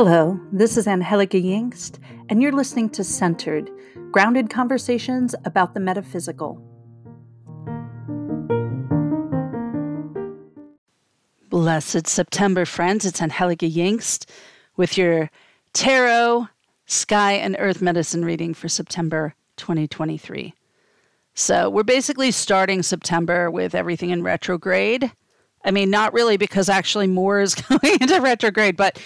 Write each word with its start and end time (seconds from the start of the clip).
Hello, 0.00 0.38
this 0.52 0.76
is 0.76 0.86
Angelica 0.86 1.38
Yingst, 1.38 1.98
and 2.28 2.40
you're 2.40 2.52
listening 2.52 2.88
to 2.90 3.02
Centered 3.02 3.68
Grounded 4.12 4.48
Conversations 4.48 5.34
about 5.44 5.74
the 5.74 5.80
Metaphysical. 5.80 6.62
Blessed 11.48 12.06
September, 12.06 12.64
friends. 12.64 13.06
It's 13.06 13.20
Angelica 13.20 13.66
Yingst 13.66 14.30
with 14.76 14.96
your 14.96 15.32
tarot, 15.72 16.46
sky, 16.86 17.32
and 17.32 17.56
earth 17.58 17.82
medicine 17.82 18.24
reading 18.24 18.54
for 18.54 18.68
September 18.68 19.34
2023. 19.56 20.54
So, 21.34 21.68
we're 21.68 21.82
basically 21.82 22.30
starting 22.30 22.84
September 22.84 23.50
with 23.50 23.74
everything 23.74 24.10
in 24.10 24.22
retrograde. 24.22 25.10
I 25.64 25.72
mean, 25.72 25.90
not 25.90 26.12
really 26.12 26.36
because 26.36 26.68
actually 26.68 27.08
more 27.08 27.40
is 27.40 27.54
going 27.56 27.98
into 28.00 28.20
retrograde, 28.20 28.76
but 28.76 29.00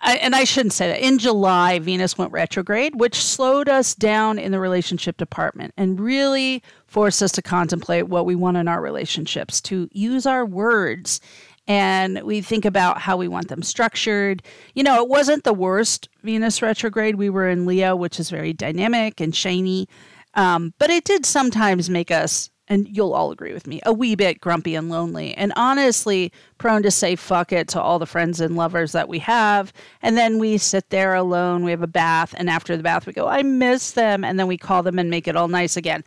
I, 0.00 0.16
and 0.16 0.34
I 0.34 0.44
shouldn't 0.44 0.72
say 0.72 0.88
that. 0.88 1.04
In 1.04 1.18
July, 1.18 1.78
Venus 1.80 2.16
went 2.16 2.32
retrograde, 2.32 3.00
which 3.00 3.22
slowed 3.22 3.68
us 3.68 3.94
down 3.94 4.38
in 4.38 4.52
the 4.52 4.60
relationship 4.60 5.16
department 5.16 5.74
and 5.76 5.98
really 5.98 6.62
forced 6.86 7.22
us 7.22 7.32
to 7.32 7.42
contemplate 7.42 8.08
what 8.08 8.24
we 8.24 8.36
want 8.36 8.56
in 8.56 8.68
our 8.68 8.80
relationships, 8.80 9.60
to 9.62 9.88
use 9.92 10.24
our 10.24 10.46
words. 10.46 11.20
And 11.66 12.22
we 12.22 12.40
think 12.40 12.64
about 12.64 13.00
how 13.00 13.16
we 13.16 13.28
want 13.28 13.48
them 13.48 13.62
structured. 13.62 14.42
You 14.74 14.84
know, 14.84 15.02
it 15.02 15.08
wasn't 15.08 15.44
the 15.44 15.52
worst 15.52 16.08
Venus 16.22 16.62
retrograde. 16.62 17.16
We 17.16 17.28
were 17.28 17.48
in 17.48 17.66
Leo, 17.66 17.96
which 17.96 18.20
is 18.20 18.30
very 18.30 18.52
dynamic 18.52 19.20
and 19.20 19.34
shiny. 19.34 19.88
Um, 20.34 20.72
but 20.78 20.90
it 20.90 21.04
did 21.04 21.26
sometimes 21.26 21.90
make 21.90 22.10
us 22.10 22.50
and 22.68 22.88
you'll 22.88 23.14
all 23.14 23.30
agree 23.30 23.52
with 23.52 23.66
me, 23.66 23.80
a 23.84 23.92
wee 23.92 24.14
bit 24.14 24.40
grumpy 24.40 24.74
and 24.74 24.88
lonely, 24.90 25.34
and 25.34 25.52
honestly 25.56 26.32
prone 26.58 26.82
to 26.82 26.90
say 26.90 27.16
fuck 27.16 27.52
it 27.52 27.68
to 27.68 27.80
all 27.80 27.98
the 27.98 28.06
friends 28.06 28.40
and 28.40 28.56
lovers 28.56 28.92
that 28.92 29.08
we 29.08 29.18
have. 29.20 29.72
And 30.02 30.16
then 30.16 30.38
we 30.38 30.58
sit 30.58 30.90
there 30.90 31.14
alone, 31.14 31.64
we 31.64 31.70
have 31.70 31.82
a 31.82 31.86
bath, 31.86 32.34
and 32.36 32.50
after 32.50 32.76
the 32.76 32.82
bath, 32.82 33.06
we 33.06 33.12
go, 33.12 33.26
I 33.26 33.42
miss 33.42 33.92
them. 33.92 34.24
And 34.24 34.38
then 34.38 34.46
we 34.46 34.58
call 34.58 34.82
them 34.82 34.98
and 34.98 35.10
make 35.10 35.26
it 35.26 35.36
all 35.36 35.48
nice 35.48 35.76
again. 35.76 36.04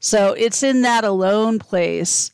So 0.00 0.32
it's 0.32 0.62
in 0.62 0.82
that 0.82 1.04
alone 1.04 1.58
place 1.58 2.32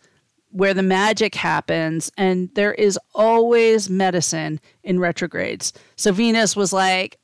where 0.50 0.74
the 0.74 0.82
magic 0.82 1.34
happens, 1.34 2.12
and 2.16 2.48
there 2.54 2.74
is 2.74 2.96
always 3.12 3.90
medicine 3.90 4.60
in 4.84 5.00
retrogrades. 5.00 5.72
So 5.96 6.12
Venus 6.12 6.54
was 6.54 6.72
like, 6.72 7.18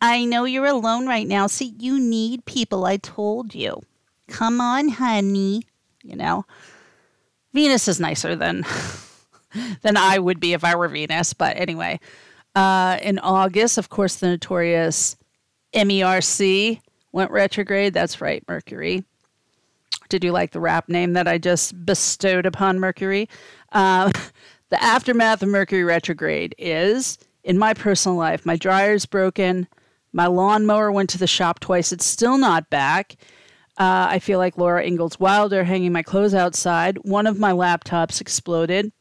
I 0.00 0.24
know 0.24 0.44
you're 0.44 0.66
alone 0.66 1.08
right 1.08 1.26
now. 1.26 1.48
See, 1.48 1.74
you 1.78 1.98
need 1.98 2.44
people. 2.44 2.84
I 2.84 2.98
told 2.98 3.54
you. 3.54 3.82
Come 4.28 4.60
on, 4.60 4.88
honey. 4.88 5.62
You 6.02 6.16
know, 6.16 6.44
Venus 7.52 7.88
is 7.88 8.00
nicer 8.00 8.36
than 8.36 8.64
than 9.82 9.96
I 9.96 10.18
would 10.18 10.40
be 10.40 10.52
if 10.52 10.64
I 10.64 10.74
were 10.76 10.88
Venus. 10.88 11.32
But 11.32 11.56
anyway, 11.56 12.00
uh, 12.54 12.98
in 13.02 13.18
August, 13.18 13.78
of 13.78 13.88
course, 13.88 14.16
the 14.16 14.28
notorious 14.28 15.16
MERC 15.74 16.80
went 17.12 17.30
retrograde. 17.30 17.94
That's 17.94 18.20
right, 18.20 18.44
Mercury. 18.48 19.04
Did 20.08 20.22
you 20.22 20.32
like 20.32 20.52
the 20.52 20.60
rap 20.60 20.88
name 20.88 21.14
that 21.14 21.26
I 21.26 21.38
just 21.38 21.84
bestowed 21.84 22.46
upon 22.46 22.78
Mercury? 22.78 23.28
Uh, 23.72 24.10
the 24.70 24.82
aftermath 24.82 25.42
of 25.42 25.48
Mercury 25.48 25.84
retrograde 25.84 26.54
is 26.58 27.18
in 27.46 27.58
my 27.58 27.74
personal 27.74 28.16
life, 28.16 28.44
my 28.44 28.56
dryer's 28.56 29.06
broken. 29.06 29.68
My 30.12 30.26
lawnmower 30.26 30.90
went 30.90 31.10
to 31.10 31.18
the 31.18 31.26
shop 31.26 31.60
twice. 31.60 31.92
It's 31.92 32.04
still 32.06 32.38
not 32.38 32.70
back. 32.70 33.16
Uh, 33.78 34.08
I 34.10 34.18
feel 34.18 34.38
like 34.38 34.56
Laura 34.56 34.84
Ingalls 34.84 35.20
Wilder 35.20 35.64
hanging 35.64 35.92
my 35.92 36.02
clothes 36.02 36.34
outside. 36.34 36.96
One 37.02 37.26
of 37.26 37.38
my 37.38 37.52
laptops 37.52 38.20
exploded. 38.20 38.92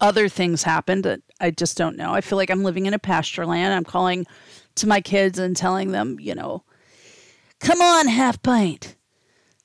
Other 0.00 0.28
things 0.28 0.62
happened 0.62 1.04
that 1.04 1.20
I 1.40 1.50
just 1.50 1.76
don't 1.76 1.96
know. 1.96 2.12
I 2.12 2.20
feel 2.20 2.36
like 2.36 2.50
I'm 2.50 2.62
living 2.62 2.86
in 2.86 2.94
a 2.94 2.98
pasture 2.98 3.46
land. 3.46 3.74
I'm 3.74 3.84
calling 3.84 4.26
to 4.76 4.86
my 4.86 5.00
kids 5.00 5.38
and 5.38 5.56
telling 5.56 5.90
them, 5.90 6.18
you 6.20 6.34
know, 6.34 6.64
come 7.58 7.80
on, 7.80 8.06
half 8.06 8.40
pint. 8.42 8.96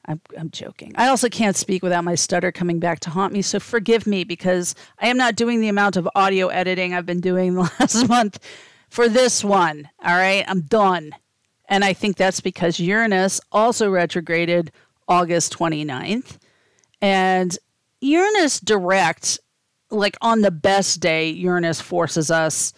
I'm, 0.07 0.21
I'm 0.37 0.49
joking. 0.51 0.93
I 0.95 1.07
also 1.07 1.29
can't 1.29 1.55
speak 1.55 1.83
without 1.83 2.03
my 2.03 2.15
stutter 2.15 2.51
coming 2.51 2.79
back 2.79 2.99
to 3.01 3.09
haunt 3.09 3.33
me, 3.33 3.41
so 3.41 3.59
forgive 3.59 4.05
me 4.05 4.23
because 4.23 4.75
I 4.99 5.07
am 5.07 5.17
not 5.17 5.35
doing 5.35 5.61
the 5.61 5.67
amount 5.67 5.97
of 5.97 6.07
audio 6.15 6.47
editing 6.47 6.93
I've 6.93 7.05
been 7.05 7.21
doing 7.21 7.53
the 7.55 7.61
last 7.79 8.07
month 8.07 8.39
for 8.89 9.09
this 9.09 9.43
one. 9.43 9.89
All 10.03 10.15
right, 10.15 10.45
I'm 10.47 10.61
done. 10.61 11.11
And 11.67 11.83
I 11.83 11.93
think 11.93 12.17
that's 12.17 12.41
because 12.41 12.79
Uranus 12.79 13.41
also 13.51 13.89
retrograded 13.89 14.71
August 15.07 15.57
29th. 15.57 16.37
And 17.01 17.57
Uranus 18.01 18.59
direct, 18.59 19.39
like 19.89 20.15
on 20.21 20.41
the 20.41 20.51
best 20.51 20.99
day, 20.99 21.29
Uranus 21.29 21.81
forces 21.81 22.29
us 22.29 22.73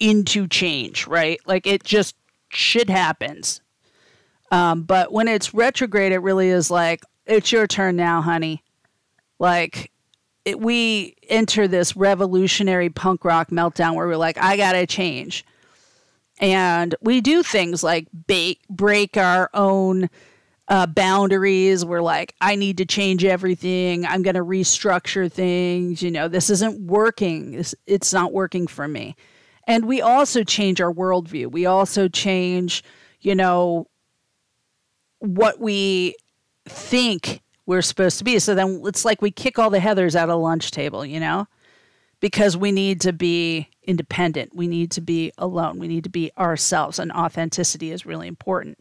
into 0.00 0.46
change, 0.46 1.06
right? 1.06 1.40
Like 1.46 1.66
it 1.66 1.84
just 1.84 2.14
shit 2.50 2.90
happens. 2.90 3.60
Um, 4.50 4.82
but 4.82 5.12
when 5.12 5.28
it's 5.28 5.54
retrograde, 5.54 6.12
it 6.12 6.18
really 6.18 6.48
is 6.48 6.70
like, 6.70 7.02
it's 7.26 7.50
your 7.50 7.66
turn 7.66 7.96
now, 7.96 8.20
honey. 8.20 8.62
Like, 9.38 9.90
it, 10.44 10.60
we 10.60 11.16
enter 11.28 11.66
this 11.66 11.96
revolutionary 11.96 12.90
punk 12.90 13.24
rock 13.24 13.48
meltdown 13.50 13.94
where 13.94 14.06
we're 14.06 14.16
like, 14.16 14.38
I 14.38 14.56
gotta 14.56 14.86
change 14.86 15.44
and 16.40 16.94
we 17.00 17.20
do 17.20 17.42
things 17.42 17.82
like 17.82 18.08
break 18.68 19.16
our 19.16 19.50
own 19.54 20.10
uh, 20.68 20.86
boundaries. 20.86 21.84
We're 21.84 22.02
like, 22.02 22.34
I 22.40 22.56
need 22.56 22.78
to 22.78 22.86
change 22.86 23.24
everything. 23.24 24.06
I'm 24.06 24.22
going 24.22 24.34
to 24.34 24.44
restructure 24.44 25.30
things. 25.30 26.02
You 26.02 26.10
know, 26.10 26.28
this 26.28 26.50
isn't 26.50 26.80
working. 26.80 27.52
This, 27.52 27.74
it's 27.86 28.12
not 28.12 28.32
working 28.32 28.66
for 28.66 28.88
me. 28.88 29.14
And 29.66 29.86
we 29.86 30.00
also 30.02 30.44
change 30.44 30.80
our 30.80 30.92
worldview. 30.92 31.50
We 31.50 31.66
also 31.66 32.08
change, 32.08 32.84
you 33.20 33.34
know, 33.34 33.88
what 35.20 35.60
we 35.60 36.14
think 36.66 37.40
we're 37.66 37.82
supposed 37.82 38.18
to 38.18 38.24
be. 38.24 38.38
So 38.38 38.54
then 38.54 38.82
it's 38.84 39.04
like 39.04 39.22
we 39.22 39.30
kick 39.30 39.58
all 39.58 39.70
the 39.70 39.78
Heathers 39.78 40.14
out 40.14 40.28
of 40.28 40.40
lunch 40.40 40.70
table, 40.70 41.04
you 41.04 41.20
know? 41.20 41.46
Because 42.24 42.56
we 42.56 42.72
need 42.72 43.02
to 43.02 43.12
be 43.12 43.68
independent. 43.82 44.56
We 44.56 44.66
need 44.66 44.90
to 44.92 45.02
be 45.02 45.30
alone. 45.36 45.78
We 45.78 45.88
need 45.88 46.04
to 46.04 46.10
be 46.10 46.30
ourselves, 46.38 46.98
and 46.98 47.12
authenticity 47.12 47.90
is 47.90 48.06
really 48.06 48.28
important. 48.28 48.78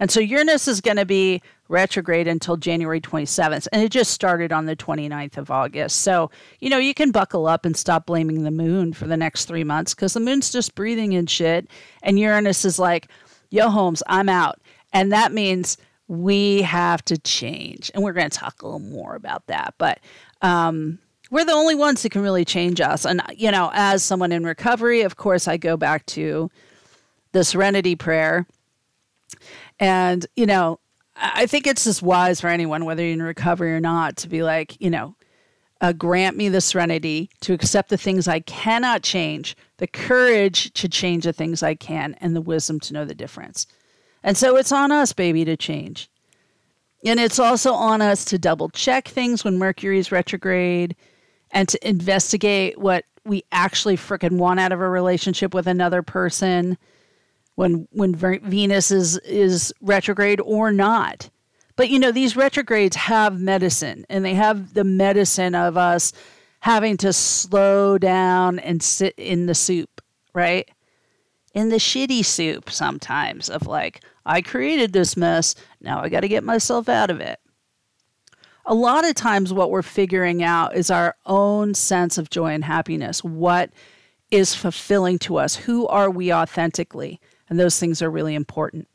And 0.00 0.10
so 0.10 0.18
Uranus 0.18 0.66
is 0.66 0.80
going 0.80 0.96
to 0.96 1.04
be 1.04 1.42
retrograde 1.68 2.26
until 2.26 2.56
January 2.56 3.02
27th, 3.02 3.68
and 3.70 3.82
it 3.82 3.90
just 3.90 4.12
started 4.12 4.50
on 4.50 4.64
the 4.64 4.74
29th 4.74 5.36
of 5.36 5.50
August. 5.50 6.00
So, 6.00 6.30
you 6.58 6.70
know, 6.70 6.78
you 6.78 6.94
can 6.94 7.10
buckle 7.10 7.46
up 7.46 7.66
and 7.66 7.76
stop 7.76 8.06
blaming 8.06 8.44
the 8.44 8.50
moon 8.50 8.94
for 8.94 9.06
the 9.06 9.18
next 9.18 9.44
three 9.44 9.62
months 9.62 9.92
because 9.92 10.14
the 10.14 10.20
moon's 10.20 10.50
just 10.50 10.74
breathing 10.74 11.12
in 11.12 11.26
shit. 11.26 11.68
And 12.02 12.18
Uranus 12.18 12.64
is 12.64 12.78
like, 12.78 13.08
yo, 13.50 13.68
Holmes, 13.68 14.02
I'm 14.06 14.30
out. 14.30 14.58
And 14.94 15.12
that 15.12 15.32
means 15.32 15.76
we 16.08 16.62
have 16.62 17.04
to 17.04 17.18
change. 17.18 17.90
And 17.92 18.02
we're 18.02 18.14
going 18.14 18.30
to 18.30 18.38
talk 18.38 18.62
a 18.62 18.64
little 18.64 18.80
more 18.80 19.16
about 19.16 19.48
that. 19.48 19.74
But, 19.76 20.00
um, 20.40 20.98
we're 21.30 21.44
the 21.44 21.52
only 21.52 21.74
ones 21.74 22.02
who 22.02 22.08
can 22.08 22.22
really 22.22 22.44
change 22.44 22.80
us. 22.80 23.04
And, 23.04 23.22
you 23.34 23.50
know, 23.50 23.70
as 23.74 24.02
someone 24.02 24.32
in 24.32 24.44
recovery, 24.44 25.02
of 25.02 25.16
course, 25.16 25.48
I 25.48 25.56
go 25.56 25.76
back 25.76 26.06
to 26.06 26.50
the 27.32 27.44
serenity 27.44 27.96
prayer. 27.96 28.46
And, 29.80 30.26
you 30.36 30.46
know, 30.46 30.78
I 31.16 31.46
think 31.46 31.66
it's 31.66 31.84
just 31.84 32.02
wise 32.02 32.40
for 32.40 32.48
anyone, 32.48 32.84
whether 32.84 33.02
you're 33.02 33.12
in 33.12 33.22
recovery 33.22 33.74
or 33.74 33.80
not, 33.80 34.16
to 34.18 34.28
be 34.28 34.42
like, 34.42 34.80
you 34.80 34.90
know, 34.90 35.16
uh, 35.80 35.92
grant 35.92 36.36
me 36.36 36.48
the 36.48 36.60
serenity 36.60 37.30
to 37.40 37.52
accept 37.52 37.90
the 37.90 37.98
things 37.98 38.28
I 38.28 38.40
cannot 38.40 39.02
change, 39.02 39.56
the 39.78 39.86
courage 39.86 40.72
to 40.74 40.88
change 40.88 41.24
the 41.24 41.32
things 41.32 41.62
I 41.62 41.74
can, 41.74 42.14
and 42.20 42.34
the 42.34 42.40
wisdom 42.40 42.80
to 42.80 42.94
know 42.94 43.04
the 43.04 43.14
difference. 43.14 43.66
And 44.22 44.36
so 44.36 44.56
it's 44.56 44.72
on 44.72 44.92
us, 44.92 45.12
baby, 45.12 45.44
to 45.44 45.56
change. 45.56 46.08
And 47.04 47.20
it's 47.20 47.38
also 47.38 47.72
on 47.72 48.00
us 48.00 48.24
to 48.26 48.38
double 48.38 48.68
check 48.70 49.08
things 49.08 49.44
when 49.44 49.58
Mercury 49.58 49.98
is 49.98 50.10
retrograde 50.10 50.96
and 51.56 51.70
to 51.70 51.88
investigate 51.88 52.76
what 52.76 53.06
we 53.24 53.42
actually 53.50 53.96
freaking 53.96 54.36
want 54.36 54.60
out 54.60 54.72
of 54.72 54.80
a 54.82 54.88
relationship 54.88 55.54
with 55.54 55.66
another 55.66 56.02
person 56.02 56.76
when 57.54 57.88
when 57.92 58.14
Venus 58.14 58.90
is 58.90 59.16
is 59.20 59.72
retrograde 59.80 60.38
or 60.42 60.70
not. 60.70 61.30
But 61.74 61.88
you 61.88 61.98
know, 61.98 62.12
these 62.12 62.36
retrogrades 62.36 62.94
have 62.96 63.40
medicine 63.40 64.04
and 64.10 64.22
they 64.22 64.34
have 64.34 64.74
the 64.74 64.84
medicine 64.84 65.54
of 65.54 65.78
us 65.78 66.12
having 66.60 66.98
to 66.98 67.10
slow 67.10 67.96
down 67.96 68.58
and 68.58 68.82
sit 68.82 69.14
in 69.16 69.46
the 69.46 69.54
soup, 69.54 70.02
right? 70.34 70.70
In 71.54 71.70
the 71.70 71.76
shitty 71.76 72.22
soup 72.22 72.68
sometimes 72.68 73.48
of 73.48 73.66
like, 73.66 74.04
I 74.26 74.42
created 74.42 74.92
this 74.92 75.16
mess, 75.16 75.54
now 75.80 76.02
I 76.02 76.10
got 76.10 76.20
to 76.20 76.28
get 76.28 76.44
myself 76.44 76.90
out 76.90 77.08
of 77.08 77.20
it 77.20 77.40
a 78.66 78.74
lot 78.74 79.08
of 79.08 79.14
times 79.14 79.52
what 79.52 79.70
we're 79.70 79.82
figuring 79.82 80.42
out 80.42 80.76
is 80.76 80.90
our 80.90 81.14
own 81.24 81.74
sense 81.74 82.18
of 82.18 82.30
joy 82.30 82.52
and 82.52 82.64
happiness. 82.64 83.22
What 83.22 83.70
is 84.30 84.54
fulfilling 84.54 85.18
to 85.20 85.36
us? 85.36 85.54
Who 85.54 85.86
are 85.86 86.10
we 86.10 86.32
authentically? 86.32 87.20
And 87.48 87.60
those 87.60 87.78
things 87.78 88.02
are 88.02 88.10
really 88.10 88.34
important. 88.34 88.88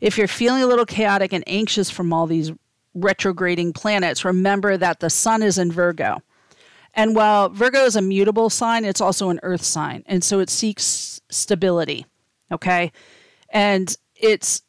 If 0.00 0.18
you're 0.18 0.28
feeling 0.28 0.62
a 0.62 0.66
little 0.66 0.84
chaotic 0.84 1.32
and 1.32 1.42
anxious 1.46 1.88
from 1.88 2.12
all 2.12 2.26
these 2.26 2.52
retrograding 2.94 3.72
planets, 3.72 4.24
remember 4.24 4.76
that 4.76 5.00
the 5.00 5.08
sun 5.08 5.42
is 5.42 5.56
in 5.56 5.72
Virgo. 5.72 6.20
And 6.92 7.16
while 7.16 7.48
Virgo 7.48 7.84
is 7.86 7.96
a 7.96 8.02
mutable 8.02 8.50
sign, 8.50 8.84
it's 8.84 9.00
also 9.00 9.30
an 9.30 9.40
earth 9.42 9.64
sign. 9.64 10.04
And 10.06 10.22
so 10.22 10.40
it 10.40 10.50
seeks 10.50 11.20
stability. 11.30 12.04
Okay. 12.52 12.92
And 13.48 13.96
its 14.14 14.62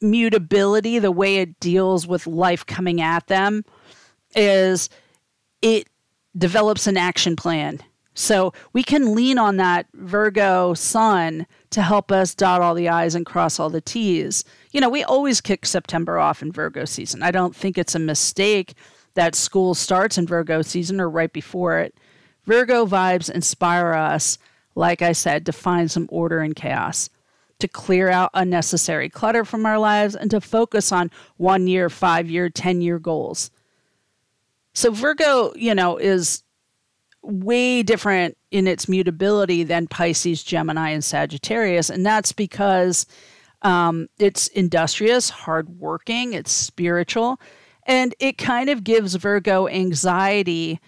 mutability, 0.00 0.98
the 0.98 1.12
way 1.12 1.36
it 1.36 1.58
deals 1.60 2.06
with 2.06 2.26
life 2.26 2.64
coming 2.66 3.00
at 3.00 3.26
them, 3.26 3.64
is 4.34 4.88
it 5.62 5.88
develops 6.36 6.86
an 6.86 6.96
action 6.96 7.36
plan. 7.36 7.80
So 8.14 8.54
we 8.72 8.82
can 8.82 9.14
lean 9.14 9.36
on 9.36 9.58
that 9.58 9.86
Virgo 9.92 10.72
sun 10.72 11.46
to 11.70 11.82
help 11.82 12.10
us 12.10 12.34
dot 12.34 12.62
all 12.62 12.74
the 12.74 12.88
I's 12.88 13.14
and 13.14 13.26
cross 13.26 13.60
all 13.60 13.68
the 13.68 13.82
T's. 13.82 14.42
You 14.72 14.80
know, 14.80 14.88
we 14.88 15.04
always 15.04 15.42
kick 15.42 15.66
September 15.66 16.18
off 16.18 16.40
in 16.40 16.50
Virgo 16.50 16.86
season. 16.86 17.22
I 17.22 17.30
don't 17.30 17.54
think 17.54 17.76
it's 17.76 17.94
a 17.94 17.98
mistake 17.98 18.74
that 19.14 19.34
school 19.34 19.74
starts 19.74 20.16
in 20.16 20.26
Virgo 20.26 20.62
season 20.62 20.98
or 20.98 21.10
right 21.10 21.32
before 21.32 21.78
it. 21.78 21.94
Virgo 22.44 22.86
vibes 22.86 23.30
inspire 23.30 23.92
us, 23.92 24.38
like 24.74 25.02
I 25.02 25.12
said, 25.12 25.44
to 25.46 25.52
find 25.52 25.90
some 25.90 26.06
order 26.10 26.42
in 26.42 26.54
chaos, 26.54 27.10
to 27.58 27.68
clear 27.68 28.10
out 28.10 28.30
unnecessary 28.34 29.08
clutter 29.08 29.44
from 29.44 29.64
our 29.66 29.78
lives, 29.78 30.14
and 30.14 30.30
to 30.30 30.40
focus 30.40 30.92
on 30.92 31.10
one 31.36 31.66
year, 31.66 31.88
five 31.88 32.28
year, 32.28 32.48
10 32.48 32.80
year 32.80 32.98
goals. 32.98 33.50
So, 34.74 34.90
Virgo, 34.90 35.54
you 35.54 35.74
know, 35.74 35.96
is 35.96 36.42
way 37.22 37.82
different 37.82 38.36
in 38.50 38.66
its 38.66 38.88
mutability 38.88 39.64
than 39.64 39.86
Pisces, 39.86 40.42
Gemini, 40.42 40.90
and 40.90 41.04
Sagittarius. 41.04 41.90
And 41.90 42.04
that's 42.04 42.32
because 42.32 43.06
um, 43.62 44.08
it's 44.18 44.48
industrious, 44.48 45.30
hardworking, 45.30 46.34
it's 46.34 46.52
spiritual, 46.52 47.40
and 47.84 48.14
it 48.18 48.38
kind 48.38 48.68
of 48.68 48.84
gives 48.84 49.14
Virgo 49.14 49.68
anxiety 49.68 50.80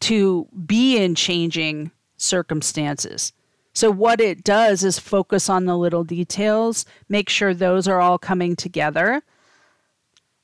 to 0.00 0.48
be 0.66 0.96
in 0.96 1.14
changing 1.14 1.90
circumstances. 2.16 3.32
So, 3.78 3.92
what 3.92 4.20
it 4.20 4.42
does 4.42 4.82
is 4.82 4.98
focus 4.98 5.48
on 5.48 5.66
the 5.66 5.78
little 5.78 6.02
details, 6.02 6.84
make 7.08 7.28
sure 7.28 7.54
those 7.54 7.86
are 7.86 8.00
all 8.00 8.18
coming 8.18 8.56
together. 8.56 9.22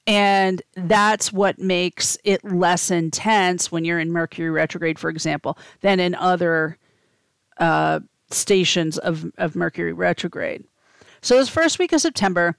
And 0.06 0.62
that's 0.76 1.32
what 1.32 1.58
makes 1.58 2.16
it 2.22 2.44
less 2.44 2.92
intense 2.92 3.72
when 3.72 3.84
you're 3.84 3.98
in 3.98 4.12
Mercury 4.12 4.50
retrograde, 4.50 5.00
for 5.00 5.10
example, 5.10 5.58
than 5.80 5.98
in 5.98 6.14
other 6.14 6.78
uh, 7.58 7.98
stations 8.30 8.98
of, 8.98 9.32
of 9.36 9.56
Mercury 9.56 9.92
retrograde. 9.92 10.62
So, 11.20 11.36
this 11.36 11.48
first 11.48 11.80
week 11.80 11.92
of 11.92 12.00
September, 12.00 12.56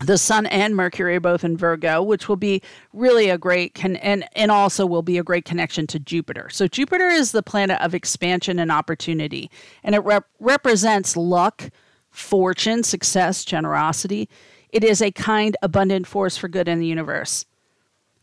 the 0.00 0.18
sun 0.18 0.44
and 0.46 0.76
mercury 0.76 1.16
are 1.16 1.20
both 1.20 1.42
in 1.42 1.56
virgo 1.56 2.02
which 2.02 2.28
will 2.28 2.36
be 2.36 2.60
really 2.92 3.30
a 3.30 3.38
great 3.38 3.74
con- 3.74 3.96
and 3.96 4.28
and 4.34 4.50
also 4.50 4.84
will 4.84 5.02
be 5.02 5.16
a 5.16 5.22
great 5.22 5.44
connection 5.44 5.86
to 5.86 5.98
jupiter. 5.98 6.48
So 6.50 6.68
jupiter 6.68 7.08
is 7.08 7.32
the 7.32 7.42
planet 7.42 7.80
of 7.80 7.94
expansion 7.94 8.58
and 8.58 8.70
opportunity 8.70 9.50
and 9.82 9.94
it 9.94 10.00
rep- 10.00 10.28
represents 10.38 11.16
luck 11.16 11.70
fortune 12.10 12.82
success 12.82 13.44
generosity. 13.44 14.28
It 14.70 14.84
is 14.84 15.00
a 15.00 15.10
kind 15.12 15.56
abundant 15.62 16.06
force 16.06 16.36
for 16.36 16.48
good 16.48 16.68
in 16.68 16.78
the 16.78 16.86
universe. 16.86 17.46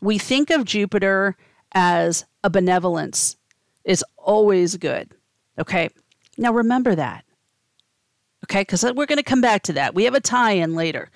We 0.00 0.18
think 0.18 0.50
of 0.50 0.64
jupiter 0.64 1.36
as 1.72 2.24
a 2.44 2.50
benevolence 2.50 3.36
is 3.84 4.04
always 4.16 4.76
good 4.76 5.12
okay? 5.58 5.88
Now 6.38 6.52
remember 6.52 6.94
that 6.94 7.24
okay? 8.44 8.60
Because 8.60 8.84
we're 8.84 9.06
going 9.06 9.16
to 9.16 9.24
come 9.24 9.40
back 9.40 9.64
to 9.64 9.72
that. 9.72 9.94
We 9.96 10.04
have 10.04 10.14
a 10.14 10.20
tie-in 10.20 10.76
later 10.76 11.10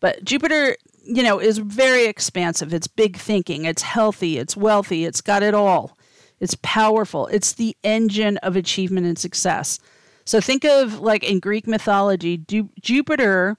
but 0.00 0.24
Jupiter, 0.24 0.76
you 1.02 1.22
know, 1.22 1.38
is 1.38 1.58
very 1.58 2.06
expansive. 2.06 2.72
It's 2.74 2.86
big 2.88 3.16
thinking, 3.16 3.64
it's 3.64 3.82
healthy, 3.82 4.38
it's 4.38 4.56
wealthy, 4.56 5.04
it's 5.04 5.20
got 5.20 5.42
it 5.42 5.54
all. 5.54 5.96
It's 6.40 6.56
powerful. 6.62 7.28
It's 7.28 7.54
the 7.54 7.76
engine 7.82 8.36
of 8.38 8.56
achievement 8.56 9.06
and 9.06 9.18
success. 9.18 9.78
So 10.24 10.40
think 10.40 10.64
of 10.64 11.00
like 11.00 11.24
in 11.24 11.40
Greek 11.40 11.66
mythology, 11.66 12.36
du- 12.36 12.70
Jupiter 12.80 13.56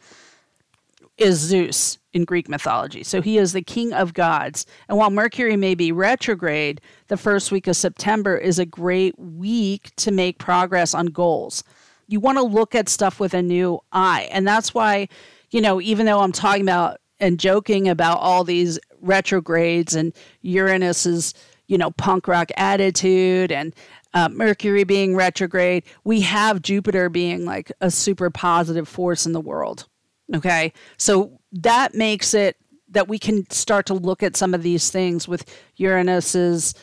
is 1.17 1.39
Zeus 1.39 1.97
in 2.13 2.25
Greek 2.25 2.47
mythology. 2.47 3.03
So 3.03 3.21
he 3.21 3.37
is 3.37 3.53
the 3.53 3.61
king 3.61 3.93
of 3.93 4.13
gods. 4.13 4.65
And 4.87 4.97
while 4.97 5.09
Mercury 5.09 5.55
may 5.55 5.73
be 5.73 5.91
retrograde, 5.91 6.81
the 7.07 7.17
first 7.17 7.51
week 7.51 7.67
of 7.67 7.75
September 7.75 8.37
is 8.37 8.59
a 8.59 8.65
great 8.65 9.17
week 9.17 9.91
to 9.97 10.11
make 10.11 10.37
progress 10.37 10.93
on 10.93 11.07
goals. 11.07 11.63
You 12.07 12.19
want 12.19 12.37
to 12.37 12.43
look 12.43 12.75
at 12.75 12.89
stuff 12.89 13.19
with 13.19 13.33
a 13.33 13.41
new 13.41 13.79
eye. 13.91 14.29
And 14.31 14.47
that's 14.47 14.73
why 14.73 15.09
you 15.51 15.61
know, 15.61 15.81
even 15.81 16.05
though 16.05 16.19
I'm 16.19 16.31
talking 16.31 16.61
about 16.61 16.99
and 17.19 17.39
joking 17.39 17.87
about 17.87 18.19
all 18.19 18.43
these 18.43 18.79
retrogrades 19.01 19.95
and 19.95 20.13
Uranus's, 20.41 21.33
you 21.67 21.77
know, 21.77 21.91
punk 21.91 22.27
rock 22.27 22.51
attitude 22.57 23.51
and 23.51 23.73
uh, 24.13 24.29
Mercury 24.29 24.83
being 24.83 25.15
retrograde, 25.15 25.83
we 26.03 26.21
have 26.21 26.61
Jupiter 26.61 27.09
being 27.09 27.45
like 27.45 27.71
a 27.81 27.91
super 27.91 28.29
positive 28.29 28.87
force 28.87 29.25
in 29.25 29.33
the 29.33 29.41
world. 29.41 29.87
Okay. 30.35 30.73
So 30.97 31.39
that 31.51 31.95
makes 31.95 32.33
it 32.33 32.57
that 32.89 33.07
we 33.07 33.19
can 33.19 33.49
start 33.49 33.85
to 33.87 33.93
look 33.93 34.23
at 34.23 34.37
some 34.37 34.53
of 34.53 34.63
these 34.63 34.89
things 34.89 35.27
with 35.27 35.45
Uranus's 35.75 36.73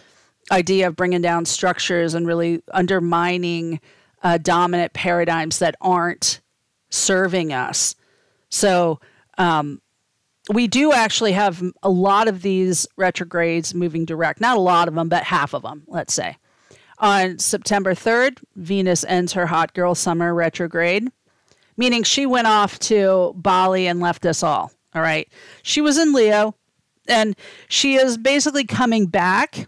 idea 0.52 0.86
of 0.86 0.96
bringing 0.96 1.22
down 1.22 1.44
structures 1.44 2.14
and 2.14 2.26
really 2.26 2.62
undermining 2.72 3.80
uh, 4.22 4.38
dominant 4.38 4.92
paradigms 4.92 5.58
that 5.58 5.74
aren't 5.80 6.40
serving 6.90 7.52
us. 7.52 7.94
So 8.54 9.00
um, 9.36 9.82
we 10.48 10.68
do 10.68 10.92
actually 10.92 11.32
have 11.32 11.60
a 11.82 11.90
lot 11.90 12.28
of 12.28 12.42
these 12.42 12.86
retrogrades 12.96 13.74
moving 13.74 14.04
direct. 14.04 14.40
Not 14.40 14.56
a 14.56 14.60
lot 14.60 14.86
of 14.86 14.94
them, 14.94 15.08
but 15.08 15.24
half 15.24 15.54
of 15.54 15.62
them, 15.62 15.82
let's 15.88 16.14
say. 16.14 16.36
On 16.98 17.38
September 17.40 17.94
3rd, 17.94 18.38
Venus 18.54 19.04
ends 19.04 19.32
her 19.32 19.46
hot 19.46 19.74
girl 19.74 19.96
summer 19.96 20.32
retrograde, 20.32 21.10
meaning 21.76 22.04
she 22.04 22.26
went 22.26 22.46
off 22.46 22.78
to 22.78 23.34
Bali 23.36 23.88
and 23.88 23.98
left 23.98 24.24
us 24.24 24.44
all. 24.44 24.70
All 24.94 25.02
right. 25.02 25.28
She 25.64 25.80
was 25.80 25.98
in 25.98 26.12
Leo 26.12 26.54
and 27.08 27.34
she 27.68 27.96
is 27.96 28.16
basically 28.16 28.64
coming 28.64 29.06
back. 29.06 29.66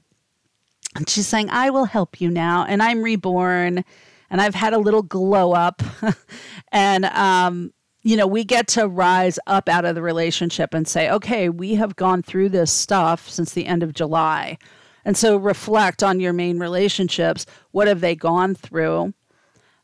And 0.94 1.08
she's 1.08 1.26
saying, 1.26 1.50
I 1.50 1.70
will 1.70 1.86
help 1.86 2.20
you 2.20 2.30
now. 2.30 2.64
And 2.64 2.80
I'm 2.80 3.02
reborn 3.02 3.84
and 4.30 4.40
I've 4.40 4.54
had 4.54 4.72
a 4.72 4.78
little 4.78 5.02
glow 5.02 5.52
up. 5.52 5.82
and 6.72 7.04
um, 7.06 7.72
you 8.06 8.16
know, 8.16 8.28
we 8.28 8.44
get 8.44 8.68
to 8.68 8.86
rise 8.86 9.36
up 9.48 9.68
out 9.68 9.84
of 9.84 9.96
the 9.96 10.00
relationship 10.00 10.74
and 10.74 10.86
say, 10.86 11.10
okay, 11.10 11.48
we 11.48 11.74
have 11.74 11.96
gone 11.96 12.22
through 12.22 12.48
this 12.48 12.70
stuff 12.70 13.28
since 13.28 13.52
the 13.52 13.66
end 13.66 13.82
of 13.82 13.94
July. 13.94 14.58
And 15.04 15.16
so 15.16 15.36
reflect 15.36 16.04
on 16.04 16.20
your 16.20 16.32
main 16.32 16.60
relationships. 16.60 17.46
What 17.72 17.88
have 17.88 18.00
they 18.00 18.14
gone 18.14 18.54
through? 18.54 19.12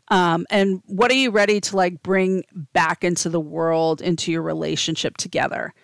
Um, 0.07 0.47
and 0.51 0.83
what 0.87 1.11
are 1.11 1.15
you 1.15 1.33
ready 1.33 1.61
to 1.63 1.75
like 1.75 2.01
bring 2.05 2.45
back 2.73 3.03
into 3.03 3.29
the 3.29 3.41
world, 3.41 4.01
into 4.01 4.31
your 4.31 4.43
relationship 4.43 5.17
together? 5.17 5.75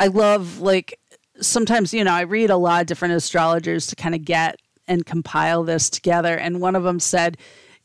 I 0.00 0.06
love 0.06 0.60
like 0.60 0.98
sometimes, 1.38 1.92
you 1.92 2.02
know, 2.02 2.14
I 2.14 2.22
read 2.22 2.48
a 2.48 2.56
lot 2.56 2.80
of 2.80 2.86
different 2.86 3.12
astrologers 3.12 3.88
to 3.88 3.96
kind 3.96 4.14
of 4.14 4.24
get 4.24 4.56
and 4.88 5.04
compile 5.04 5.64
this 5.64 5.90
together. 5.90 6.34
And 6.34 6.62
one 6.62 6.76
of 6.76 6.82
them 6.82 6.98
said, 6.98 7.36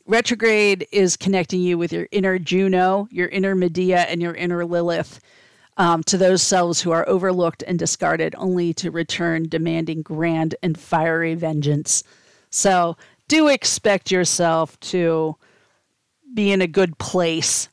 Retrograde 0.08 0.88
is 0.90 1.18
connecting 1.18 1.60
you 1.60 1.76
with 1.76 1.92
your 1.92 2.08
inner 2.10 2.38
Juno, 2.38 3.06
your 3.10 3.28
inner 3.28 3.54
Medea, 3.54 3.98
and 4.00 4.22
your 4.22 4.34
inner 4.34 4.64
Lilith 4.64 5.20
um, 5.76 6.02
to 6.04 6.16
those 6.16 6.42
selves 6.42 6.80
who 6.80 6.90
are 6.92 7.06
overlooked 7.06 7.62
and 7.66 7.78
discarded, 7.78 8.34
only 8.38 8.72
to 8.72 8.90
return 8.90 9.50
demanding 9.50 10.00
grand 10.00 10.54
and 10.62 10.80
fiery 10.80 11.34
vengeance. 11.34 12.02
So 12.48 12.96
do 13.28 13.48
expect 13.48 14.10
yourself 14.10 14.80
to 14.80 15.36
be 16.32 16.52
in 16.52 16.62
a 16.62 16.66
good 16.66 16.96
place, 16.96 17.68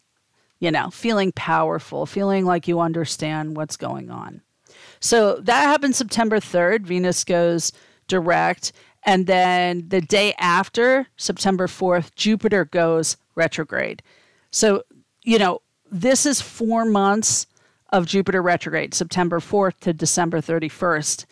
you 0.59 0.71
know, 0.71 0.89
feeling 0.89 1.31
powerful, 1.31 2.05
feeling 2.05 2.43
like 2.43 2.67
you 2.67 2.81
understand 2.81 3.55
what's 3.55 3.77
going 3.77 4.11
on. 4.11 4.41
So 4.99 5.37
that 5.37 5.61
happened 5.61 5.95
September 5.95 6.41
3rd. 6.41 6.81
Venus 6.81 7.23
goes 7.23 7.71
direct. 8.09 8.73
And 9.05 9.27
then 9.27 9.87
the 9.87 10.01
day 10.01 10.33
after, 10.39 11.07
September 11.15 11.67
4th, 11.67 12.15
Jupiter 12.15 12.65
goes 12.65 13.17
retrograde. 13.35 14.01
So, 14.51 14.83
you 15.23 15.37
know, 15.37 15.61
this 15.91 16.25
is 16.25 16.41
four 16.41 16.85
months 16.85 17.45
of 17.93 18.07
Jupiter 18.07 18.41
retrograde, 18.41 18.93
September 18.93 19.39
4th 19.39 19.79
to 19.81 19.93
December 19.93 20.41
31st 20.41 21.25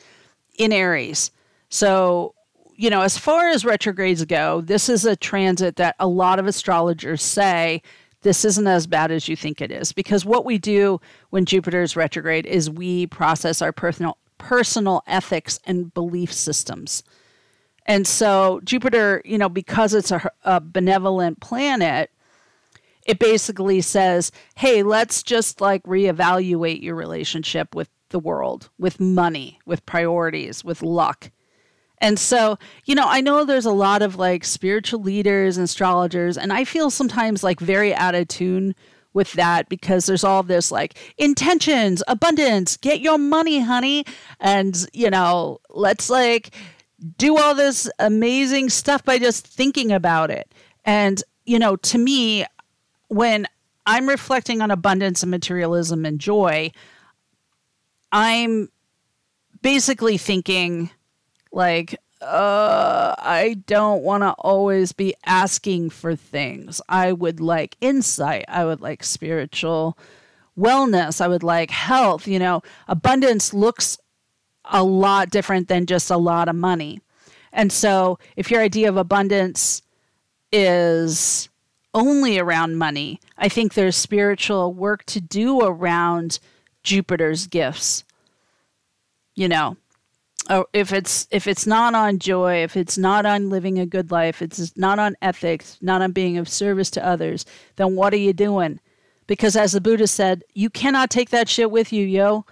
in 0.60 0.72
Aries. 0.72 1.32
So, 1.70 2.36
you 2.76 2.90
know, 2.90 3.02
as 3.02 3.18
far 3.18 3.50
as 3.50 3.66
retrogrades 3.66 4.24
go, 4.26 4.62
this 4.62 4.88
is 4.88 5.06
a 5.06 5.16
transit 5.16 5.76
that 5.78 5.96
a 6.00 6.08
lot 6.08 6.40
of 6.40 6.48
astrologers 6.48 7.22
say 7.24 7.82
this 8.22 8.46
isn't 8.46 8.68
as 8.68 8.88
bad 8.88 9.12
as 9.12 9.28
you 9.28 9.36
think 9.36 9.62
it 9.62 9.72
is 9.72 9.92
because 9.92 10.26
what 10.26 10.46
we 10.46 10.58
do 10.58 11.02
when 11.32 11.46
Jupiter 11.46 11.82
is 11.82 11.96
retrograde 11.96 12.46
is 12.46 12.70
we 12.70 13.08
process 13.08 13.62
our 13.62 13.72
personal 13.72 14.18
personal 14.38 15.04
ethics 15.08 15.60
and 15.66 15.94
belief 15.94 16.34
systems. 16.34 17.04
And 17.86 18.08
so 18.08 18.62
Jupiter, 18.64 19.22
you 19.26 19.38
know, 19.38 19.50
because 19.50 19.94
it's 19.94 20.12
a, 20.12 20.30
a 20.44 20.62
benevolent 20.62 21.40
planet, 21.42 22.10
it 23.06 23.20
basically 23.20 23.82
says, 23.82 24.32
hey, 24.56 24.84
let's 24.84 25.24
just 25.24 25.60
like 25.60 25.84
reevaluate 25.84 26.82
your 26.82 26.96
relationship 26.96 27.76
with 27.76 27.90
the 28.10 28.20
world, 28.20 28.70
with 28.78 29.00
money, 29.00 29.60
with 29.66 29.86
priorities, 29.86 30.64
with 30.64 30.82
luck. 30.82 31.32
And 31.98 32.20
so, 32.20 32.58
you 32.86 32.96
know, 32.96 33.06
I 33.08 33.22
know 33.22 33.44
there's 33.46 33.66
a 33.66 33.72
lot 33.72 34.02
of 34.02 34.16
like 34.16 34.44
spiritual 34.44 35.02
leaders 35.02 35.58
and 35.58 35.66
astrologers, 35.66 36.38
and 36.38 36.52
I 36.52 36.64
feel 36.64 36.90
sometimes 36.90 37.44
like 37.44 37.60
very 37.60 37.94
out 37.96 38.16
of 38.16 38.28
tune 38.28 38.76
with 39.14 39.34
that 39.34 39.70
because 39.70 40.06
there's 40.06 40.24
all 40.24 40.44
this 40.44 40.72
like 40.72 40.98
intentions, 41.18 42.04
abundance, 42.08 42.78
get 42.78 43.00
your 43.00 43.18
money, 43.18 43.62
honey. 43.62 44.06
And, 44.40 44.86
you 44.92 45.10
know, 45.10 45.60
let's 45.70 46.10
like 46.10 46.50
do 47.18 47.38
all 47.38 47.56
this 47.56 47.90
amazing 48.00 48.70
stuff 48.70 49.04
by 49.04 49.20
just 49.20 49.46
thinking 49.46 49.92
about 49.92 50.32
it. 50.32 50.52
And, 50.86 51.22
you 51.46 51.60
know, 51.60 51.76
to 51.78 51.98
me, 51.98 52.46
when 53.08 53.48
I'm 53.86 54.08
reflecting 54.08 54.62
on 54.62 54.72
abundance 54.72 55.24
and 55.24 55.32
materialism 55.32 56.06
and 56.06 56.20
joy, 56.20 56.72
I'm 58.12 58.70
basically 59.62 60.18
thinking 60.18 60.92
like 61.52 61.96
uh, 62.22 63.16
I 63.18 63.58
don't 63.68 64.04
want 64.04 64.24
to 64.24 64.32
always 64.40 64.94
be 64.94 65.14
asking 65.26 65.90
for 65.90 66.16
things. 66.16 66.80
I 66.88 67.12
would 67.12 67.40
like 67.40 67.76
insight. 67.82 68.46
I 68.48 68.66
would 68.66 68.82
like 68.82 69.04
spiritual 69.04 69.98
wellness. 70.58 71.20
I 71.20 71.28
would 71.28 71.44
like 71.44 71.70
health. 71.70 72.28
You 72.28 72.40
know, 72.40 72.62
abundance 72.88 73.54
looks 73.54 73.98
a 74.66 74.84
lot 74.84 75.30
different 75.30 75.68
than 75.68 75.86
just 75.86 76.10
a 76.10 76.18
lot 76.18 76.48
of 76.48 76.56
money. 76.56 77.02
And 77.52 77.72
so, 77.72 78.18
if 78.36 78.50
your 78.50 78.62
idea 78.62 78.90
of 78.90 78.98
abundance 78.98 79.82
is 80.52 81.50
only 81.94 82.40
around 82.40 82.78
money, 82.78 83.20
I 83.38 83.50
think 83.50 83.74
there's 83.74 83.96
spiritual 83.96 84.74
work 84.74 85.06
to 85.06 85.22
do 85.22 85.62
around 85.62 86.40
Jupiter's 86.84 87.48
gifts. 87.48 88.04
You 89.36 89.48
know, 89.48 89.78
oh, 90.50 90.66
if 90.74 90.92
it's 90.92 91.28
if 91.32 91.48
it's 91.48 91.66
not 91.66 91.96
on 91.96 92.20
joy, 92.20 92.64
if 92.64 92.76
it's 92.76 92.98
not 92.98 93.26
on 93.26 93.50
living 93.50 93.80
a 93.80 93.86
good 93.86 94.12
life, 94.12 94.42
it's 94.42 94.76
not 94.78 95.00
on 95.00 95.16
ethics, 95.22 95.78
not 95.82 96.02
on 96.02 96.12
being 96.12 96.38
of 96.38 96.50
service 96.50 96.90
to 96.92 97.06
others, 97.06 97.46
then 97.76 97.96
what 97.96 98.14
are 98.14 98.18
you 98.18 98.34
doing? 98.34 98.80
Because 99.28 99.56
as 99.56 99.72
the 99.72 99.82
Buddha 99.82 100.08
said, 100.08 100.44
you 100.54 100.70
cannot 100.70 101.10
take 101.10 101.30
that 101.30 101.48
shit 101.48 101.72
with 101.72 101.94
you, 101.94 102.06
yo. 102.06 102.46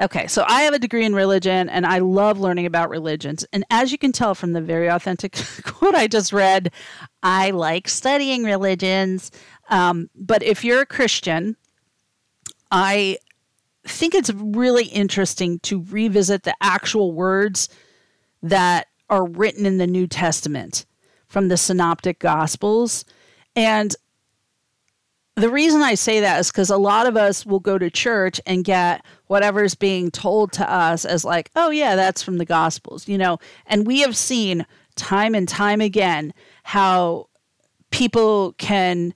Okay, 0.00 0.26
so 0.26 0.44
I 0.48 0.62
have 0.62 0.72
a 0.72 0.78
degree 0.78 1.04
in 1.04 1.14
religion 1.14 1.68
and 1.68 1.84
I 1.84 1.98
love 1.98 2.40
learning 2.40 2.64
about 2.64 2.88
religions. 2.88 3.44
And 3.52 3.64
as 3.70 3.92
you 3.92 3.98
can 3.98 4.10
tell 4.10 4.34
from 4.34 4.52
the 4.52 4.60
very 4.62 4.88
authentic 4.88 5.32
quote 5.64 5.94
I 5.94 6.06
just 6.06 6.32
read, 6.32 6.72
I 7.22 7.50
like 7.50 7.88
studying 7.88 8.42
religions. 8.42 9.30
Um, 9.68 10.08
but 10.14 10.42
if 10.42 10.64
you're 10.64 10.80
a 10.80 10.86
Christian, 10.86 11.56
I 12.70 13.18
think 13.84 14.14
it's 14.14 14.30
really 14.30 14.86
interesting 14.86 15.58
to 15.60 15.82
revisit 15.82 16.44
the 16.44 16.54
actual 16.62 17.12
words 17.12 17.68
that 18.42 18.86
are 19.10 19.26
written 19.26 19.66
in 19.66 19.76
the 19.76 19.86
New 19.86 20.06
Testament 20.06 20.86
from 21.28 21.48
the 21.48 21.58
Synoptic 21.58 22.18
Gospels. 22.18 23.04
And 23.54 23.94
the 25.34 25.50
reason 25.50 25.82
I 25.82 25.94
say 25.94 26.20
that 26.20 26.40
is 26.40 26.50
because 26.50 26.70
a 26.70 26.76
lot 26.76 27.06
of 27.06 27.16
us 27.16 27.44
will 27.46 27.60
go 27.60 27.78
to 27.78 27.90
church 27.90 28.40
and 28.46 28.64
get 28.64 29.04
whatever's 29.32 29.74
being 29.74 30.10
told 30.10 30.52
to 30.52 30.70
us 30.70 31.06
as, 31.06 31.24
like, 31.24 31.50
oh, 31.56 31.70
yeah, 31.70 31.96
that's 31.96 32.22
from 32.22 32.36
the 32.36 32.44
Gospels, 32.44 33.08
you 33.08 33.16
know. 33.16 33.38
And 33.66 33.86
we 33.86 34.00
have 34.00 34.14
seen 34.14 34.66
time 34.94 35.34
and 35.34 35.48
time 35.48 35.80
again 35.80 36.34
how 36.64 37.28
people 37.90 38.52
can 38.58 39.14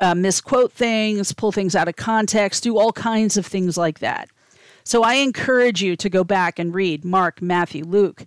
uh, 0.00 0.14
misquote 0.14 0.72
things, 0.72 1.34
pull 1.34 1.52
things 1.52 1.76
out 1.76 1.88
of 1.88 1.96
context, 1.96 2.62
do 2.62 2.78
all 2.78 2.90
kinds 2.90 3.36
of 3.36 3.44
things 3.44 3.76
like 3.76 3.98
that. 3.98 4.30
So 4.82 5.02
I 5.02 5.16
encourage 5.16 5.82
you 5.82 5.94
to 5.94 6.08
go 6.08 6.24
back 6.24 6.58
and 6.58 6.74
read 6.74 7.04
Mark, 7.04 7.42
Matthew, 7.42 7.84
Luke 7.84 8.24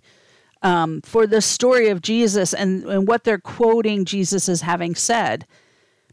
um, 0.62 1.00
for 1.02 1.26
the 1.26 1.42
story 1.42 1.88
of 1.88 2.00
Jesus 2.00 2.54
and, 2.54 2.84
and 2.84 3.08
what 3.08 3.24
they're 3.24 3.38
quoting 3.38 4.04
Jesus 4.04 4.48
as 4.48 4.60
having 4.60 4.94
said. 4.94 5.48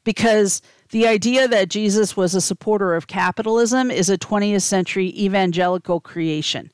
Because 0.04 0.64
the 0.92 1.08
idea 1.08 1.48
that 1.48 1.70
Jesus 1.70 2.16
was 2.16 2.36
a 2.36 2.42
supporter 2.42 2.96
of 2.96 3.08
capitalism 3.08 3.90
is 3.90 4.10
a 4.10 4.18
20th 4.18 4.62
century 4.62 5.08
evangelical 5.18 6.00
creation. 6.00 6.72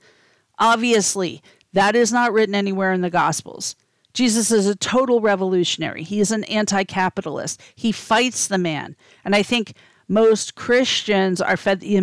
Obviously, 0.60 1.42
that 1.74 1.96
is 1.96 2.12
not 2.12 2.34
written 2.34 2.56
anywhere 2.56 2.92
in 2.92 3.02
the 3.02 3.10
Gospels. 3.10 3.76
Jesus 4.14 4.50
is 4.50 4.66
a 4.66 4.76
total 4.76 5.22
revolutionary. 5.22 6.04
He 6.04 6.20
is 6.20 6.32
an 6.32 6.44
anti 6.46 6.84
capitalist. 6.84 7.62
He 7.76 7.92
fights 7.92 8.48
the 8.48 8.58
man. 8.58 8.96
And 9.24 9.36
I 9.36 9.44
think 9.44 9.74
most 10.08 10.56
Christians 10.56 11.40
are 11.40 11.58
fed 11.58 11.82
the 11.82 11.98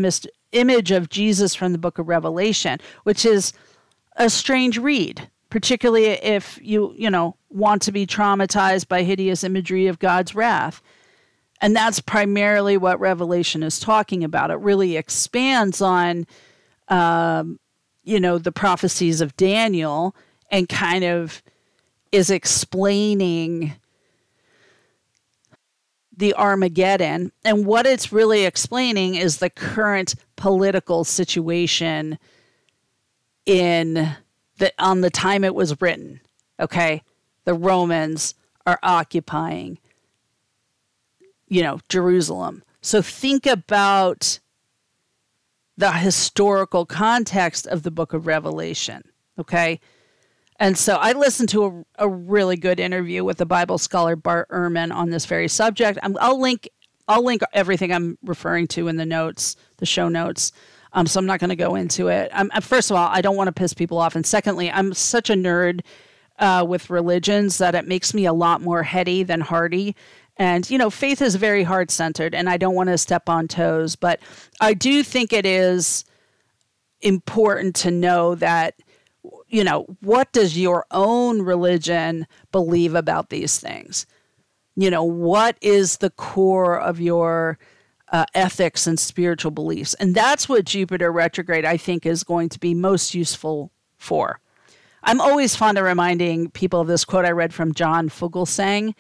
image 0.53 0.91
of 0.93 1.09
Jesus 1.09 1.57
from 1.57 1.73
the 1.73 1.79
book 1.79 1.99
of 1.99 2.07
Revelation, 2.07 2.79
which 3.03 3.25
is 3.25 3.53
a 4.15 4.31
strange 4.31 4.79
read, 4.79 5.29
particularly 5.51 6.07
if 6.07 6.61
you, 6.63 6.95
you 6.97 7.11
know, 7.11 7.35
want 7.49 7.83
to 7.83 7.93
be 7.93 8.07
traumatized 8.07 8.87
by 8.87 9.03
hideous 9.03 9.43
imagery 9.43 9.89
of 9.89 9.99
God's 9.99 10.37
wrath. 10.37 10.81
And 11.61 11.75
that's 11.75 12.01
primarily 12.01 12.77
what 12.77 13.01
Revelation 13.01 13.63
is 13.63 13.79
talking 13.79 14.25
about. 14.25 14.51
It 14.51 14.59
really 14.59 14.97
expands 14.97 15.81
on, 15.81 16.27
um, 16.89 17.59
you 18.03 18.21
know, 18.21 18.39
the 18.39 18.53
prophecies 18.53 19.21
of 19.21 19.37
Daniel 19.37 20.15
and 20.51 20.69
kind 20.69 21.05
of 21.05 21.43
is 22.13 22.31
explaining 22.31 23.75
the 26.17 26.35
Armageddon. 26.35 27.33
And 27.45 27.67
what 27.67 27.87
it's 27.87 28.13
really 28.13 28.45
explaining 28.45 29.15
is 29.15 29.39
the 29.39 29.51
current 29.51 30.15
political 30.37 31.05
situation 31.05 32.19
in 33.47 34.15
the 34.59 34.73
on 34.79 35.01
the 35.01 35.11
time 35.11 35.45
it 35.45 35.55
was 35.55 35.81
written. 35.81 36.21
Okay. 36.61 37.03
The 37.45 37.55
Romans 37.55 38.35
are 38.67 38.79
occupying, 38.83 39.79
you 41.55 41.63
know, 41.63 41.79
Jerusalem. 41.89 42.65
So 42.83 43.01
think 43.01 43.47
about 43.47 44.41
the 45.77 45.93
historical 45.93 46.85
context 46.85 47.69
of 47.69 47.85
the 47.85 47.93
book 47.93 48.13
of 48.13 48.27
Revelation. 48.27 49.05
Okay. 49.39 49.79
And 50.59 50.77
so 50.77 50.97
I 50.97 51.13
listened 51.13 51.49
to 51.51 51.65
a, 51.65 52.07
a 52.07 52.09
really 52.09 52.57
good 52.57 52.81
interview 52.81 53.23
with 53.23 53.39
the 53.39 53.47
Bible 53.47 53.79
scholar 53.79 54.17
Bart 54.17 54.49
Ehrman 54.49 54.93
on 54.93 55.11
this 55.11 55.27
very 55.27 55.47
subject. 55.47 55.97
i 56.03 56.09
will 56.09 56.41
link 56.41 56.69
I'll 57.07 57.25
link 57.25 57.43
everything 57.53 57.93
I'm 57.93 58.19
referring 58.25 58.67
to 58.69 58.89
in 58.89 58.97
the 58.97 59.07
notes, 59.07 59.55
the 59.77 59.87
show 59.87 60.09
notes. 60.09 60.51
Um, 60.93 61.07
so 61.07 61.21
I'm 61.21 61.27
not 61.27 61.39
going 61.39 61.51
to 61.51 61.57
go 61.57 61.77
into 61.77 62.09
it. 62.09 62.31
Um, 62.33 62.51
first 62.63 62.91
of 62.91 62.97
all, 62.97 63.09
I 63.09 63.21
don't 63.21 63.37
want 63.37 63.49
to 63.49 63.53
piss 63.53 63.75
people 63.75 63.99
off, 63.99 64.17
and 64.17 64.25
secondly, 64.25 64.71
I'm 64.71 64.95
such 64.95 65.29
a 65.29 65.35
nerd 65.35 65.83
uh, 66.39 66.65
with 66.67 66.91
religions 66.91 67.59
that 67.59 67.75
it 67.75 67.87
makes 67.87 68.15
me 68.15 68.27
a 68.27 68.33
lot 68.33 68.61
more 68.61 68.83
heady 68.83 69.23
than 69.23 69.41
hardy. 69.41 69.95
And 70.37 70.69
you 70.69 70.79
know, 70.79 70.91
faith 70.91 71.23
is 71.23 71.37
very 71.37 71.63
heart 71.63 71.91
centered, 71.91 72.35
and 72.35 72.49
I 72.49 72.57
don't 72.57 72.75
want 72.75 72.89
to 72.89 72.99
step 72.99 73.29
on 73.29 73.49
toes, 73.49 73.97
but 73.97 74.21
I 74.61 74.75
do 74.75 75.03
think 75.03 75.33
it 75.33 75.47
is 75.47 76.05
important 77.01 77.77
to 77.77 77.91
know 77.91 78.35
that 78.37 78.75
you 79.49 79.65
know, 79.65 79.87
what 80.01 80.33
does 80.33 80.59
your 80.59 80.85
own 80.91 81.43
religion 81.43 82.27
believe 82.53 82.95
about 82.95 83.31
these 83.31 83.59
things? 83.59 84.07
You 84.77 84.91
know, 84.91 85.05
what 85.05 85.57
is 85.61 85.99
the 85.99 86.11
core 86.11 86.79
of 86.79 87.01
your 87.01 87.59
uh, 88.11 88.25
ethics 88.35 88.87
and 88.87 88.99
spiritual 88.99 89.53
beliefs? 89.53 89.95
And 89.95 90.15
that's 90.15 90.49
what 90.49 90.65
Jupiter 90.65 91.13
retrograde, 91.13 91.65
I 91.65 91.77
think, 91.77 92.05
is 92.05 92.25
going 92.25 92.49
to 92.51 92.59
be 92.59 92.75
most 92.75 93.15
useful 93.15 93.71
for. 93.97 94.41
I'm 95.05 95.21
always 95.21 95.55
fond 95.55 95.79
of 95.79 95.85
reminding 95.85 96.51
people 96.51 96.81
of 96.81 96.89
this 96.89 97.05
quote 97.05 97.25
I 97.25 97.31
read 97.31 97.55
from 97.55 97.75
John 97.75 98.09
Fugelsang. 98.09 98.95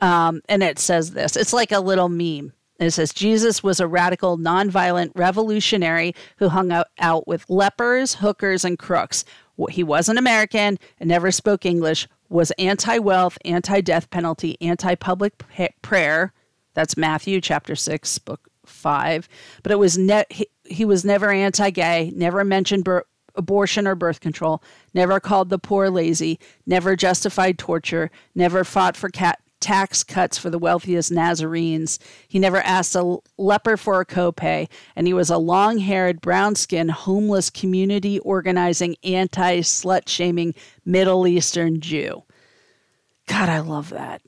Um, 0.00 0.42
and 0.48 0.62
it 0.62 0.78
says 0.78 1.12
this 1.12 1.36
it's 1.36 1.52
like 1.52 1.72
a 1.72 1.80
little 1.80 2.08
meme. 2.08 2.52
It 2.78 2.92
says 2.92 3.12
Jesus 3.12 3.62
was 3.62 3.80
a 3.80 3.88
radical, 3.88 4.38
nonviolent 4.38 5.10
revolutionary 5.16 6.14
who 6.36 6.48
hung 6.48 6.70
out, 6.70 6.86
out 7.00 7.26
with 7.26 7.44
lepers, 7.50 8.14
hookers, 8.14 8.64
and 8.64 8.78
crooks 8.78 9.24
he 9.68 9.82
wasn't 9.82 10.18
American 10.18 10.78
and 11.00 11.08
never 11.08 11.32
spoke 11.32 11.66
English, 11.66 12.06
was 12.28 12.52
anti 12.52 12.98
wealth, 12.98 13.36
anti 13.44 13.80
death 13.80 14.08
penalty, 14.10 14.56
anti 14.60 14.94
public 14.94 15.42
prayer. 15.82 16.32
That's 16.74 16.96
Matthew 16.96 17.40
chapter 17.40 17.74
6, 17.74 18.18
book 18.18 18.48
5. 18.64 19.28
But 19.62 19.72
it 19.72 19.78
was 19.78 19.98
ne- 19.98 20.26
he, 20.30 20.46
he 20.64 20.84
was 20.84 21.04
never 21.04 21.30
anti 21.30 21.70
gay, 21.70 22.12
never 22.14 22.44
mentioned 22.44 22.86
abortion 23.34 23.86
or 23.86 23.94
birth 23.94 24.20
control, 24.20 24.62
never 24.94 25.18
called 25.18 25.48
the 25.48 25.58
poor 25.58 25.90
lazy, 25.90 26.38
never 26.66 26.94
justified 26.94 27.58
torture, 27.58 28.10
never 28.34 28.62
fought 28.64 28.96
for 28.96 29.08
cat 29.08 29.40
tax 29.60 30.04
cuts 30.04 30.38
for 30.38 30.50
the 30.50 30.58
wealthiest 30.58 31.10
Nazarenes. 31.10 31.98
He 32.28 32.38
never 32.38 32.58
asked 32.58 32.94
a 32.94 33.18
leper 33.36 33.76
for 33.76 34.00
a 34.00 34.06
copay, 34.06 34.68
and 34.96 35.06
he 35.06 35.12
was 35.12 35.30
a 35.30 35.38
long 35.38 35.78
haired, 35.78 36.20
brown 36.20 36.54
skinned, 36.54 36.90
homeless, 36.90 37.50
community 37.50 38.18
organizing, 38.20 38.96
anti 39.02 39.60
slut 39.60 40.08
shaming 40.08 40.54
Middle 40.84 41.26
Eastern 41.26 41.80
Jew. 41.80 42.24
God, 43.26 43.48
I 43.48 43.60
love 43.60 43.90
that. 43.90 44.22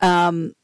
Um, 0.00 0.54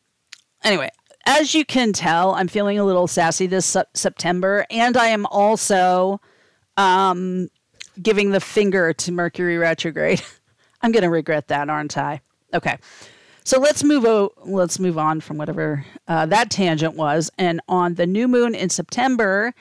anyway, 0.62 0.90
as 1.26 1.54
you 1.54 1.64
can 1.64 1.92
tell, 1.92 2.34
I'm 2.34 2.48
feeling 2.48 2.78
a 2.78 2.84
little 2.84 3.06
sassy 3.06 3.46
this 3.46 3.76
September, 3.94 4.66
and 4.70 4.96
I 4.96 5.08
am 5.08 5.26
also 5.26 6.20
um, 6.76 7.48
giving 8.00 8.30
the 8.30 8.40
finger 8.40 8.92
to 8.92 9.12
Mercury 9.12 9.58
retrograde. 9.58 10.22
I'm 10.82 10.92
going 10.92 11.02
to 11.02 11.10
regret 11.10 11.48
that, 11.48 11.68
aren't 11.68 11.98
I? 11.98 12.22
Okay. 12.54 12.78
So 13.44 13.58
let's 13.58 13.82
move 13.82 14.04
o- 14.04 14.32
let's 14.44 14.78
move 14.78 14.98
on 14.98 15.20
from 15.20 15.38
whatever 15.38 15.84
uh, 16.08 16.26
that 16.26 16.50
tangent 16.50 16.94
was 16.94 17.30
and 17.38 17.60
on 17.68 17.94
the 17.94 18.06
new 18.06 18.28
moon 18.28 18.54
in 18.54 18.70
September, 18.70 19.54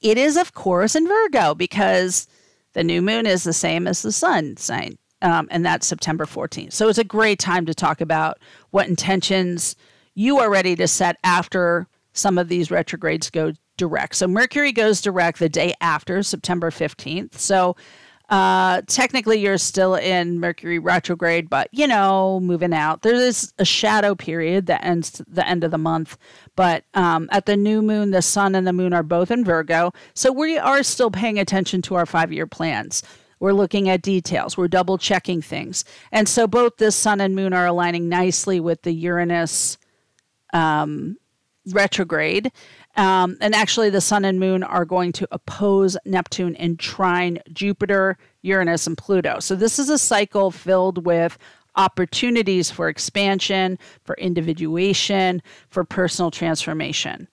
it 0.00 0.18
is 0.18 0.36
of 0.36 0.54
course 0.54 0.94
in 0.94 1.06
Virgo 1.06 1.54
because 1.54 2.26
the 2.72 2.84
new 2.84 3.02
moon 3.02 3.26
is 3.26 3.44
the 3.44 3.52
same 3.52 3.86
as 3.86 4.02
the 4.02 4.12
sun 4.12 4.56
sign. 4.56 4.98
Um, 5.20 5.46
and 5.52 5.64
that's 5.64 5.86
September 5.86 6.24
14th. 6.24 6.72
So 6.72 6.88
it's 6.88 6.98
a 6.98 7.04
great 7.04 7.38
time 7.38 7.64
to 7.66 7.74
talk 7.74 8.00
about 8.00 8.38
what 8.70 8.88
intentions 8.88 9.76
you 10.14 10.38
are 10.38 10.50
ready 10.50 10.74
to 10.76 10.88
set 10.88 11.16
after 11.22 11.86
some 12.12 12.38
of 12.38 12.48
these 12.48 12.72
retrogrades 12.72 13.30
go 13.30 13.52
direct. 13.76 14.16
So 14.16 14.26
Mercury 14.26 14.72
goes 14.72 15.00
direct 15.00 15.38
the 15.38 15.48
day 15.48 15.74
after 15.80 16.22
September 16.24 16.70
15th. 16.70 17.34
So 17.34 17.76
uh, 18.32 18.80
technically, 18.86 19.38
you're 19.38 19.58
still 19.58 19.94
in 19.94 20.40
Mercury 20.40 20.78
retrograde, 20.78 21.50
but 21.50 21.68
you 21.70 21.86
know, 21.86 22.40
moving 22.40 22.72
out. 22.72 23.02
There 23.02 23.14
is 23.14 23.52
a 23.58 23.64
shadow 23.66 24.14
period 24.14 24.64
that 24.66 24.82
ends 24.82 25.22
the 25.28 25.46
end 25.46 25.64
of 25.64 25.70
the 25.70 25.76
month, 25.76 26.16
but 26.56 26.84
um, 26.94 27.28
at 27.30 27.44
the 27.44 27.58
new 27.58 27.82
moon, 27.82 28.10
the 28.10 28.22
sun 28.22 28.54
and 28.54 28.66
the 28.66 28.72
moon 28.72 28.94
are 28.94 29.02
both 29.02 29.30
in 29.30 29.44
Virgo. 29.44 29.92
So 30.14 30.32
we 30.32 30.56
are 30.56 30.82
still 30.82 31.10
paying 31.10 31.38
attention 31.38 31.82
to 31.82 31.94
our 31.94 32.06
five 32.06 32.32
year 32.32 32.46
plans. 32.46 33.02
We're 33.38 33.52
looking 33.52 33.90
at 33.90 34.00
details. 34.00 34.56
We're 34.56 34.68
double 34.68 34.96
checking 34.96 35.42
things. 35.42 35.84
And 36.10 36.26
so 36.26 36.46
both 36.46 36.78
the 36.78 36.90
sun 36.90 37.20
and 37.20 37.36
moon 37.36 37.52
are 37.52 37.66
aligning 37.66 38.08
nicely 38.08 38.60
with 38.60 38.80
the 38.80 38.92
Uranus 38.92 39.76
um, 40.54 41.18
retrograde. 41.66 42.50
Um, 42.96 43.38
and 43.40 43.54
actually, 43.54 43.88
the 43.88 44.02
sun 44.02 44.24
and 44.24 44.38
moon 44.38 44.62
are 44.62 44.84
going 44.84 45.12
to 45.12 45.28
oppose 45.30 45.96
Neptune 46.04 46.54
and 46.56 46.78
trine 46.78 47.38
Jupiter, 47.52 48.18
Uranus, 48.42 48.86
and 48.86 48.98
Pluto. 48.98 49.38
So, 49.40 49.54
this 49.56 49.78
is 49.78 49.88
a 49.88 49.98
cycle 49.98 50.50
filled 50.50 51.06
with 51.06 51.38
opportunities 51.74 52.70
for 52.70 52.88
expansion, 52.88 53.78
for 54.04 54.14
individuation, 54.16 55.42
for 55.70 55.84
personal 55.84 56.30
transformation. 56.30 57.28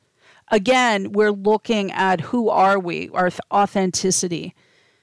Again, 0.52 1.12
we're 1.12 1.32
looking 1.32 1.92
at 1.92 2.22
who 2.22 2.50
are 2.50 2.80
we, 2.80 3.10
our 3.10 3.30
authenticity, 3.54 4.56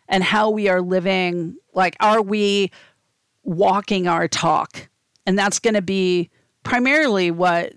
and 0.09 0.25
how 0.25 0.51
we 0.51 0.69
are 0.69 0.81
living. 0.81 1.57
Like, 1.75 1.97
are 2.01 2.23
we 2.23 2.71
walking 3.43 4.09
our 4.09 4.27
talk? 4.27 4.89
And 5.27 5.39
that's 5.39 5.59
going 5.59 5.75
to 5.75 5.83
be 5.83 6.31
primarily 6.63 7.31
what 7.31 7.75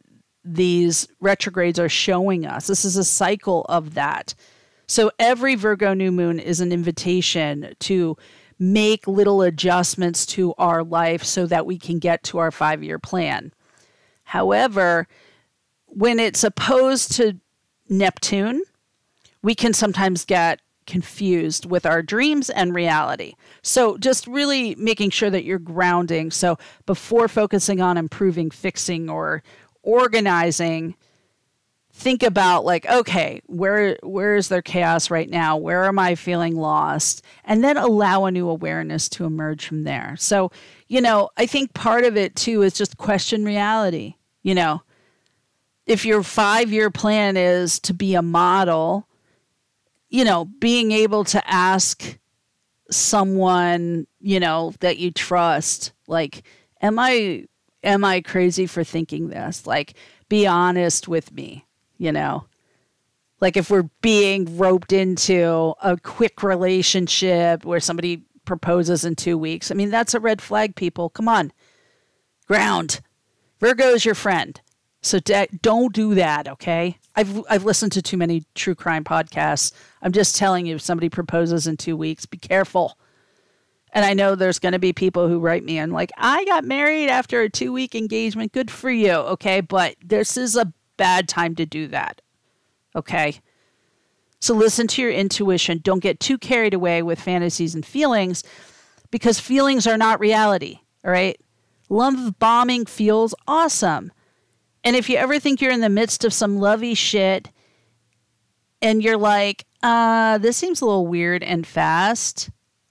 these 0.53 1.07
retrogrades 1.19 1.79
are 1.79 1.89
showing 1.89 2.45
us. 2.45 2.67
This 2.67 2.83
is 2.83 2.97
a 2.97 3.03
cycle 3.03 3.65
of 3.69 3.93
that. 3.93 4.33
So 4.87 5.11
every 5.19 5.53
Virgo 5.55 5.93
new 5.93 6.11
moon 6.11 6.39
is 6.39 6.59
an 6.59 6.71
invitation 6.71 7.75
to 7.81 8.17
make 8.57 9.07
little 9.07 9.43
adjustments 9.43 10.25
to 10.25 10.53
our 10.57 10.83
life 10.83 11.23
so 11.23 11.45
that 11.45 11.65
we 11.65 11.77
can 11.77 11.99
get 11.99 12.23
to 12.23 12.39
our 12.39 12.51
five 12.51 12.83
year 12.83 12.97
plan. 12.97 13.53
However, 14.23 15.07
when 15.85 16.19
it's 16.19 16.43
opposed 16.43 17.13
to 17.13 17.39
Neptune, 17.87 18.63
we 19.41 19.55
can 19.55 19.73
sometimes 19.73 20.25
get 20.25 20.59
confused 20.87 21.67
with 21.67 21.85
our 21.85 22.01
dreams 22.01 22.49
and 22.49 22.73
reality. 22.73 23.33
So, 23.61 23.97
just 23.97 24.25
really 24.25 24.73
making 24.75 25.11
sure 25.11 25.29
that 25.29 25.43
you're 25.43 25.59
grounding. 25.59 26.31
So, 26.31 26.57
before 26.87 27.27
focusing 27.27 27.79
on 27.79 27.95
improving, 27.95 28.49
fixing, 28.49 29.09
or 29.09 29.43
organizing 29.89 30.95
think 31.91 32.21
about 32.21 32.63
like 32.63 32.85
okay 32.85 33.41
where 33.47 33.97
where 34.03 34.35
is 34.35 34.47
there 34.47 34.61
chaos 34.61 35.09
right 35.09 35.29
now? 35.29 35.57
Where 35.57 35.85
am 35.85 35.97
i 35.97 36.15
feeling 36.15 36.55
lost? 36.55 37.23
And 37.43 37.63
then 37.63 37.75
allow 37.75 38.25
a 38.25 38.31
new 38.31 38.47
awareness 38.47 39.09
to 39.09 39.25
emerge 39.25 39.65
from 39.65 39.83
there. 39.83 40.15
So 40.17 40.51
you 40.87 41.01
know 41.01 41.29
i 41.37 41.45
think 41.45 41.73
part 41.73 42.05
of 42.05 42.15
it 42.15 42.35
too 42.35 42.61
is 42.61 42.73
just 42.73 42.97
question 42.97 43.43
reality. 43.43 44.15
You 44.43 44.55
know 44.55 44.83
if 45.85 46.05
your 46.05 46.21
5 46.21 46.71
year 46.71 46.91
plan 46.91 47.35
is 47.35 47.79
to 47.79 47.93
be 47.93 48.13
a 48.13 48.21
model 48.21 49.07
you 50.09 50.23
know 50.23 50.45
being 50.45 50.91
able 50.91 51.23
to 51.23 51.41
ask 51.51 52.17
someone 52.91 54.05
you 54.21 54.39
know 54.39 54.73
that 54.79 54.97
you 54.99 55.11
trust 55.11 55.93
like 56.07 56.43
am 56.81 56.99
i 56.99 57.45
am 57.83 58.03
I 58.03 58.21
crazy 58.21 58.65
for 58.65 58.83
thinking 58.83 59.29
this? 59.29 59.65
Like, 59.65 59.93
be 60.27 60.45
honest 60.45 61.07
with 61.07 61.31
me, 61.33 61.65
you 61.97 62.11
know? 62.11 62.45
Like, 63.41 63.55
if 63.55 63.69
we're 63.69 63.89
being 64.01 64.57
roped 64.57 64.91
into 64.91 65.73
a 65.81 65.97
quick 65.97 66.43
relationship 66.43 67.63
where 67.63 67.79
somebody 67.79 68.23
proposes 68.45 69.05
in 69.05 69.15
two 69.15 69.37
weeks, 69.37 69.71
I 69.71 69.75
mean, 69.75 69.89
that's 69.89 70.13
a 70.13 70.19
red 70.19 70.41
flag, 70.41 70.75
people. 70.75 71.09
Come 71.09 71.29
on. 71.29 71.53
Ground. 72.47 72.99
Virgo 73.59 73.89
is 73.89 74.05
your 74.05 74.15
friend. 74.15 74.59
So 75.01 75.19
de- 75.19 75.47
don't 75.61 75.93
do 75.93 76.15
that, 76.15 76.47
okay? 76.49 76.97
I've 77.15 77.41
I've 77.49 77.63
listened 77.63 77.93
to 77.93 78.01
too 78.01 78.17
many 78.17 78.43
true 78.55 78.75
crime 78.75 79.03
podcasts. 79.05 79.71
I'm 80.01 80.11
just 80.11 80.35
telling 80.35 80.65
you 80.65 80.75
if 80.75 80.81
somebody 80.81 81.09
proposes 81.09 81.67
in 81.67 81.77
2 81.77 81.95
weeks, 81.95 82.25
be 82.25 82.37
careful. 82.37 82.97
And 83.91 84.05
I 84.05 84.13
know 84.13 84.35
there's 84.35 84.59
going 84.59 84.73
to 84.73 84.79
be 84.79 84.93
people 84.93 85.27
who 85.27 85.39
write 85.39 85.63
me 85.63 85.77
and 85.77 85.91
like, 85.91 86.11
I 86.17 86.45
got 86.45 86.63
married 86.63 87.09
after 87.09 87.41
a 87.41 87.49
two 87.49 87.73
week 87.73 87.95
engagement. 87.95 88.51
Good 88.51 88.69
for 88.69 88.91
you. 88.91 89.11
Okay. 89.11 89.61
But 89.61 89.95
this 90.03 90.37
is 90.37 90.55
a 90.55 90.71
bad 90.97 91.27
time 91.27 91.55
to 91.55 91.65
do 91.65 91.87
that. 91.87 92.21
Okay. 92.95 93.39
So 94.39 94.53
listen 94.53 94.87
to 94.87 95.01
your 95.01 95.11
intuition. 95.11 95.79
Don't 95.83 96.03
get 96.03 96.19
too 96.19 96.37
carried 96.37 96.73
away 96.73 97.01
with 97.01 97.19
fantasies 97.19 97.75
and 97.75 97.85
feelings 97.85 98.43
because 99.11 99.39
feelings 99.39 99.85
are 99.87 99.97
not 99.97 100.19
reality. 100.19 100.79
All 101.03 101.11
right. 101.11 101.39
Love 101.89 102.37
bombing 102.39 102.85
feels 102.85 103.33
awesome. 103.47 104.11
And 104.83 104.95
if 104.95 105.09
you 105.09 105.17
ever 105.17 105.39
think 105.39 105.61
you're 105.61 105.71
in 105.71 105.81
the 105.81 105.89
midst 105.89 106.23
of 106.23 106.33
some 106.33 106.57
lovey 106.59 106.93
shit 106.93 107.49
and 108.81 109.03
you're 109.03 109.17
like, 109.17 109.65
uh, 109.83 110.37
this 110.37 110.57
seems 110.57 110.81
a 110.81 110.85
little 110.85 111.07
weird 111.07 111.43
and 111.43 111.65
fast, 111.65 112.49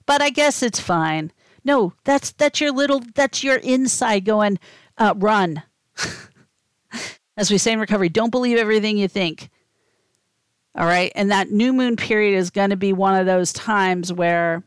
but 0.09 0.23
I 0.23 0.31
guess 0.31 0.63
it's 0.63 0.79
fine. 0.79 1.31
No, 1.63 1.93
that's 2.03 2.31
that's 2.31 2.59
your 2.59 2.71
little 2.71 3.03
that's 3.13 3.43
your 3.43 3.57
inside 3.57 4.25
going 4.25 4.57
uh, 4.97 5.13
run. 5.15 5.61
As 7.37 7.51
we 7.51 7.59
say 7.59 7.73
in 7.73 7.79
recovery, 7.79 8.09
don't 8.09 8.31
believe 8.31 8.57
everything 8.57 8.97
you 8.97 9.07
think. 9.07 9.51
All 10.73 10.87
right, 10.87 11.11
and 11.13 11.29
that 11.29 11.51
new 11.51 11.71
moon 11.71 11.95
period 11.95 12.35
is 12.35 12.49
going 12.49 12.71
to 12.71 12.75
be 12.75 12.91
one 12.91 13.13
of 13.13 13.27
those 13.27 13.53
times 13.53 14.11
where 14.11 14.63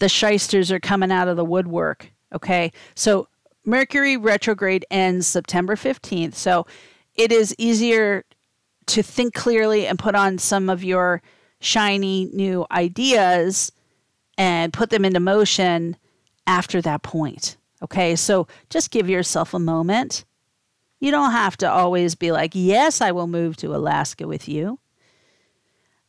the 0.00 0.08
shysters 0.10 0.70
are 0.70 0.80
coming 0.80 1.10
out 1.10 1.28
of 1.28 1.38
the 1.38 1.46
woodwork. 1.46 2.12
Okay, 2.34 2.72
so 2.94 3.28
Mercury 3.64 4.18
retrograde 4.18 4.84
ends 4.90 5.26
September 5.26 5.76
15th. 5.76 6.34
So 6.34 6.66
it 7.14 7.32
is 7.32 7.54
easier 7.56 8.26
to 8.88 9.02
think 9.02 9.32
clearly 9.32 9.86
and 9.86 9.98
put 9.98 10.14
on 10.14 10.36
some 10.36 10.68
of 10.68 10.84
your 10.84 11.22
shiny 11.58 12.28
new 12.34 12.66
ideas 12.70 13.72
and 14.42 14.72
put 14.72 14.90
them 14.90 15.04
into 15.04 15.20
motion 15.20 15.96
after 16.48 16.82
that 16.82 17.04
point. 17.04 17.56
Okay, 17.80 18.16
so 18.16 18.48
just 18.70 18.90
give 18.90 19.08
yourself 19.08 19.54
a 19.54 19.58
moment. 19.60 20.24
You 20.98 21.12
don't 21.12 21.30
have 21.30 21.56
to 21.58 21.70
always 21.70 22.16
be 22.16 22.32
like, 22.32 22.50
yes, 22.52 23.00
I 23.00 23.12
will 23.12 23.28
move 23.28 23.56
to 23.58 23.72
Alaska 23.72 24.26
with 24.26 24.48
you. 24.48 24.80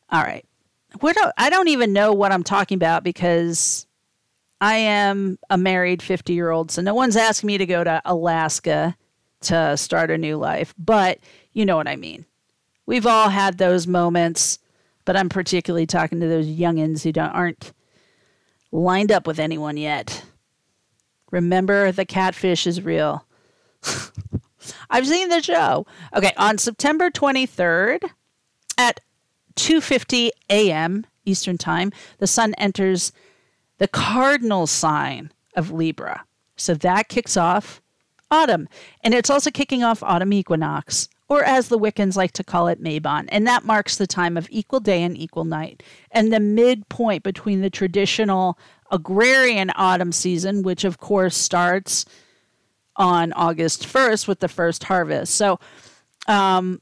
All 0.09 0.23
right. 0.23 0.43
We 0.99 1.13
don't, 1.13 1.31
I 1.37 1.51
don't 1.51 1.67
even 1.67 1.93
know 1.93 2.11
what 2.11 2.31
I'm 2.31 2.43
talking 2.43 2.75
about 2.75 3.03
because 3.03 3.85
I 4.59 4.77
am 4.77 5.37
a 5.51 5.57
married 5.57 6.01
50 6.01 6.33
year 6.33 6.49
old. 6.49 6.71
So 6.71 6.81
no 6.81 6.95
one's 6.95 7.15
asking 7.15 7.45
me 7.45 7.59
to 7.59 7.67
go 7.67 7.83
to 7.83 8.01
Alaska 8.03 8.97
to 9.41 9.77
start 9.77 10.09
a 10.09 10.17
new 10.17 10.37
life, 10.37 10.73
but 10.79 11.19
you 11.51 11.67
know 11.67 11.75
what 11.75 11.87
I 11.87 11.97
mean. 11.97 12.25
We've 12.87 13.05
all 13.05 13.29
had 13.29 13.59
those 13.59 13.85
moments, 13.85 14.57
but 15.05 15.15
I'm 15.15 15.29
particularly 15.29 15.85
talking 15.85 16.19
to 16.19 16.27
those 16.27 16.47
youngins 16.47 17.03
who 17.03 17.11
don't, 17.11 17.29
aren't 17.29 17.73
lined 18.73 19.11
up 19.11 19.27
with 19.27 19.39
anyone 19.39 19.77
yet. 19.77 20.25
Remember, 21.31 21.91
the 21.91 22.05
catfish 22.05 22.67
is 22.67 22.81
real. 22.81 23.25
I've 24.89 25.07
seen 25.07 25.29
the 25.29 25.41
show. 25.41 25.85
Okay, 26.15 26.33
on 26.37 26.57
September 26.57 27.09
23rd 27.09 28.09
at 28.77 28.99
2:50 29.55 30.29
a.m. 30.49 31.05
Eastern 31.25 31.57
Time, 31.57 31.91
the 32.17 32.27
sun 32.27 32.53
enters 32.55 33.11
the 33.77 33.87
cardinal 33.87 34.67
sign 34.67 35.31
of 35.55 35.71
Libra. 35.71 36.25
So 36.55 36.73
that 36.75 37.09
kicks 37.09 37.37
off 37.37 37.81
autumn, 38.31 38.67
and 39.03 39.13
it's 39.13 39.29
also 39.29 39.51
kicking 39.51 39.83
off 39.83 40.01
autumn 40.03 40.33
equinox 40.33 41.07
or 41.29 41.43
as 41.43 41.69
the 41.69 41.79
Wiccans 41.79 42.15
like 42.15 42.31
to 42.33 42.43
call 42.43 42.67
it, 42.67 42.81
Mabon, 42.81 43.25
And 43.29 43.47
that 43.47 43.65
marks 43.65 43.95
the 43.95 44.07
time 44.07 44.37
of 44.37 44.47
equal 44.51 44.79
day 44.79 45.03
and 45.03 45.17
equal 45.17 45.45
night, 45.45 45.83
and 46.11 46.31
the 46.31 46.39
midpoint 46.39 47.23
between 47.23 47.61
the 47.61 47.69
traditional 47.69 48.57
agrarian 48.91 49.71
autumn 49.75 50.11
season, 50.11 50.61
which 50.63 50.83
of 50.83 50.99
course 50.99 51.35
starts 51.35 52.05
on 52.95 53.33
August 53.33 53.87
1st 53.87 54.27
with 54.27 54.39
the 54.39 54.47
first 54.47 54.83
harvest. 54.83 55.33
So, 55.35 55.59
um, 56.27 56.79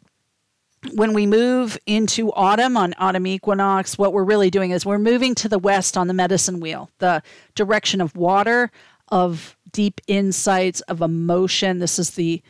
when 0.94 1.14
we 1.14 1.28
move 1.28 1.78
into 1.86 2.32
autumn 2.34 2.76
on 2.76 2.96
autumn 2.98 3.28
equinox, 3.28 3.98
what 3.98 4.14
we're 4.14 4.24
really 4.24 4.50
doing 4.50 4.72
is 4.72 4.86
we're 4.86 4.98
moving 4.98 5.36
to 5.36 5.48
the 5.48 5.60
west 5.60 5.96
on 5.96 6.08
the 6.08 6.14
medicine 6.14 6.60
wheel, 6.60 6.90
the 6.98 7.22
direction 7.54 8.02
of 8.02 8.16
water, 8.16 8.72
of 9.10 9.56
deep 9.72 10.02
insights, 10.08 10.82
of 10.82 11.02
emotion. 11.02 11.80
This 11.80 12.00
is 12.00 12.12
the 12.12 12.42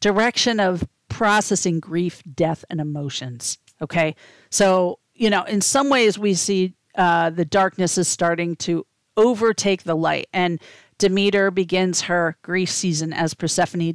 direction 0.00 0.60
of 0.60 0.84
processing 1.12 1.78
grief, 1.78 2.22
death, 2.34 2.64
and 2.70 2.80
emotions. 2.80 3.58
Okay. 3.80 4.16
So, 4.50 4.98
you 5.14 5.28
know, 5.28 5.42
in 5.44 5.60
some 5.60 5.90
ways, 5.90 6.18
we 6.18 6.34
see 6.34 6.74
uh, 6.96 7.30
the 7.30 7.44
darkness 7.44 7.98
is 7.98 8.08
starting 8.08 8.56
to 8.56 8.86
overtake 9.16 9.82
the 9.82 9.94
light, 9.94 10.28
and 10.32 10.60
Demeter 10.98 11.50
begins 11.50 12.02
her 12.02 12.36
grief 12.42 12.70
season 12.70 13.12
as 13.12 13.34
Persephone 13.34 13.92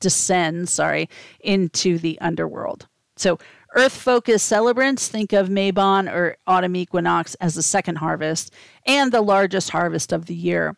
descends, 0.00 0.72
sorry, 0.72 1.08
into 1.40 1.98
the 1.98 2.20
underworld. 2.20 2.88
So, 3.16 3.38
Earth 3.76 3.94
focused 3.94 4.46
celebrants 4.46 5.06
think 5.06 5.32
of 5.32 5.48
Mabon 5.48 6.12
or 6.12 6.36
autumn 6.48 6.74
equinox 6.74 7.36
as 7.36 7.54
the 7.54 7.62
second 7.62 7.96
harvest 7.96 8.52
and 8.86 9.12
the 9.12 9.20
largest 9.20 9.70
harvest 9.70 10.12
of 10.12 10.26
the 10.26 10.34
year. 10.34 10.76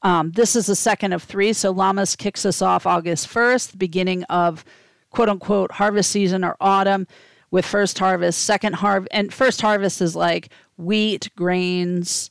Um, 0.00 0.30
this 0.30 0.56
is 0.56 0.66
the 0.66 0.74
second 0.74 1.12
of 1.12 1.22
three. 1.22 1.52
So, 1.52 1.74
Lammas 1.74 2.16
kicks 2.16 2.46
us 2.46 2.62
off 2.62 2.86
August 2.86 3.28
1st, 3.28 3.72
the 3.72 3.76
beginning 3.76 4.22
of 4.24 4.64
quote 5.12 5.28
unquote 5.28 5.72
harvest 5.72 6.10
season 6.10 6.42
or 6.42 6.56
autumn 6.60 7.06
with 7.50 7.64
first 7.64 7.98
harvest, 7.98 8.42
second 8.42 8.74
harvest, 8.74 9.10
and 9.12 9.32
first 9.32 9.60
harvest 9.60 10.00
is 10.00 10.16
like 10.16 10.48
wheat, 10.76 11.30
grains, 11.36 12.30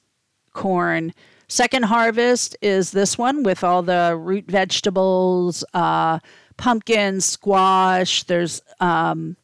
corn. 0.54 1.14
Second 1.48 1.84
harvest 1.84 2.58
is 2.62 2.92
this 2.92 3.18
one 3.18 3.44
with 3.44 3.64
all 3.64 3.84
the 3.84 4.18
root 4.20 4.46
vegetables, 4.50 5.64
uh, 5.74 6.20
pumpkins, 6.58 7.26
squash. 7.26 8.24
There's 8.24 8.62
um, 8.80 9.38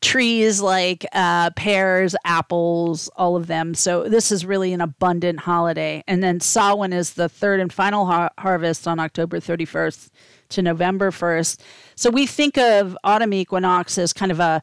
trees 0.00 0.60
like 0.60 1.04
uh, 1.12 1.50
pears, 1.50 2.14
apples, 2.24 3.08
all 3.16 3.36
of 3.36 3.48
them. 3.48 3.74
So 3.74 4.08
this 4.08 4.30
is 4.30 4.46
really 4.46 4.72
an 4.72 4.80
abundant 4.80 5.40
holiday. 5.40 6.04
And 6.06 6.22
then 6.22 6.40
Samhain 6.40 6.92
is 6.92 7.14
the 7.14 7.28
third 7.28 7.60
and 7.60 7.72
final 7.72 8.06
har- 8.06 8.32
harvest 8.38 8.86
on 8.86 9.00
October 9.00 9.40
31st 9.40 10.10
to 10.50 10.62
November 10.62 11.10
1st. 11.10 11.60
So 11.94 12.10
we 12.10 12.26
think 12.26 12.56
of 12.58 12.96
autumn 13.04 13.32
equinox 13.32 13.98
as 13.98 14.12
kind 14.12 14.32
of 14.32 14.40
a 14.40 14.62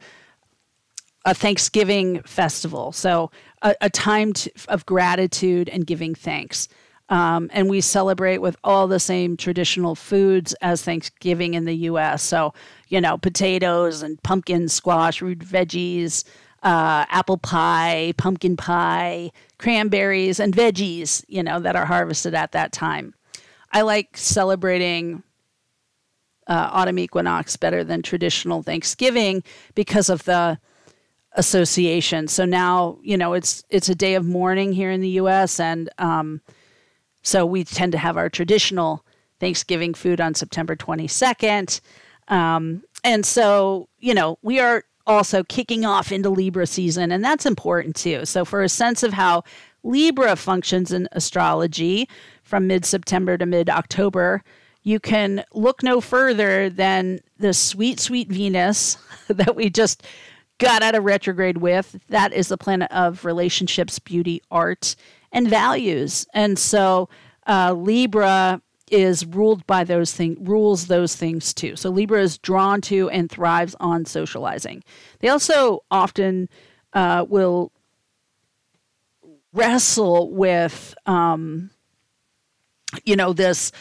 a 1.25 1.33
Thanksgiving 1.33 2.21
festival. 2.23 2.91
So 2.91 3.31
a, 3.61 3.75
a 3.81 3.89
time 3.89 4.33
to, 4.33 4.51
of 4.67 4.85
gratitude 4.85 5.69
and 5.69 5.87
giving 5.87 6.15
thanks. 6.15 6.67
Um, 7.09 7.49
and 7.53 7.69
we 7.69 7.81
celebrate 7.81 8.39
with 8.39 8.55
all 8.63 8.87
the 8.87 8.99
same 8.99 9.37
traditional 9.37 9.95
foods 9.95 10.53
as 10.61 10.83
Thanksgiving 10.83 11.53
in 11.53 11.65
the 11.65 11.75
U.S. 11.75 12.23
So, 12.23 12.53
you 12.87 12.99
know, 13.01 13.17
potatoes 13.17 14.01
and 14.01 14.21
pumpkin 14.23 14.67
squash, 14.69 15.21
root 15.21 15.39
veggies, 15.39 16.23
uh, 16.63 17.05
apple 17.09 17.37
pie, 17.37 18.13
pumpkin 18.17 18.55
pie, 18.55 19.31
cranberries, 19.59 20.39
and 20.39 20.55
veggies, 20.55 21.23
you 21.27 21.43
know, 21.43 21.59
that 21.59 21.75
are 21.75 21.85
harvested 21.85 22.33
at 22.33 22.53
that 22.53 22.71
time. 22.71 23.13
I 23.71 23.81
like 23.81 24.15
celebrating 24.15 25.23
uh, 26.47 26.69
autumn 26.71 26.99
equinox 26.99 27.55
better 27.57 27.83
than 27.83 28.01
traditional 28.01 28.63
Thanksgiving 28.63 29.43
because 29.75 30.09
of 30.09 30.23
the 30.23 30.59
association. 31.33 32.27
So 32.27 32.45
now, 32.45 32.99
you 33.01 33.17
know, 33.17 33.33
it's 33.33 33.63
it's 33.69 33.89
a 33.89 33.95
day 33.95 34.15
of 34.15 34.25
mourning 34.25 34.73
here 34.73 34.91
in 34.91 35.01
the 35.01 35.09
U.S. 35.09 35.59
and 35.59 35.89
um, 35.97 36.41
so 37.23 37.45
we 37.45 37.63
tend 37.63 37.93
to 37.93 37.97
have 37.97 38.17
our 38.17 38.29
traditional 38.29 39.05
Thanksgiving 39.39 39.93
food 39.93 40.21
on 40.21 40.35
September 40.35 40.75
22nd. 40.75 41.81
Um, 42.27 42.83
and 43.03 43.25
so, 43.25 43.89
you 43.99 44.13
know, 44.13 44.37
we 44.41 44.59
are 44.59 44.83
also 45.07 45.43
kicking 45.43 45.85
off 45.85 46.11
into 46.11 46.29
Libra 46.29 46.67
season, 46.67 47.11
and 47.11 47.23
that's 47.23 47.45
important 47.45 47.95
too. 47.95 48.25
So, 48.25 48.45
for 48.45 48.61
a 48.61 48.69
sense 48.69 49.03
of 49.03 49.13
how 49.13 49.43
Libra 49.83 50.35
functions 50.35 50.91
in 50.91 51.09
astrology 51.11 52.07
from 52.43 52.67
mid 52.67 52.85
September 52.85 53.37
to 53.37 53.45
mid 53.45 53.69
October, 53.69 54.43
you 54.83 54.99
can 54.99 55.43
look 55.53 55.81
no 55.81 56.01
further 56.01 56.69
than 56.69 57.19
the 57.37 57.53
sweet, 57.53 57.99
sweet 57.99 58.29
Venus 58.29 58.97
that 59.27 59.55
we 59.55 59.69
just 59.69 60.03
got 60.59 60.83
out 60.83 60.95
of 60.95 61.03
retrograde 61.03 61.57
with. 61.57 61.99
That 62.09 62.33
is 62.33 62.49
the 62.49 62.57
planet 62.57 62.91
of 62.91 63.25
relationships, 63.25 63.99
beauty, 63.99 64.41
art, 64.51 64.95
and 65.31 65.47
values. 65.49 66.27
And 66.33 66.59
so 66.59 67.09
uh, 67.47 67.73
Libra 67.73 68.61
is 68.91 69.25
ruled 69.25 69.65
by 69.65 69.83
those 69.83 70.13
things, 70.13 70.37
rules 70.41 70.87
those 70.87 71.15
things 71.15 71.53
too. 71.53 71.75
So 71.75 71.89
Libra 71.89 72.21
is 72.21 72.37
drawn 72.37 72.81
to 72.81 73.09
and 73.09 73.29
thrives 73.29 73.75
on 73.79 74.05
socializing. 74.05 74.83
They 75.19 75.29
also 75.29 75.83
often 75.89 76.49
uh, 76.93 77.25
will 77.27 77.71
wrestle 79.53 80.31
with, 80.31 80.93
um, 81.05 81.71
you 83.05 83.15
know, 83.15 83.33
this. 83.33 83.71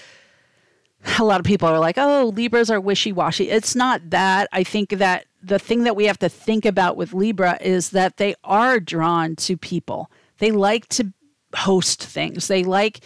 A 1.18 1.24
lot 1.24 1.40
of 1.40 1.46
people 1.46 1.68
are 1.68 1.78
like, 1.78 1.98
oh, 1.98 2.32
Libras 2.34 2.70
are 2.70 2.80
wishy 2.80 3.12
washy. 3.12 3.50
It's 3.50 3.74
not 3.74 4.10
that. 4.10 4.48
I 4.52 4.64
think 4.64 4.90
that 4.90 5.26
the 5.42 5.58
thing 5.58 5.84
that 5.84 5.96
we 5.96 6.06
have 6.06 6.18
to 6.20 6.28
think 6.28 6.64
about 6.64 6.96
with 6.96 7.12
Libra 7.12 7.58
is 7.60 7.90
that 7.90 8.16
they 8.16 8.34
are 8.44 8.78
drawn 8.78 9.34
to 9.36 9.56
people. 9.56 10.10
They 10.38 10.52
like 10.52 10.88
to 10.90 11.12
host 11.54 12.02
things. 12.02 12.48
They 12.48 12.62
like 12.62 13.00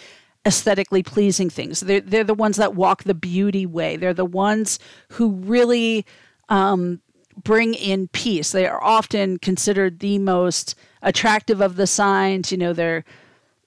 aesthetically 0.47 1.03
pleasing 1.03 1.51
things. 1.51 1.81
They're, 1.81 2.01
they're 2.01 2.25
the 2.25 2.35
ones 2.35 2.57
that 2.57 2.75
walk 2.75 3.05
the 3.05 3.15
beauty 3.15 3.67
way. 3.67 3.97
They're 3.97 4.15
the 4.15 4.25
ones 4.25 4.79
who 5.11 5.33
really 5.33 6.07
um, 6.49 7.01
bring 7.43 7.75
in 7.75 8.09
peace. 8.09 8.53
They 8.53 8.67
are 8.67 8.83
often 8.83 9.39
considered 9.39 10.01
the 10.01 10.19
most 10.19 10.75
attractive 11.03 11.61
of 11.61 11.77
the 11.77 11.87
signs. 11.87 12.53
You 12.53 12.59
know, 12.59 12.73
they're 12.73 13.05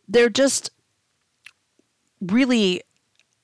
they're 0.08 0.30
just 0.30 0.72
really 2.22 2.82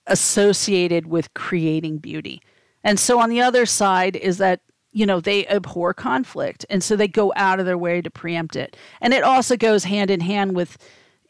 associated 0.07 1.07
with 1.07 1.33
creating 1.33 1.97
beauty. 1.97 2.41
And 2.83 2.99
so 2.99 3.19
on 3.19 3.29
the 3.29 3.41
other 3.41 3.65
side 3.65 4.15
is 4.15 4.37
that 4.37 4.61
you 4.91 5.05
know 5.05 5.19
they 5.19 5.45
abhor 5.47 5.93
conflict 5.93 6.65
and 6.69 6.81
so 6.81 6.95
they 6.95 7.07
go 7.07 7.33
out 7.35 7.59
of 7.59 7.65
their 7.65 7.77
way 7.77 8.01
to 8.01 8.09
preempt 8.09 8.55
it. 8.55 8.77
And 9.01 9.13
it 9.13 9.23
also 9.23 9.57
goes 9.57 9.83
hand 9.83 10.09
in 10.09 10.21
hand 10.21 10.55
with 10.55 10.77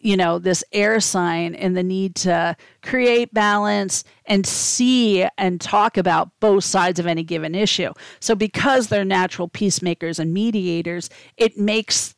you 0.05 0.15
know, 0.15 0.38
this 0.38 0.63
air 0.71 0.99
sign 0.99 1.55
and 1.55 1.75
the 1.75 1.81
need 1.81 2.15
to 2.15 2.55
create 2.83 3.33
balance 3.33 4.03
and 4.25 4.45
see 4.45 5.25
and 5.38 5.59
talk 5.59 5.97
about 5.97 6.29
both 6.39 6.63
sides 6.63 6.99
of 6.99 7.07
any 7.07 7.23
given 7.23 7.55
issue. 7.55 7.91
So, 8.19 8.35
because 8.35 8.88
they're 8.88 9.03
natural 9.03 9.47
peacemakers 9.47 10.19
and 10.19 10.31
mediators, 10.31 11.09
it 11.38 11.57
makes 11.57 12.14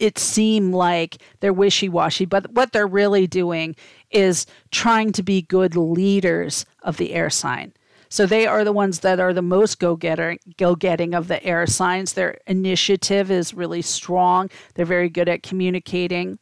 it 0.00 0.18
seem 0.18 0.72
like 0.72 1.18
they're 1.40 1.52
wishy 1.52 1.88
washy, 1.88 2.24
but 2.24 2.50
what 2.52 2.72
they're 2.72 2.86
really 2.86 3.26
doing 3.26 3.76
is 4.10 4.46
trying 4.70 5.12
to 5.12 5.22
be 5.22 5.42
good 5.42 5.76
leaders 5.76 6.66
of 6.82 6.96
the 6.96 7.12
air 7.12 7.30
sign. 7.30 7.72
So 8.08 8.26
they 8.26 8.46
are 8.46 8.64
the 8.64 8.72
ones 8.72 9.00
that 9.00 9.20
are 9.20 9.32
the 9.32 9.42
most 9.42 9.78
go 9.78 9.94
getting 9.94 11.14
of 11.14 11.28
the 11.28 11.44
air 11.44 11.66
signs. 11.68 12.14
Their 12.14 12.38
initiative 12.48 13.30
is 13.30 13.54
really 13.54 13.82
strong. 13.82 14.50
They're 14.74 14.84
very 14.84 15.08
good 15.08 15.28
at 15.28 15.44
communicating 15.44 16.40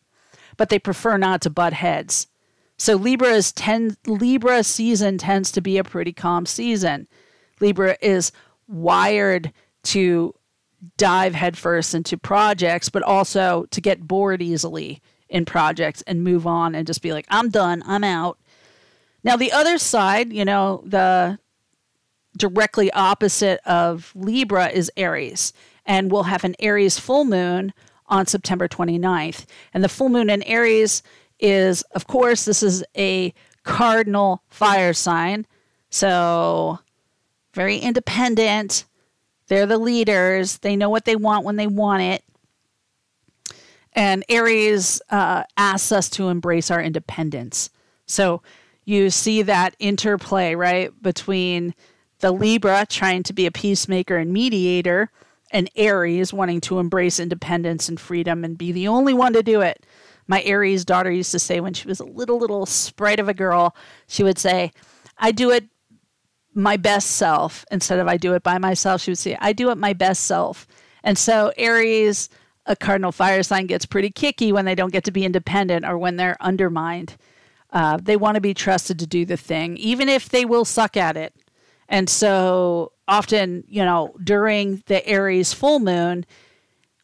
but 0.59 0.69
they 0.69 0.79
prefer 0.79 1.17
not 1.17 1.41
to 1.41 1.51
butt 1.51 1.73
heads. 1.73 2.27
So 2.77 2.97
Libra's 2.97 3.51
ten, 3.53 3.97
Libra 4.07 4.63
season 4.63 5.17
tends 5.17 5.51
to 5.53 5.63
be 5.63 5.79
a 5.79 5.85
pretty 5.85 6.13
calm 6.13 6.45
season. 6.45 7.09
Libra 7.61 7.97
is 8.03 8.31
wired 8.67 9.53
to 9.85 10.35
dive 10.97 11.35
headfirst 11.35 11.95
into 11.95 12.17
projects, 12.17 12.89
but 12.89 13.03
also 13.03 13.67
to 13.71 13.81
get 13.81 14.07
bored 14.07 14.43
easily 14.43 15.01
in 15.29 15.45
projects 15.45 16.03
and 16.03 16.25
move 16.25 16.47
on 16.47 16.75
and 16.75 16.87
just 16.87 17.03
be 17.03 17.13
like, 17.13 17.27
I'm 17.29 17.51
done, 17.51 17.83
I'm 17.87 18.05
out. 18.05 18.39
Now, 19.25 19.37
the 19.37 19.53
other 19.53 19.79
side, 19.79 20.33
you 20.33 20.45
know, 20.45 20.83
the 20.87 21.39
directly 22.37 22.91
opposite 22.93 23.61
of 23.67 24.13
Libra 24.15 24.69
is 24.69 24.91
Aries. 24.97 25.53
And 25.85 26.11
we'll 26.11 26.25
have 26.25 26.45
an 26.45 26.55
Aries 26.61 26.99
full 26.99 27.25
moon 27.25 27.73
on 28.07 28.27
September 28.27 28.69
29th. 28.69 29.45
And 29.75 29.83
the 29.83 29.89
full 29.89 30.09
moon 30.09 30.31
in 30.31 30.43
Aries 30.45 31.03
is, 31.41 31.83
of 31.93 32.07
course, 32.07 32.45
this 32.45 32.63
is 32.63 32.85
a 32.97 33.33
cardinal 33.65 34.43
fire 34.49 34.93
sign. 34.93 35.47
So, 35.91 36.79
very 37.55 37.79
independent. 37.79 38.85
They're 39.49 39.67
the 39.67 39.79
leaders. 39.79 40.59
They 40.59 40.77
know 40.77 40.91
what 40.91 41.05
they 41.05 41.17
want 41.17 41.45
when 41.45 41.57
they 41.57 41.67
want 41.67 42.03
it. 42.03 42.25
And 43.93 44.25
Aries 44.29 45.03
uh, 45.11 45.43
asks 45.57 45.91
us 45.91 46.09
to 46.11 46.29
embrace 46.29 46.71
our 46.71 46.81
independence. 46.81 47.71
So, 48.07 48.43
you 48.85 49.11
see 49.11 49.43
that 49.43 49.77
interplay, 49.79 50.55
right, 50.55 50.91
between 51.03 51.75
the 52.21 52.33
Libra 52.33 52.87
trying 52.89 53.23
to 53.25 53.35
be 53.35 53.45
a 53.45 53.51
peacemaker 53.51 54.17
and 54.17 54.33
mediator 54.33 55.11
and 55.51 55.71
Aries 55.77 56.33
wanting 56.33 56.61
to 56.63 56.79
embrace 56.79 57.21
independence 57.21 57.89
and 57.89 58.01
freedom 58.01 58.45
and 58.45 58.57
be 58.57 58.73
the 58.73 58.89
only 58.89 59.13
one 59.13 59.33
to 59.35 59.43
do 59.43 59.61
it. 59.61 59.85
My 60.27 60.43
Aries 60.43 60.85
daughter 60.85 61.11
used 61.11 61.33
to 61.33 61.39
say 61.39 61.61
when 61.61 61.75
she 61.75 61.89
was 61.89 62.01
a 62.01 62.05
little, 62.05 62.39
little 62.39 62.67
sprite 62.67 63.21
of 63.21 63.29
a 63.29 63.35
girl, 63.35 63.75
she 64.07 64.23
would 64.23 64.39
say, 64.39 64.73
I 65.19 65.33
do 65.33 65.51
it 65.51 65.69
my 66.59 66.77
best 66.77 67.13
self 67.13 67.65
instead 67.71 67.99
of 67.99 68.09
I 68.09 68.17
do 68.17 68.35
it 68.35 68.43
by 68.43 68.59
myself. 68.59 69.01
She 69.01 69.13
would 69.13 69.19
say, 69.19 69.37
I 69.41 69.53
do 69.53 69.71
it 69.71 69.79
my 69.79 69.93
best 69.93 70.25
self. 70.25 70.67
And 71.05 71.17
so 71.17 71.53
Aries, 71.57 72.29
a 72.67 72.75
cardinal 72.75 73.13
fire 73.13 73.43
sign, 73.43 73.67
gets 73.67 73.87
pretty 73.87 74.11
kicky 74.11 74.53
when 74.53 74.65
they 74.65 74.75
don't 74.75 74.93
get 74.93 75.05
to 75.05 75.13
be 75.13 75.25
independent 75.25 75.87
or 75.87 75.97
when 75.97 76.17
they're 76.17 76.37
undermined. 76.41 77.17
Uh, 77.71 77.99
they 78.03 78.17
want 78.17 78.35
to 78.35 78.41
be 78.41 78.55
trusted 78.55 78.99
to 78.99 79.07
do 79.07 79.25
the 79.25 79.37
thing, 79.37 79.77
even 79.77 80.09
if 80.09 80.29
they 80.29 80.45
will 80.45 80.65
suck 80.65 80.97
at 80.97 81.17
it. 81.17 81.35
And 81.89 82.09
so 82.11 82.93
often, 83.07 83.65
you 83.69 83.85
know, 83.85 84.15
during 84.23 84.83
the 84.87 85.07
Aries 85.07 85.53
full 85.53 85.79
moon, 85.79 86.27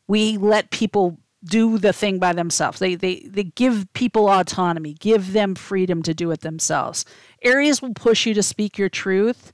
we 0.06 0.36
let 0.36 0.70
people 0.70 1.18
do 1.44 1.78
the 1.78 1.92
thing 1.92 2.18
by 2.18 2.32
themselves. 2.32 2.78
They, 2.78 2.94
they, 2.94 3.20
they 3.26 3.44
give 3.44 3.92
people 3.92 4.28
autonomy, 4.28 4.94
give 4.94 5.32
them 5.32 5.54
freedom 5.54 6.02
to 6.02 6.14
do 6.14 6.30
it 6.30 6.40
themselves. 6.40 7.04
Aries 7.42 7.82
will 7.82 7.94
push 7.94 8.26
you 8.26 8.34
to 8.34 8.42
speak 8.42 8.78
your 8.78 8.88
truth 8.88 9.52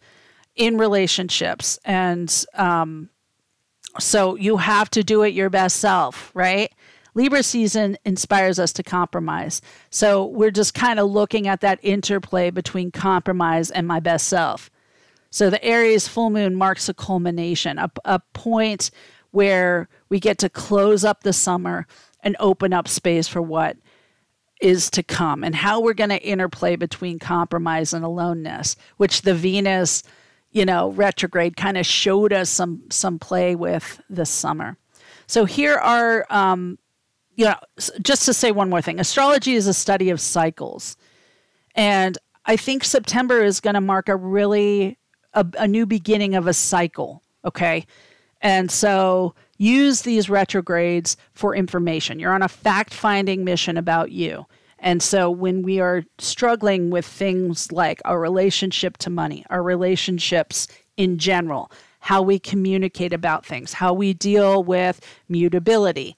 in 0.54 0.78
relationships. 0.78 1.78
And 1.84 2.44
um, 2.54 3.10
so 3.98 4.36
you 4.36 4.58
have 4.58 4.90
to 4.90 5.02
do 5.02 5.22
it 5.22 5.34
your 5.34 5.50
best 5.50 5.76
self, 5.76 6.30
right? 6.34 6.72
Libra 7.14 7.42
season 7.42 7.98
inspires 8.04 8.58
us 8.60 8.72
to 8.74 8.82
compromise. 8.82 9.60
So 9.90 10.26
we're 10.26 10.52
just 10.52 10.74
kind 10.74 11.00
of 11.00 11.10
looking 11.10 11.48
at 11.48 11.60
that 11.62 11.80
interplay 11.82 12.50
between 12.50 12.92
compromise 12.92 13.70
and 13.70 13.86
my 13.86 13.98
best 13.98 14.28
self. 14.28 14.70
So 15.30 15.50
the 15.50 15.62
Aries 15.64 16.06
full 16.06 16.30
moon 16.30 16.54
marks 16.54 16.88
a 16.88 16.94
culmination, 16.94 17.78
a, 17.78 17.90
a 18.04 18.20
point 18.32 18.90
where 19.32 19.88
we 20.10 20.20
get 20.20 20.38
to 20.38 20.48
close 20.50 21.04
up 21.04 21.22
the 21.22 21.32
summer 21.32 21.86
and 22.22 22.36
open 22.38 22.72
up 22.72 22.86
space 22.86 23.28
for 23.28 23.40
what 23.40 23.76
is 24.60 24.90
to 24.90 25.02
come 25.02 25.42
and 25.42 25.54
how 25.54 25.80
we're 25.80 25.94
going 25.94 26.10
to 26.10 26.22
interplay 26.22 26.76
between 26.76 27.18
compromise 27.18 27.94
and 27.94 28.04
aloneness, 28.04 28.76
which 28.98 29.22
the 29.22 29.34
Venus, 29.34 30.02
you 30.50 30.66
know, 30.66 30.90
retrograde 30.90 31.56
kind 31.56 31.78
of 31.78 31.86
showed 31.86 32.32
us 32.32 32.50
some 32.50 32.82
some 32.90 33.18
play 33.18 33.54
with 33.54 34.00
this 34.10 34.28
summer. 34.28 34.76
So 35.26 35.44
here 35.44 35.76
are, 35.76 36.26
um, 36.28 36.78
you 37.36 37.46
know, 37.46 37.56
just 38.02 38.26
to 38.26 38.34
say 38.34 38.52
one 38.52 38.68
more 38.68 38.82
thing, 38.82 39.00
astrology 39.00 39.54
is 39.54 39.66
a 39.66 39.72
study 39.72 40.10
of 40.10 40.20
cycles, 40.20 40.96
and 41.74 42.18
I 42.44 42.56
think 42.56 42.84
September 42.84 43.42
is 43.42 43.60
going 43.60 43.74
to 43.74 43.80
mark 43.80 44.08
a 44.08 44.16
really 44.16 44.98
a, 45.32 45.46
a 45.56 45.68
new 45.68 45.86
beginning 45.86 46.34
of 46.34 46.46
a 46.46 46.52
cycle. 46.52 47.22
Okay, 47.46 47.86
and 48.42 48.70
so 48.70 49.34
use 49.60 50.02
these 50.02 50.30
retrogrades 50.30 51.18
for 51.34 51.54
information. 51.54 52.18
You're 52.18 52.32
on 52.32 52.42
a 52.42 52.48
fact 52.48 52.94
finding 52.94 53.44
mission 53.44 53.76
about 53.76 54.10
you. 54.10 54.46
And 54.78 55.02
so 55.02 55.30
when 55.30 55.60
we 55.60 55.80
are 55.80 56.02
struggling 56.18 56.88
with 56.88 57.04
things 57.04 57.70
like 57.70 58.00
our 58.06 58.18
relationship 58.18 58.96
to 58.98 59.10
money, 59.10 59.44
our 59.50 59.62
relationships 59.62 60.66
in 60.96 61.18
general, 61.18 61.70
how 61.98 62.22
we 62.22 62.38
communicate 62.38 63.12
about 63.12 63.44
things, 63.44 63.74
how 63.74 63.92
we 63.92 64.14
deal 64.14 64.64
with 64.64 65.06
mutability, 65.28 66.16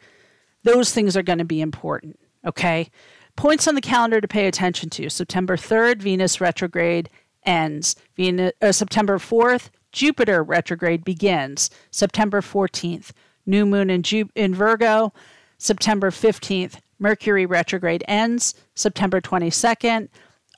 those 0.63 0.93
things 0.93 1.17
are 1.17 1.25
going 1.25 1.41
to 1.41 1.45
be 1.45 1.61
important. 1.61 2.21
Okay. 2.47 2.89
Points 3.35 3.67
on 3.67 3.75
the 3.75 3.81
calendar 3.81 4.21
to 4.21 4.29
pay 4.29 4.47
attention 4.47 4.89
to 4.91 5.11
September 5.11 5.57
3rd, 5.57 6.01
Venus 6.01 6.41
retrograde 6.41 7.11
ends. 7.45 7.97
Venus, 8.15 8.53
uh, 8.63 8.71
September 8.71 9.19
4th, 9.19 9.71
Jupiter 9.91 10.45
retrograde 10.45 11.03
begins 11.03 11.71
September 11.91 12.41
14th. 12.41 13.11
New 13.47 13.67
moon 13.67 13.91
in, 13.91 14.03
Ju- 14.03 14.31
in 14.35 14.55
Virgo, 14.55 15.13
September 15.59 16.11
15th. 16.11 16.79
Mercury 16.99 17.47
retrograde 17.47 18.05
ends 18.07 18.55
September 18.75 19.21
22nd. 19.21 20.09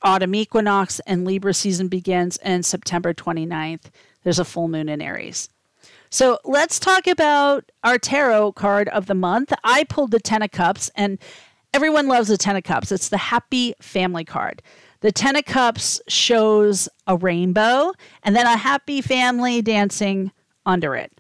Autumn 0.03 0.35
equinox 0.35 1.01
and 1.07 1.25
Libra 1.25 1.55
season 1.55 1.89
begins 1.89 2.37
and 2.39 2.67
September 2.67 3.15
29th. 3.15 3.85
There's 4.23 4.39
a 4.39 4.45
full 4.45 4.69
moon 4.69 4.91
in 4.91 5.01
Aries. 5.01 5.49
So 6.11 6.39
let's 6.45 6.79
talk 6.79 7.07
about 7.07 7.73
our 7.83 7.99
tarot 7.99 8.53
card 8.53 8.89
of 8.91 9.07
the 9.07 9.15
month. 9.15 9.53
I 9.65 9.85
pulled 9.85 10.11
the 10.11 10.21
Ten 10.21 10.43
of 10.43 10.51
Cups, 10.53 10.91
and 10.95 11.19
everyone 11.73 12.07
loves 12.07 12.29
the 12.29 12.37
Ten 12.37 12.57
of 12.57 12.63
Cups. 12.63 12.93
It's 12.93 13.09
the 13.09 13.17
happy 13.17 13.75
family 13.81 14.25
card. 14.25 14.63
The 15.01 15.11
Ten 15.11 15.35
of 15.35 15.45
Cups 15.45 16.01
shows 16.07 16.89
a 17.07 17.17
rainbow 17.17 17.93
and 18.23 18.37
then 18.37 18.47
a 18.47 18.57
happy 18.57 19.01
family 19.01 19.61
dancing 19.61 20.31
under 20.65 20.95
it. 20.95 21.11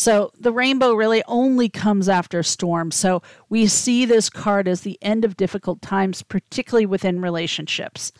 So 0.00 0.32
the 0.40 0.50
rainbow 0.50 0.94
really 0.94 1.22
only 1.28 1.68
comes 1.68 2.08
after 2.08 2.38
a 2.38 2.44
storm. 2.44 2.90
So 2.90 3.20
we 3.50 3.66
see 3.66 4.06
this 4.06 4.30
card 4.30 4.66
as 4.66 4.80
the 4.80 4.98
end 5.02 5.26
of 5.26 5.36
difficult 5.36 5.82
times, 5.82 6.22
particularly 6.22 6.86
within 6.86 7.20
relationships. 7.20 8.10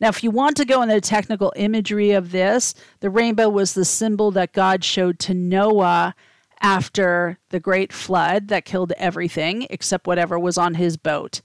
Now, 0.00 0.08
if 0.08 0.24
you 0.24 0.32
want 0.32 0.56
to 0.56 0.64
go 0.64 0.82
into 0.82 0.96
the 0.96 1.00
technical 1.00 1.52
imagery 1.54 2.10
of 2.10 2.32
this, 2.32 2.74
the 2.98 3.10
rainbow 3.10 3.48
was 3.48 3.74
the 3.74 3.84
symbol 3.84 4.32
that 4.32 4.52
God 4.52 4.82
showed 4.82 5.20
to 5.20 5.34
Noah 5.34 6.16
after 6.62 7.38
the 7.50 7.60
great 7.60 7.92
flood 7.92 8.48
that 8.48 8.64
killed 8.64 8.92
everything 8.96 9.68
except 9.70 10.08
whatever 10.08 10.36
was 10.36 10.58
on 10.58 10.74
his 10.74 10.96
boat. 10.96 11.42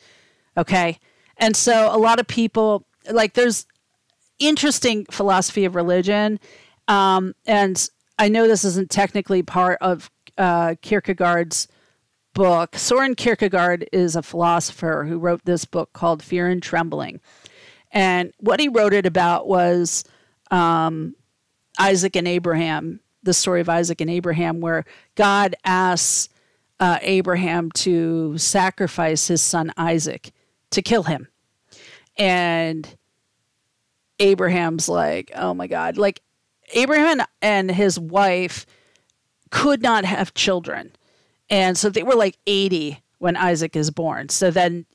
Okay. 0.58 0.98
And 1.38 1.56
so 1.56 1.96
a 1.96 2.00
lot 2.00 2.20
of 2.20 2.26
people 2.26 2.88
like 3.12 3.36
there's 3.36 3.68
interesting 4.40 5.06
philosophy 5.12 5.64
of 5.64 5.76
religion. 5.76 6.40
Um, 6.88 7.36
and 7.46 7.88
I 8.24 8.30
know 8.30 8.48
this 8.48 8.64
isn't 8.64 8.90
technically 8.90 9.44
part 9.44 9.80
of 9.82 10.10
uh, 10.38 10.76
Kierkegaard's 10.82 11.68
book. 12.34 12.78
Soren 12.78 13.16
Kierkegaard 13.16 13.90
is 13.92 14.16
a 14.16 14.24
philosopher 14.24 15.04
who 15.06 15.20
wrote 15.20 15.44
this 15.44 15.66
book 15.66 15.92
called 15.92 16.24
Fear 16.24 16.48
and 16.48 16.64
Trembling. 16.64 17.20
And 17.92 18.32
what 18.40 18.62
he 18.62 18.70
wrote 18.70 18.94
it 18.94 19.06
about 19.06 19.50
was 19.50 20.06
um, 20.52 21.16
Isaac 21.78 22.16
and 22.16 22.26
Abraham, 22.26 23.02
the 23.24 23.34
story 23.34 23.60
of 23.60 23.68
Isaac 23.68 24.00
and 24.00 24.10
Abraham, 24.10 24.62
where 24.62 24.86
God 25.16 25.58
asks 25.66 26.30
uh, 26.80 27.00
Abraham 27.02 27.72
to 27.72 28.38
sacrifice 28.38 29.28
his 29.28 29.42
son 29.42 29.74
Isaac 29.76 30.32
to 30.72 30.82
kill 30.82 31.04
him. 31.04 31.28
And 32.18 32.88
Abraham's 34.18 34.88
like, 34.88 35.30
oh 35.36 35.54
my 35.54 35.68
God. 35.68 35.98
Like, 35.98 36.22
Abraham 36.74 37.22
and 37.42 37.72
his 37.72 38.00
wife 38.00 38.66
could 39.50 39.82
not 39.82 40.06
have 40.06 40.34
children. 40.34 40.92
And 41.50 41.78
so 41.78 41.90
they 41.90 42.04
were 42.04 42.16
like 42.16 42.38
80 42.48 43.02
when 43.20 43.36
Isaac 43.36 43.76
is 43.76 43.92
born. 43.92 44.30
So 44.30 44.52
then 44.52 44.86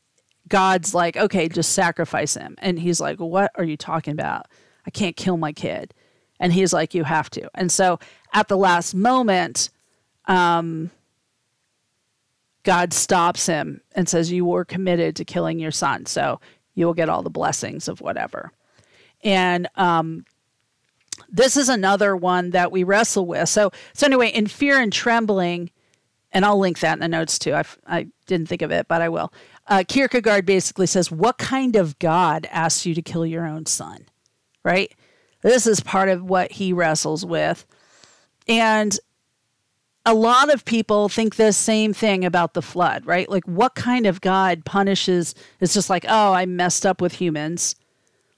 God's 0.49 0.95
like, 0.95 1.17
okay, 1.17 1.49
just 1.49 1.73
sacrifice 1.73 2.35
him. 2.35 2.57
And 2.59 2.79
he's 2.79 3.01
like, 3.01 3.19
what 3.19 3.53
are 3.57 3.65
you 3.65 3.77
talking 3.77 4.13
about? 4.13 4.47
I 4.87 4.91
can't 4.91 5.17
kill 5.17 5.37
my 5.37 5.53
kid. 5.53 5.95
And 6.41 6.53
he's 6.53 6.73
like, 6.73 6.95
you 6.95 7.05
have 7.05 7.31
to. 7.31 7.49
And 7.55 7.71
so 7.71 7.99
at 8.33 8.49
the 8.49 8.57
last 8.57 8.95
moment, 8.95 9.71
um, 10.27 10.91
God 12.69 12.93
stops 12.93 13.47
him 13.47 13.81
and 13.93 14.09
says, 14.09 14.31
You 14.31 14.45
were 14.45 14.65
committed 14.65 15.17
to 15.17 15.25
killing 15.25 15.59
your 15.59 15.71
son, 15.71 16.05
so 16.05 16.39
you 16.75 16.85
will 16.85 16.93
get 16.93 17.09
all 17.09 17.23
the 17.23 17.31
blessings 17.31 17.89
of 17.89 18.03
whatever. 18.03 18.53
And 19.25 19.69
um, 19.77 20.27
this 21.29 21.57
is 21.57 21.69
another 21.69 22.17
one 22.17 22.51
that 22.51 22.73
we 22.73 22.85
wrestle 22.85 23.27
with. 23.27 23.49
So, 23.49 23.71
so 23.93 24.07
anyway, 24.07 24.29
in 24.29 24.47
fear 24.47 24.81
and 24.81 24.93
trembling, 24.93 25.71
and 26.33 26.45
I'll 26.45 26.59
link 26.59 26.81
that 26.81 26.95
in 26.95 27.01
the 27.01 27.09
notes 27.09 27.39
too. 27.39 27.55
I, 27.55 27.65
I 27.87 28.07
didn't 28.27 28.49
think 28.49 28.63
of 28.63 28.71
it, 28.71 28.89
but 28.89 29.03
I 29.03 29.09
will. 29.09 29.33
Uh, 29.67 29.85
Kierkegaard 29.87 30.47
basically 30.47 30.87
says, 30.87 31.11
What 31.11 31.39
kind 31.39 31.77
of 31.77 31.99
God 31.99 32.47
asks 32.51 32.87
you 32.87 32.95
to 32.95 33.03
kill 33.03 33.27
your 33.27 33.47
own 33.47 33.67
son? 33.67 34.07
Right? 34.65 34.93
This 35.43 35.67
is 35.67 35.81
part 35.81 36.09
of 36.09 36.25
what 36.25 36.53
he 36.53 36.73
wrestles 36.73 37.25
with. 37.25 37.65
And 38.49 38.99
a 40.05 40.15
lot 40.15 40.53
of 40.53 40.65
people 40.65 41.09
think 41.09 41.37
the 41.37 41.53
same 41.53 41.93
thing 41.93 42.25
about 42.25 42.55
the 42.55 42.63
flood, 42.63 43.05
right? 43.07 43.29
Like, 43.29 43.45
what 43.45 43.75
kind 43.75 44.07
of 44.07 44.21
God 44.21 44.65
punishes? 44.65 45.35
It's 45.61 45.75
just 45.75 45.91
like, 45.91 46.07
oh, 46.09 46.33
I 46.33 46.47
messed 46.47 46.87
up 46.87 47.01
with 47.01 47.13
humans. 47.13 47.77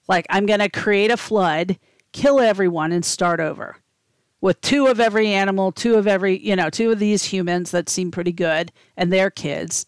Like, 0.08 0.26
I'm 0.30 0.46
going 0.46 0.60
to 0.60 0.68
create 0.68 1.12
a 1.12 1.16
flood, 1.16 1.78
kill 2.12 2.40
everyone, 2.40 2.92
and 2.92 3.04
start 3.04 3.40
over 3.40 3.76
with 4.40 4.60
two 4.60 4.86
of 4.86 5.00
every 5.00 5.28
animal, 5.28 5.70
two 5.70 5.96
of 5.96 6.06
every, 6.06 6.38
you 6.38 6.56
know, 6.56 6.70
two 6.70 6.90
of 6.90 6.98
these 6.98 7.24
humans 7.24 7.70
that 7.72 7.88
seem 7.88 8.10
pretty 8.10 8.32
good 8.32 8.72
and 8.96 9.12
their 9.12 9.30
kids. 9.30 9.86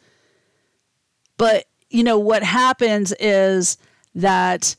But, 1.39 1.65
you 1.89 2.05
know, 2.05 2.19
what 2.19 2.43
happens 2.43 3.13
is 3.19 3.79
that, 4.15 4.77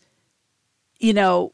you 1.00 1.14
know, 1.14 1.54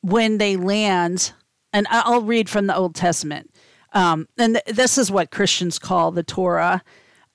when 0.00 0.38
they 0.38 0.56
land, 0.56 1.32
and 1.72 1.86
I'll 1.88 2.20
read 2.22 2.50
from 2.50 2.66
the 2.66 2.76
Old 2.76 2.94
Testament. 2.94 3.54
Um, 3.92 4.28
and 4.36 4.54
th- 4.54 4.76
this 4.76 4.98
is 4.98 5.10
what 5.10 5.30
Christians 5.30 5.78
call 5.78 6.10
the 6.10 6.24
Torah. 6.24 6.82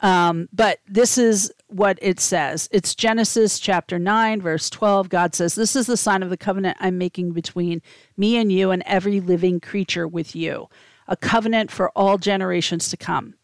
Um, 0.01 0.49
but 0.51 0.79
this 0.87 1.17
is 1.17 1.51
what 1.69 1.99
it 2.01 2.19
says. 2.19 2.67
It's 2.71 2.95
Genesis 2.95 3.59
chapter 3.59 3.99
9, 3.99 4.41
verse 4.41 4.69
12. 4.69 5.07
God 5.09 5.35
says, 5.35 5.55
This 5.55 5.75
is 5.75 5.85
the 5.87 5.97
sign 5.97 6.23
of 6.23 6.29
the 6.29 6.37
covenant 6.37 6.77
I'm 6.79 6.97
making 6.97 7.31
between 7.31 7.81
me 8.17 8.37
and 8.37 8.51
you 8.51 8.71
and 8.71 8.83
every 8.85 9.19
living 9.19 9.59
creature 9.59 10.07
with 10.07 10.35
you, 10.35 10.67
a 11.07 11.15
covenant 11.15 11.71
for 11.71 11.91
all 11.95 12.17
generations 12.17 12.89
to 12.89 12.97
come. 12.97 13.35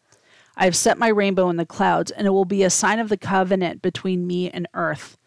I 0.57 0.65
have 0.65 0.75
set 0.75 0.97
my 0.97 1.09
rainbow 1.09 1.49
in 1.49 1.57
the 1.57 1.65
clouds, 1.65 2.11
and 2.11 2.25
it 2.25 2.31
will 2.31 2.45
be 2.45 2.63
a 2.63 2.69
sign 2.69 2.99
of 2.99 3.09
the 3.09 3.17
covenant 3.17 3.81
between 3.81 4.25
me 4.25 4.49
and 4.49 4.67
earth. 4.73 5.17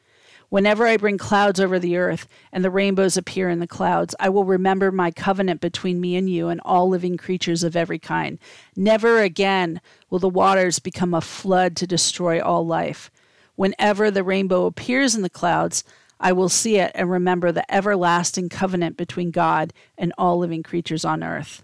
Whenever 0.51 0.87
I 0.87 0.97
bring 0.97 1.19
clouds 1.19 1.61
over 1.61 1.79
the 1.79 1.97
earth 1.97 2.27
and 2.53 2.65
the 2.65 2.71
rainbows 2.71 3.17
appear 3.17 3.51
in 3.51 3.59
the 3.59 3.67
clouds, 3.67 4.15
I 4.19 4.31
will 4.31 4.45
remember 4.45 4.91
my 4.91 5.11
covenant 5.11 5.61
between 5.61 6.01
me 6.01 6.17
and 6.17 6.29
you 6.29 6.49
and 6.49 6.61
all 6.65 6.89
living 6.89 7.19
creatures 7.19 7.63
of 7.63 7.77
every 7.77 7.99
kind. 7.99 8.39
Never 8.75 9.21
again 9.21 9.81
will 10.09 10.19
the 10.19 10.29
waters 10.29 10.79
become 10.79 11.13
a 11.13 11.21
flood 11.21 11.77
to 11.77 11.87
destroy 11.87 12.41
all 12.41 12.67
life. 12.67 13.11
Whenever 13.57 14.11
the 14.11 14.25
rainbow 14.25 14.65
appears 14.65 15.15
in 15.15 15.23
the 15.23 15.29
clouds, 15.29 15.85
I 16.19 16.33
will 16.33 16.49
see 16.49 16.79
it 16.79 16.93
and 16.95 17.11
remember 17.11 17.53
the 17.53 17.71
everlasting 17.73 18.49
covenant 18.49 18.97
between 18.97 19.31
God 19.31 19.73
and 19.99 20.13
all 20.17 20.39
living 20.39 20.63
creatures 20.63 21.05
on 21.05 21.23
earth. 21.23 21.63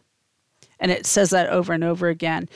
And 0.79 0.91
it 0.91 1.07
says 1.07 1.31
that 1.31 1.49
over 1.49 1.73
and 1.73 1.83
over 1.83 2.09
again. 2.09 2.49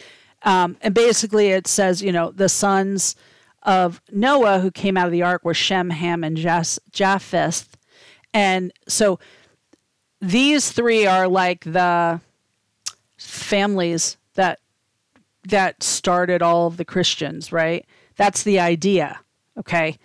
Um, 0.42 0.76
and 0.82 0.94
basically, 0.94 1.48
it 1.48 1.66
says, 1.66 2.02
you 2.02 2.12
know, 2.12 2.30
the 2.30 2.48
sons 2.48 3.16
of 3.62 4.00
Noah 4.10 4.60
who 4.60 4.70
came 4.70 4.96
out 4.96 5.06
of 5.06 5.12
the 5.12 5.22
ark 5.22 5.44
were 5.44 5.54
Shem, 5.54 5.90
Ham, 5.90 6.24
and 6.24 6.36
Japheth. 6.36 7.76
And 8.32 8.72
so 8.86 9.18
these 10.20 10.70
three 10.72 11.06
are 11.06 11.28
like 11.28 11.64
the 11.64 12.20
families 13.16 14.16
that 14.34 14.60
that 15.48 15.82
started 15.82 16.42
all 16.42 16.66
of 16.66 16.76
the 16.76 16.84
Christians, 16.84 17.52
right? 17.52 17.86
That's 18.16 18.42
the 18.42 18.60
idea. 18.60 19.20
Okay. 19.58 19.98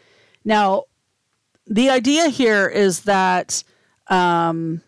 Now, 0.45 0.83
the 1.67 1.89
idea 1.89 2.29
here 2.29 2.67
is 2.67 3.01
that 3.01 3.63
um, 4.07 4.81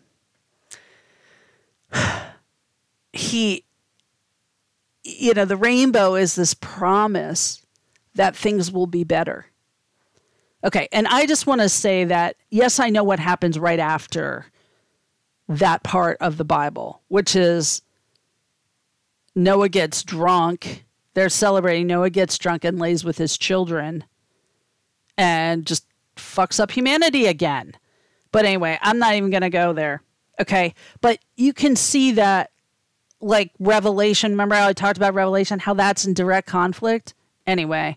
he, 3.12 3.64
you 5.04 5.34
know, 5.34 5.44
the 5.44 5.56
rainbow 5.56 6.14
is 6.14 6.34
this 6.34 6.54
promise 6.54 7.65
that 8.16 8.36
things 8.36 8.70
will 8.70 8.86
be 8.86 9.04
better. 9.04 9.46
Okay, 10.64 10.88
and 10.92 11.06
I 11.06 11.26
just 11.26 11.46
want 11.46 11.60
to 11.60 11.68
say 11.68 12.04
that 12.04 12.36
yes, 12.50 12.80
I 12.80 12.90
know 12.90 13.04
what 13.04 13.20
happens 13.20 13.58
right 13.58 13.78
after 13.78 14.46
that 15.48 15.82
part 15.84 16.16
of 16.20 16.36
the 16.36 16.44
Bible, 16.44 17.02
which 17.08 17.36
is 17.36 17.82
Noah 19.34 19.68
gets 19.68 20.02
drunk. 20.02 20.84
They're 21.14 21.28
celebrating. 21.28 21.86
Noah 21.86 22.10
gets 22.10 22.36
drunk 22.36 22.64
and 22.64 22.78
lays 22.78 23.04
with 23.04 23.18
his 23.18 23.38
children 23.38 24.04
and 25.16 25.64
just 25.66 25.86
fucks 26.16 26.58
up 26.58 26.70
humanity 26.70 27.26
again. 27.26 27.74
But 28.32 28.44
anyway, 28.44 28.78
I'm 28.82 28.98
not 28.98 29.14
even 29.14 29.30
going 29.30 29.42
to 29.42 29.50
go 29.50 29.72
there. 29.72 30.02
Okay. 30.40 30.74
But 31.00 31.20
you 31.36 31.52
can 31.52 31.76
see 31.76 32.12
that, 32.12 32.50
like 33.20 33.52
Revelation, 33.58 34.32
remember 34.32 34.56
how 34.56 34.68
I 34.68 34.72
talked 34.72 34.98
about 34.98 35.14
Revelation, 35.14 35.58
how 35.58 35.74
that's 35.74 36.04
in 36.04 36.12
direct 36.12 36.48
conflict? 36.48 37.14
Anyway, 37.46 37.96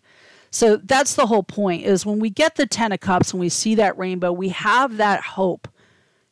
so 0.51 0.77
that's 0.77 1.15
the 1.15 1.27
whole 1.27 1.43
point 1.43 1.85
is 1.85 2.05
when 2.05 2.19
we 2.19 2.29
get 2.29 2.55
the 2.55 2.65
10 2.65 2.91
of 2.91 2.99
cups 2.99 3.31
and 3.31 3.39
we 3.39 3.49
see 3.49 3.75
that 3.75 3.97
rainbow, 3.97 4.31
we 4.31 4.49
have 4.49 4.97
that 4.97 5.21
hope. 5.21 5.67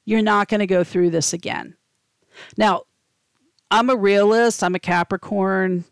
You're 0.05 0.21
not 0.21 0.47
going 0.47 0.59
to 0.59 0.67
go 0.67 0.83
through 0.83 1.09
this 1.09 1.33
again. 1.33 1.75
Now, 2.57 2.83
I'm 3.69 3.89
a 3.89 3.95
realist, 3.95 4.63
I'm 4.63 4.75
a 4.75 4.79
Capricorn 4.79 5.83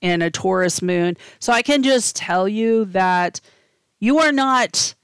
and 0.00 0.22
a 0.22 0.30
Taurus 0.30 0.80
moon. 0.80 1.16
So 1.38 1.52
I 1.52 1.62
can 1.62 1.82
just 1.82 2.16
tell 2.16 2.48
you 2.48 2.86
that 2.86 3.40
you 4.00 4.18
are 4.18 4.32
not 4.32 4.94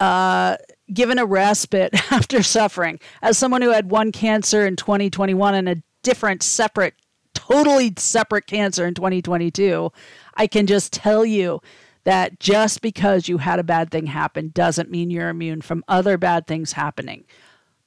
uh, 0.00 0.56
given 0.92 1.18
a 1.18 1.26
respite 1.26 1.94
after 2.12 2.42
suffering. 2.42 2.98
As 3.22 3.38
someone 3.38 3.62
who 3.62 3.70
had 3.70 3.90
one 3.90 4.12
cancer 4.12 4.66
in 4.66 4.76
2021 4.76 5.54
and 5.54 5.68
a 5.68 5.82
different, 6.02 6.42
separate, 6.42 6.94
totally 7.34 7.94
separate 7.96 8.46
cancer 8.46 8.86
in 8.86 8.94
2022, 8.94 9.92
I 10.34 10.46
can 10.46 10.66
just 10.66 10.92
tell 10.92 11.24
you 11.24 11.60
that 12.04 12.40
just 12.40 12.82
because 12.82 13.28
you 13.28 13.38
had 13.38 13.58
a 13.58 13.64
bad 13.64 13.90
thing 13.90 14.06
happen 14.06 14.50
doesn't 14.54 14.90
mean 14.90 15.10
you're 15.10 15.28
immune 15.28 15.62
from 15.62 15.84
other 15.88 16.18
bad 16.18 16.46
things 16.46 16.72
happening. 16.72 17.24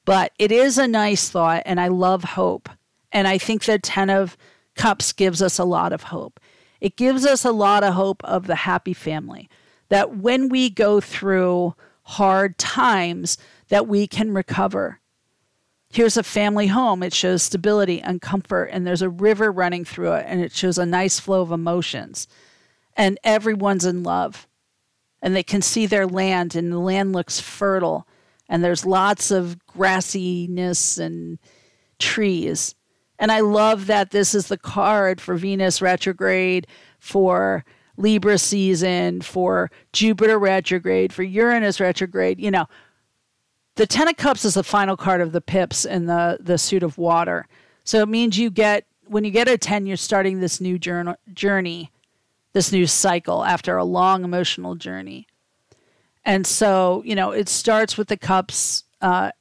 But 0.06 0.32
it 0.38 0.52
is 0.52 0.78
a 0.78 0.88
nice 0.88 1.30
thought, 1.30 1.64
and 1.66 1.80
I 1.80 1.88
love 1.88 2.24
hope. 2.24 2.70
And 3.12 3.28
I 3.28 3.38
think 3.38 3.64
the 3.64 3.80
10 3.80 4.10
of 4.10 4.38
Cups 4.76 5.14
gives 5.14 5.42
us 5.42 5.58
a 5.58 5.66
lot 5.66 5.94
of 5.94 6.04
hope. 6.04 6.40
It 6.80 6.98
gives 6.98 7.26
us 7.26 7.46
a 7.46 7.52
lot 7.52 7.84
of 7.84 7.94
hope 7.94 8.24
of 8.24 8.48
the 8.48 8.56
happy 8.56 8.94
family 8.94 9.50
that 9.90 10.18
when 10.18 10.50
we 10.50 10.70
go 10.70 11.00
through 11.00 11.76
hard 12.04 12.58
times 12.58 13.38
that 13.70 13.88
we 13.88 14.08
can 14.08 14.34
recover. 14.34 15.00
Here's 15.96 16.18
a 16.18 16.24
family 16.24 16.68
home. 16.68 17.04
It 17.04 17.14
shows 17.14 17.42
stability 17.42 18.02
and 18.02 18.22
comfort, 18.22 18.66
and 18.66 18.86
there's 18.86 19.02
a 19.02 19.08
river 19.08 19.50
running 19.50 19.86
through 19.86 20.12
it, 20.16 20.26
and 20.28 20.42
it 20.42 20.52
shows 20.52 20.78
a 20.78 20.86
nice 20.86 21.22
flow 21.22 21.40
of 21.42 21.54
emotions. 21.54 22.28
And 22.98 23.18
everyone's 23.24 23.86
in 23.86 24.04
love, 24.04 24.46
and 25.22 25.34
they 25.34 25.42
can 25.42 25.62
see 25.62 25.86
their 25.86 26.06
land, 26.06 26.54
and 26.54 26.70
the 26.70 26.80
land 26.80 27.14
looks 27.14 27.40
fertile, 27.40 28.06
and 28.50 28.62
there's 28.62 28.86
lots 28.86 29.32
of 29.32 29.58
grassiness 29.74 31.00
and 31.00 31.40
trees. 31.98 32.76
And 33.18 33.32
I 33.32 33.40
love 33.40 33.88
that 33.88 34.12
this 34.12 34.36
is 34.36 34.50
the 34.50 34.58
card 34.58 35.22
for 35.22 35.36
Venus 35.36 35.82
retrograde, 35.82 36.68
for 37.00 37.64
Libra 37.96 38.38
season, 38.38 39.22
for 39.22 39.72
Jupiter 39.94 40.38
retrograde, 40.38 41.14
for 41.14 41.24
Uranus 41.24 41.80
retrograde, 41.80 42.38
you 42.42 42.52
know, 42.52 42.66
the 43.76 43.86
Ten 43.86 44.08
of 44.08 44.18
Cups 44.18 44.46
is 44.46 44.54
the 44.54 44.64
final 44.64 44.96
card 44.96 45.22
of 45.22 45.32
the 45.32 45.42
pips 45.42 45.86
in 45.86 46.06
the, 46.06 46.38
the 46.40 46.58
suit 46.58 46.84
of 46.84 46.98
water. 46.98 47.48
So 47.84 48.02
it 48.02 48.10
means 48.10 48.38
you 48.38 48.50
get, 48.50 48.86
when 49.06 49.24
you 49.24 49.32
get 49.32 49.48
a 49.48 49.58
10, 49.58 49.86
you're 49.86 49.98
starting 49.98 50.40
this 50.40 50.62
new 50.62 50.80
journey, 50.80 51.92
this 52.54 52.72
new 52.72 52.88
cycle 52.88 53.44
after 53.44 53.78
a 53.78 53.84
long 53.84 54.24
emotional 54.24 54.76
journey. 54.76 55.28
And 56.24 56.48
so, 56.48 57.04
you 57.06 57.16
know, 57.16 57.32
it 57.32 57.50
starts 57.50 57.98
with 57.98 58.08
the 58.08 58.18
cups, 58.18 58.84
uh, 59.02 59.32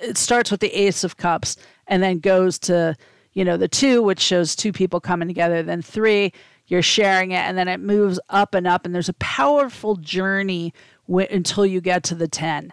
it 0.00 0.16
starts 0.16 0.50
with 0.50 0.60
the 0.60 0.72
Ace 0.72 1.04
of 1.04 1.16
Cups 1.16 1.56
and 1.86 2.02
then 2.02 2.20
goes 2.20 2.58
to, 2.60 2.96
you 3.34 3.44
know, 3.44 3.56
the 3.56 3.68
two, 3.68 4.02
which 4.02 4.20
shows 4.20 4.56
two 4.56 4.72
people 4.72 5.00
coming 5.00 5.28
together, 5.28 5.62
then 5.62 5.82
three, 5.82 6.32
you're 6.68 6.80
sharing 6.80 7.32
it 7.32 7.40
and 7.40 7.58
then 7.58 7.68
it 7.68 7.80
moves 7.80 8.18
up 8.30 8.54
and 8.54 8.66
up 8.66 8.86
and 8.86 8.94
there's 8.94 9.08
a 9.08 9.14
powerful 9.14 9.96
journey 9.96 10.72
w- 11.06 11.26
until 11.30 11.66
you 11.66 11.80
get 11.80 12.02
to 12.04 12.14
the 12.14 12.28
10 12.28 12.72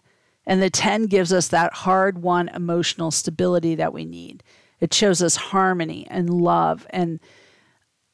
and 0.50 0.64
the 0.64 0.70
10 0.72 1.06
gives 1.06 1.32
us 1.32 1.50
that 1.50 1.72
hard 1.74 2.24
won 2.24 2.50
emotional 2.50 3.12
stability 3.12 3.76
that 3.76 3.94
we 3.94 4.04
need. 4.04 4.42
It 4.80 4.92
shows 4.96 5.22
us 5.22 5.36
harmony 5.36 6.08
and 6.10 6.28
love 6.28 6.88
and 6.90 7.20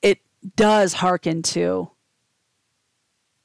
it 0.01 0.19
does 0.57 0.95
hearken 0.95 1.43
to 1.43 1.91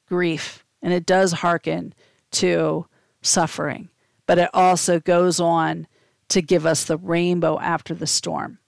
grief 0.09 0.67
and 0.83 0.93
it 0.93 1.07
does 1.07 1.31
hearken 1.35 1.95
to 2.33 2.87
suffering. 3.23 3.91
But 4.27 4.39
it 4.39 4.51
also 4.53 4.99
goes 4.99 5.39
on 5.39 5.87
to 6.31 6.43
give 6.43 6.67
us 6.67 6.83
the 6.83 6.97
rainbow 6.97 7.61
after 7.61 7.95
the 7.95 8.09
storm. 8.09 8.59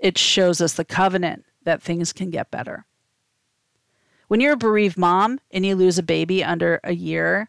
It 0.00 0.18
shows 0.18 0.60
us 0.60 0.72
the 0.72 0.84
covenant 0.84 1.44
that 1.62 1.80
things 1.80 2.12
can 2.12 2.30
get 2.30 2.50
better. 2.50 2.86
When 4.26 4.40
you're 4.40 4.54
a 4.54 4.56
bereaved 4.56 4.98
mom 4.98 5.38
and 5.52 5.64
you 5.64 5.76
lose 5.76 5.96
a 5.96 6.02
baby 6.02 6.42
under 6.42 6.80
a 6.82 6.92
year, 6.92 7.48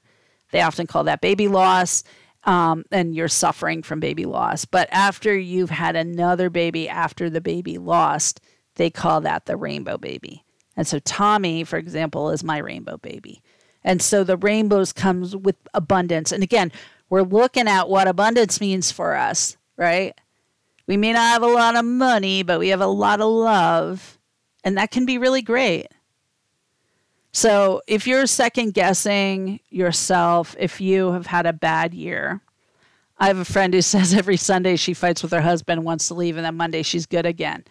they 0.51 0.61
often 0.61 0.87
call 0.87 1.03
that 1.05 1.21
baby 1.21 1.47
loss, 1.47 2.03
um, 2.43 2.85
and 2.91 3.15
you're 3.15 3.27
suffering 3.27 3.83
from 3.83 3.99
baby 3.99 4.25
loss. 4.25 4.65
But 4.65 4.87
after 4.91 5.37
you've 5.37 5.69
had 5.69 5.95
another 5.95 6.49
baby 6.49 6.87
after 6.87 7.29
the 7.29 7.41
baby 7.41 7.77
lost, 7.77 8.41
they 8.75 8.89
call 8.89 9.21
that 9.21 9.45
the 9.45 9.57
rainbow 9.57 9.97
baby. 9.97 10.45
And 10.75 10.87
so 10.87 10.99
Tommy, 10.99 11.63
for 11.63 11.77
example, 11.77 12.29
is 12.31 12.43
my 12.43 12.57
rainbow 12.57 12.97
baby. 12.97 13.41
And 13.83 14.01
so 14.01 14.23
the 14.23 14.37
rainbows 14.37 14.93
comes 14.93 15.35
with 15.35 15.55
abundance. 15.73 16.31
And 16.31 16.43
again, 16.43 16.71
we're 17.09 17.23
looking 17.23 17.67
at 17.67 17.89
what 17.89 18.07
abundance 18.07 18.61
means 18.61 18.91
for 18.91 19.15
us, 19.15 19.57
right? 19.77 20.13
We 20.87 20.97
may 20.97 21.13
not 21.13 21.33
have 21.33 21.43
a 21.43 21.47
lot 21.47 21.75
of 21.75 21.85
money, 21.85 22.43
but 22.43 22.59
we 22.59 22.69
have 22.69 22.81
a 22.81 22.87
lot 22.87 23.21
of 23.21 23.29
love, 23.29 24.17
and 24.63 24.77
that 24.77 24.91
can 24.91 25.05
be 25.05 25.17
really 25.17 25.41
great. 25.41 25.87
So, 27.39 27.81
if 27.87 28.05
you're 28.05 28.27
second 28.27 28.73
guessing 28.73 29.61
yourself, 29.69 30.57
if 30.59 30.81
you 30.81 31.13
have 31.13 31.27
had 31.27 31.45
a 31.45 31.53
bad 31.53 31.93
year, 31.93 32.41
I 33.17 33.27
have 33.27 33.37
a 33.37 33.45
friend 33.45 33.73
who 33.73 33.81
says 33.93 34.13
every 34.13 34.35
Sunday 34.35 34.75
she 34.75 34.93
fights 34.93 35.23
with 35.23 35.31
her 35.31 35.39
husband, 35.39 35.85
wants 35.85 36.09
to 36.09 36.15
leave, 36.15 36.35
and 36.35 36.45
then 36.45 36.57
Monday 36.57 36.83
she's 36.83 37.05
good 37.05 37.25
again. 37.25 37.63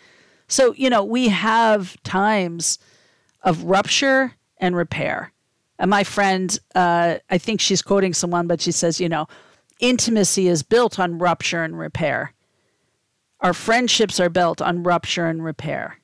So, 0.46 0.72
you 0.72 0.88
know, 0.88 1.04
we 1.04 1.28
have 1.28 2.02
times 2.02 2.78
of 3.42 3.64
rupture 3.64 4.32
and 4.56 4.74
repair. 4.74 5.34
And 5.78 5.90
my 5.90 6.02
friend, 6.02 6.58
uh, 6.74 7.16
I 7.28 7.36
think 7.36 7.60
she's 7.60 7.82
quoting 7.82 8.14
someone, 8.14 8.46
but 8.46 8.62
she 8.62 8.72
says, 8.72 8.98
you 8.98 9.10
know, 9.10 9.28
intimacy 9.80 10.48
is 10.48 10.62
built 10.62 10.98
on 10.98 11.18
rupture 11.18 11.62
and 11.62 11.78
repair. 11.78 12.32
Our 13.40 13.52
friendships 13.52 14.18
are 14.18 14.30
built 14.30 14.62
on 14.62 14.82
rupture 14.82 15.26
and 15.26 15.44
repair. 15.44 15.98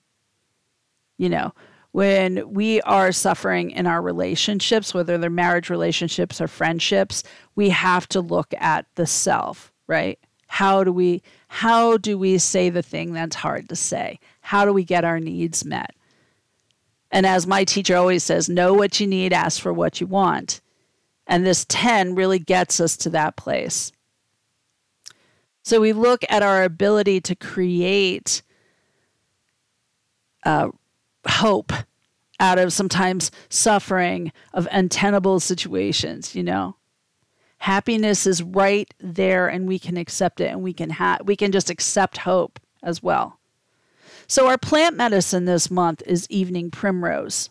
You 1.16 1.30
know, 1.30 1.54
when 1.94 2.52
we 2.52 2.80
are 2.80 3.12
suffering 3.12 3.70
in 3.70 3.86
our 3.86 4.02
relationships, 4.02 4.92
whether 4.92 5.16
they're 5.16 5.30
marriage 5.30 5.70
relationships 5.70 6.40
or 6.40 6.48
friendships, 6.48 7.22
we 7.54 7.68
have 7.68 8.08
to 8.08 8.20
look 8.20 8.52
at 8.58 8.84
the 8.96 9.06
self, 9.06 9.72
right? 9.86 10.18
How 10.48 10.82
do 10.82 10.92
we 10.92 11.22
how 11.46 11.96
do 11.96 12.18
we 12.18 12.38
say 12.38 12.68
the 12.68 12.82
thing 12.82 13.12
that's 13.12 13.36
hard 13.36 13.68
to 13.68 13.76
say? 13.76 14.18
How 14.40 14.64
do 14.64 14.72
we 14.72 14.82
get 14.82 15.04
our 15.04 15.20
needs 15.20 15.64
met? 15.64 15.94
And 17.12 17.26
as 17.26 17.46
my 17.46 17.62
teacher 17.62 17.94
always 17.94 18.24
says, 18.24 18.48
know 18.48 18.74
what 18.74 18.98
you 18.98 19.06
need, 19.06 19.32
ask 19.32 19.62
for 19.62 19.72
what 19.72 20.00
you 20.00 20.08
want. 20.08 20.60
And 21.28 21.46
this 21.46 21.64
10 21.68 22.16
really 22.16 22.40
gets 22.40 22.80
us 22.80 22.96
to 22.96 23.10
that 23.10 23.36
place. 23.36 23.92
So 25.62 25.80
we 25.80 25.92
look 25.92 26.24
at 26.28 26.42
our 26.42 26.64
ability 26.64 27.20
to 27.20 27.36
create 27.36 28.42
uh, 30.44 30.70
hope 31.26 31.72
out 32.40 32.58
of 32.58 32.72
sometimes 32.72 33.30
suffering 33.48 34.32
of 34.52 34.68
untenable 34.70 35.40
situations, 35.40 36.34
you 36.34 36.42
know. 36.42 36.76
Happiness 37.58 38.26
is 38.26 38.42
right 38.42 38.92
there 38.98 39.48
and 39.48 39.66
we 39.66 39.78
can 39.78 39.96
accept 39.96 40.40
it 40.40 40.50
and 40.50 40.62
we 40.62 40.72
can 40.72 40.90
ha- 40.90 41.18
we 41.24 41.36
can 41.36 41.52
just 41.52 41.70
accept 41.70 42.18
hope 42.18 42.60
as 42.82 43.02
well. 43.02 43.38
So 44.26 44.48
our 44.48 44.58
plant 44.58 44.96
medicine 44.96 45.44
this 45.44 45.70
month 45.70 46.02
is 46.06 46.26
evening 46.28 46.70
primrose. 46.70 47.50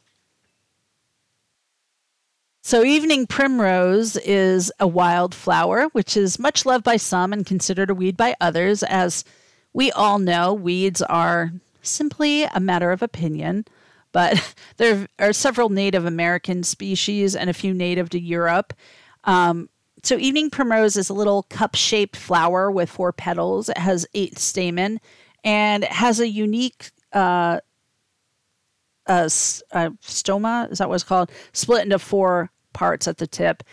So, 2.66 2.82
evening 2.82 3.28
primrose 3.28 4.16
is 4.16 4.72
a 4.80 4.88
wild 4.88 5.36
flower, 5.36 5.90
which 5.92 6.16
is 6.16 6.40
much 6.40 6.66
loved 6.66 6.86
by 6.86 6.96
some 6.96 7.34
and 7.34 7.46
considered 7.46 7.90
a 7.90 7.94
weed 7.94 8.16
by 8.16 8.36
others. 8.40 8.84
As 8.84 9.26
we 9.74 9.92
all 9.92 10.18
know, 10.18 10.54
weeds 10.54 11.02
are 11.02 11.52
simply 11.84 12.44
a 12.44 12.60
matter 12.60 12.92
of 12.92 13.02
opinion, 13.02 13.66
but 14.12 14.56
there 14.78 15.08
are 15.20 15.34
several 15.34 15.70
Native 15.70 16.06
American 16.06 16.64
species 16.64 17.36
and 17.36 17.50
a 17.50 17.54
few 17.54 17.74
native 17.74 18.10
to 18.12 18.20
Europe. 18.20 18.74
Um, 19.26 19.70
so, 20.02 20.18
evening 20.18 20.50
primrose 20.50 20.98
is 20.98 21.10
a 21.10 21.14
little 21.14 21.44
cup 21.44 21.76
shaped 21.76 22.18
flower 22.18 22.70
with 22.70 22.90
four 22.90 23.14
petals. 23.14 23.70
It 23.70 23.78
has 23.78 24.06
eight 24.14 24.38
stamen 24.38 25.00
and 25.44 25.84
it 25.84 25.92
has 25.92 26.20
a 26.20 26.28
unique 26.28 26.92
uh, 27.14 27.60
stoma, 29.08 30.72
is 30.72 30.78
that 30.78 30.90
what 30.90 30.96
it's 30.96 31.04
called? 31.04 31.32
Split 31.52 31.84
into 31.84 32.00
four 32.00 32.52
parts 32.74 33.08
at 33.08 33.18
the 33.18 33.28
tip. 33.28 33.64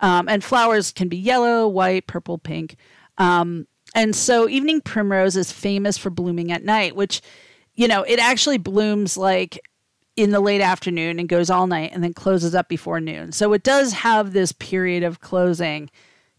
Um, 0.00 0.28
and 0.28 0.42
flowers 0.42 0.92
can 0.92 1.08
be 1.08 1.16
yellow, 1.16 1.68
white, 1.68 2.06
purple, 2.06 2.38
pink. 2.38 2.76
Um, 3.18 3.66
and 3.94 4.14
so 4.14 4.48
evening 4.48 4.80
primrose 4.80 5.36
is 5.36 5.52
famous 5.52 5.98
for 5.98 6.10
blooming 6.10 6.52
at 6.52 6.64
night, 6.64 6.96
which, 6.96 7.20
you 7.80 7.88
know, 7.88 8.02
it 8.02 8.18
actually 8.18 8.58
blooms 8.58 9.16
like 9.16 9.58
in 10.14 10.32
the 10.32 10.40
late 10.40 10.60
afternoon 10.60 11.18
and 11.18 11.30
goes 11.30 11.48
all 11.48 11.66
night 11.66 11.92
and 11.94 12.04
then 12.04 12.12
closes 12.12 12.54
up 12.54 12.68
before 12.68 13.00
noon. 13.00 13.32
So 13.32 13.54
it 13.54 13.62
does 13.62 13.94
have 13.94 14.34
this 14.34 14.52
period 14.52 15.02
of 15.02 15.22
closing, 15.22 15.88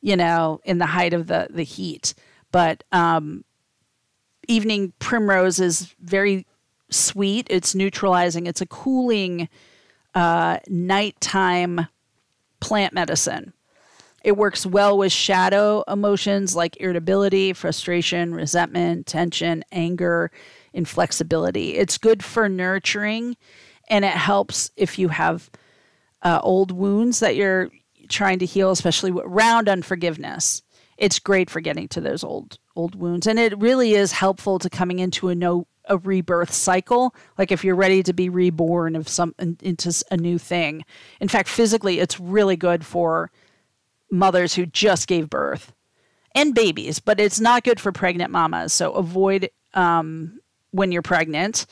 you 0.02 0.16
know, 0.16 0.62
in 0.66 0.78
the 0.78 0.86
height 0.86 1.14
of 1.14 1.26
the 1.26 1.48
the 1.50 1.64
heat. 1.64 2.14
But 2.52 2.84
um, 2.92 3.44
evening 4.48 4.94
primrose 5.00 5.60
is 5.60 5.96
very 6.00 6.46
sweet. 6.92 7.48
It's 7.50 7.74
neutralizing. 7.74 8.46
It's 8.46 8.62
a 8.62 8.68
cooling 8.68 9.50
uh, 10.14 10.60
nighttime 10.68 11.88
plant 12.60 12.94
medicine. 12.94 13.52
It 14.24 14.38
works 14.38 14.64
well 14.64 14.96
with 14.96 15.12
shadow 15.12 15.84
emotions 15.88 16.56
like 16.56 16.80
irritability, 16.80 17.54
frustration, 17.54 18.36
resentment, 18.36 19.08
tension, 19.08 19.64
anger, 19.72 20.30
inflexibility. 20.74 21.76
It's 21.76 21.98
good 21.98 22.24
for 22.24 22.48
nurturing 22.50 23.36
and 23.92 24.06
it 24.06 24.12
helps 24.12 24.72
if 24.76 24.98
you 24.98 25.10
have 25.10 25.50
uh, 26.24 26.40
old 26.42 26.72
wounds 26.72 27.20
that 27.20 27.36
you're 27.36 27.70
trying 28.08 28.40
to 28.40 28.46
heal, 28.46 28.72
especially 28.72 29.12
around 29.12 29.68
unforgiveness. 29.68 30.62
It's 30.98 31.20
great 31.20 31.50
for 31.50 31.62
getting 31.62 31.88
to 31.90 32.02
those 32.02 32.24
old 32.24 32.58
old 32.76 32.96
wounds, 32.96 33.28
and 33.28 33.38
it 33.38 33.58
really 33.58 33.94
is 33.94 34.14
helpful 34.14 34.60
to 34.60 34.70
coming 34.70 35.00
into 35.00 35.30
a 35.30 35.36
no 35.36 35.68
a 35.86 35.98
rebirth 35.98 36.54
cycle. 36.54 37.16
Like 37.38 37.52
if 37.52 37.64
you're 37.64 37.76
ready 37.76 38.04
to 38.04 38.14
be 38.14 38.30
reborn 38.30 38.96
of 38.96 39.10
some 39.10 39.34
into 39.40 40.04
a 40.12 40.18
new 40.18 40.38
thing. 40.38 40.86
In 41.20 41.28
fact, 41.28 41.50
physically, 41.50 42.00
it's 42.00 42.20
really 42.20 42.56
good 42.56 42.86
for 42.86 43.32
mothers 44.12 44.54
who 44.54 44.66
just 44.66 45.08
gave 45.08 45.30
birth 45.30 45.74
and 46.36 46.54
babies, 46.54 47.00
but 47.00 47.20
it's 47.20 47.40
not 47.40 47.64
good 47.64 47.80
for 47.80 47.92
pregnant 47.92 48.32
mamas. 48.32 48.72
So 48.74 48.92
avoid 48.94 49.50
um, 49.74 50.41
when 50.72 50.92
you're 50.92 51.02
pregnant. 51.02 51.66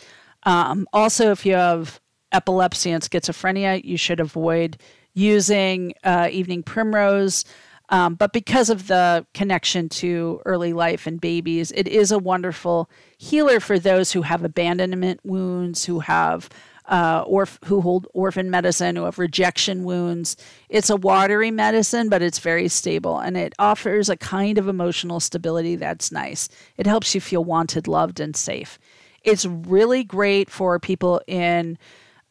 Um, 0.43 0.87
also, 0.93 1.31
if 1.31 1.45
you 1.45 1.53
have 1.53 1.99
epilepsy 2.31 2.91
and 2.91 3.03
schizophrenia, 3.03 3.83
you 3.83 3.97
should 3.97 4.19
avoid 4.19 4.77
using 5.13 5.93
uh, 6.03 6.29
evening 6.31 6.63
primrose. 6.63 7.45
Um, 7.89 8.15
but 8.15 8.33
because 8.33 8.69
of 8.69 8.87
the 8.87 9.25
connection 9.33 9.89
to 9.89 10.41
early 10.45 10.73
life 10.73 11.07
and 11.07 11.19
babies, 11.19 11.71
it 11.71 11.87
is 11.87 12.11
a 12.11 12.19
wonderful 12.19 12.89
healer 13.17 13.59
for 13.59 13.79
those 13.79 14.11
who 14.11 14.21
have 14.21 14.43
abandonment 14.43 15.19
wounds, 15.23 15.85
who 15.85 15.99
have 15.99 16.49
uh, 16.89 17.23
or 17.27 17.47
who 17.65 17.81
hold 17.81 18.07
orphan 18.13 18.49
medicine, 18.49 18.95
who 18.95 19.03
have 19.03 19.19
rejection 19.19 19.83
wounds. 19.83 20.35
It's 20.69 20.89
a 20.89 20.95
watery 20.95 21.51
medicine, 21.51 22.09
but 22.09 22.21
it's 22.21 22.39
very 22.39 22.67
stable 22.67 23.19
and 23.19 23.37
it 23.37 23.53
offers 23.59 24.09
a 24.09 24.17
kind 24.17 24.57
of 24.57 24.67
emotional 24.67 25.19
stability 25.19 25.75
that's 25.75 26.11
nice. 26.11 26.49
It 26.77 26.87
helps 26.87 27.13
you 27.13 27.21
feel 27.21 27.43
wanted, 27.43 27.87
loved, 27.87 28.19
and 28.19 28.35
safe. 28.35 28.79
It's 29.23 29.45
really 29.45 30.03
great 30.03 30.49
for 30.49 30.79
people 30.79 31.21
in 31.27 31.77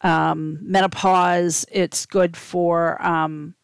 um, 0.01 0.59
menopause. 0.61 1.65
It's 1.71 2.05
good 2.05 2.35
for 2.35 3.01
um, 3.05 3.55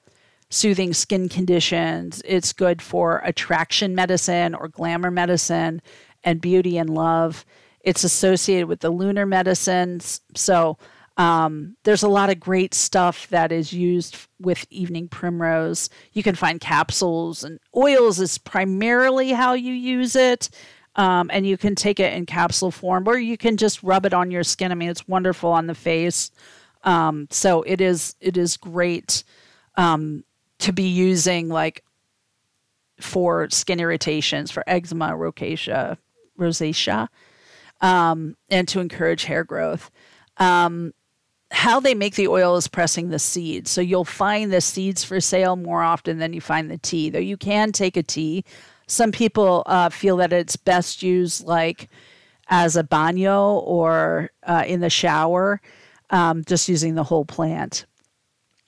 soothing 0.50 0.94
skin 0.94 1.28
conditions. 1.28 2.22
It's 2.24 2.54
good 2.54 2.82
for 2.82 3.22
attraction 3.26 3.96
medicine 3.96 4.56
or 4.56 4.70
glamour 4.70 5.12
medicine 5.12 5.82
and 6.24 6.40
beauty 6.40 6.78
and 6.78 6.90
love. 6.90 7.46
It's 7.86 8.04
associated 8.04 8.68
with 8.68 8.82
the 8.82 8.90
lunar 8.90 9.26
medicines. 9.26 10.20
So 10.36 10.78
um, 11.18 11.78
there's 11.84 12.04
a 12.04 12.10
lot 12.10 12.30
of 12.30 12.40
great 12.40 12.74
stuff 12.74 13.30
that 13.30 13.52
is 13.52 13.72
used 13.72 14.18
with 14.42 14.66
evening 14.70 15.08
primrose. 15.08 15.90
You 16.12 16.24
can 16.24 16.36
find 16.36 16.60
capsules 16.60 17.44
and 17.44 17.60
oils 17.76 18.20
is 18.20 18.38
primarily 18.38 19.32
how 19.32 19.54
you 19.54 19.72
use 19.72 20.16
it. 20.16 20.50
Um, 20.98 21.30
and 21.32 21.46
you 21.46 21.58
can 21.58 21.76
take 21.76 22.00
it 22.00 22.14
in 22.14 22.26
capsule 22.26 22.72
form 22.72 23.08
or 23.08 23.18
you 23.18 23.38
can 23.38 23.58
just 23.58 23.84
rub 23.84 24.06
it 24.06 24.14
on 24.14 24.32
your 24.32 24.44
skin. 24.44 24.72
I 24.72 24.76
mean, 24.76 24.90
it's 24.90 25.08
wonderful 25.08 25.52
on 25.52 25.68
the 25.68 25.76
face. 25.76 26.32
Um, 26.84 27.28
so 27.32 27.64
it 27.64 27.82
is 27.82 28.16
it 28.22 28.38
is 28.38 28.58
great 28.58 29.24
um, 29.76 30.24
to 30.60 30.72
be 30.72 30.88
using 30.88 31.50
like 31.50 31.84
for 33.00 33.50
skin 33.50 33.80
irritations, 33.80 34.52
for 34.52 34.64
eczema, 34.68 35.10
rosacea, 35.10 35.98
rosacea, 36.40 37.10
um, 37.82 38.36
and 38.50 38.68
to 38.70 38.80
encourage 38.80 39.26
hair 39.26 39.44
growth. 39.44 39.92
Um, 40.38 40.94
how 41.52 41.80
they 41.80 41.94
make 41.94 42.16
the 42.16 42.28
oil 42.28 42.58
is 42.58 42.68
pressing 42.68 43.10
the 43.10 43.20
seeds. 43.20 43.72
So 43.72 43.80
you'll 43.80 44.04
find 44.04 44.52
the 44.52 44.62
seeds 44.62 45.04
for 45.04 45.22
sale 45.22 45.56
more 45.56 45.84
often 45.84 46.18
than 46.18 46.34
you 46.34 46.42
find 46.42 46.70
the 46.70 46.78
tea, 46.78 47.10
though 47.10 47.20
you 47.20 47.38
can 47.38 47.72
take 47.72 47.96
a 47.96 48.04
tea. 48.04 48.44
Some 48.88 49.12
people 49.12 49.64
uh, 49.66 49.90
feel 49.90 50.18
that 50.18 50.34
it's 50.34 50.56
best 50.56 51.02
used 51.02 51.46
like 51.46 51.90
as 52.48 52.76
a 52.76 52.84
baño 52.84 53.62
or 53.64 54.32
uh, 54.44 54.64
in 54.68 54.82
the 54.82 54.90
shower, 54.90 55.62
um, 56.10 56.44
just 56.46 56.68
using 56.70 56.96
the 56.96 57.04
whole 57.04 57.26
plant. 57.26 57.86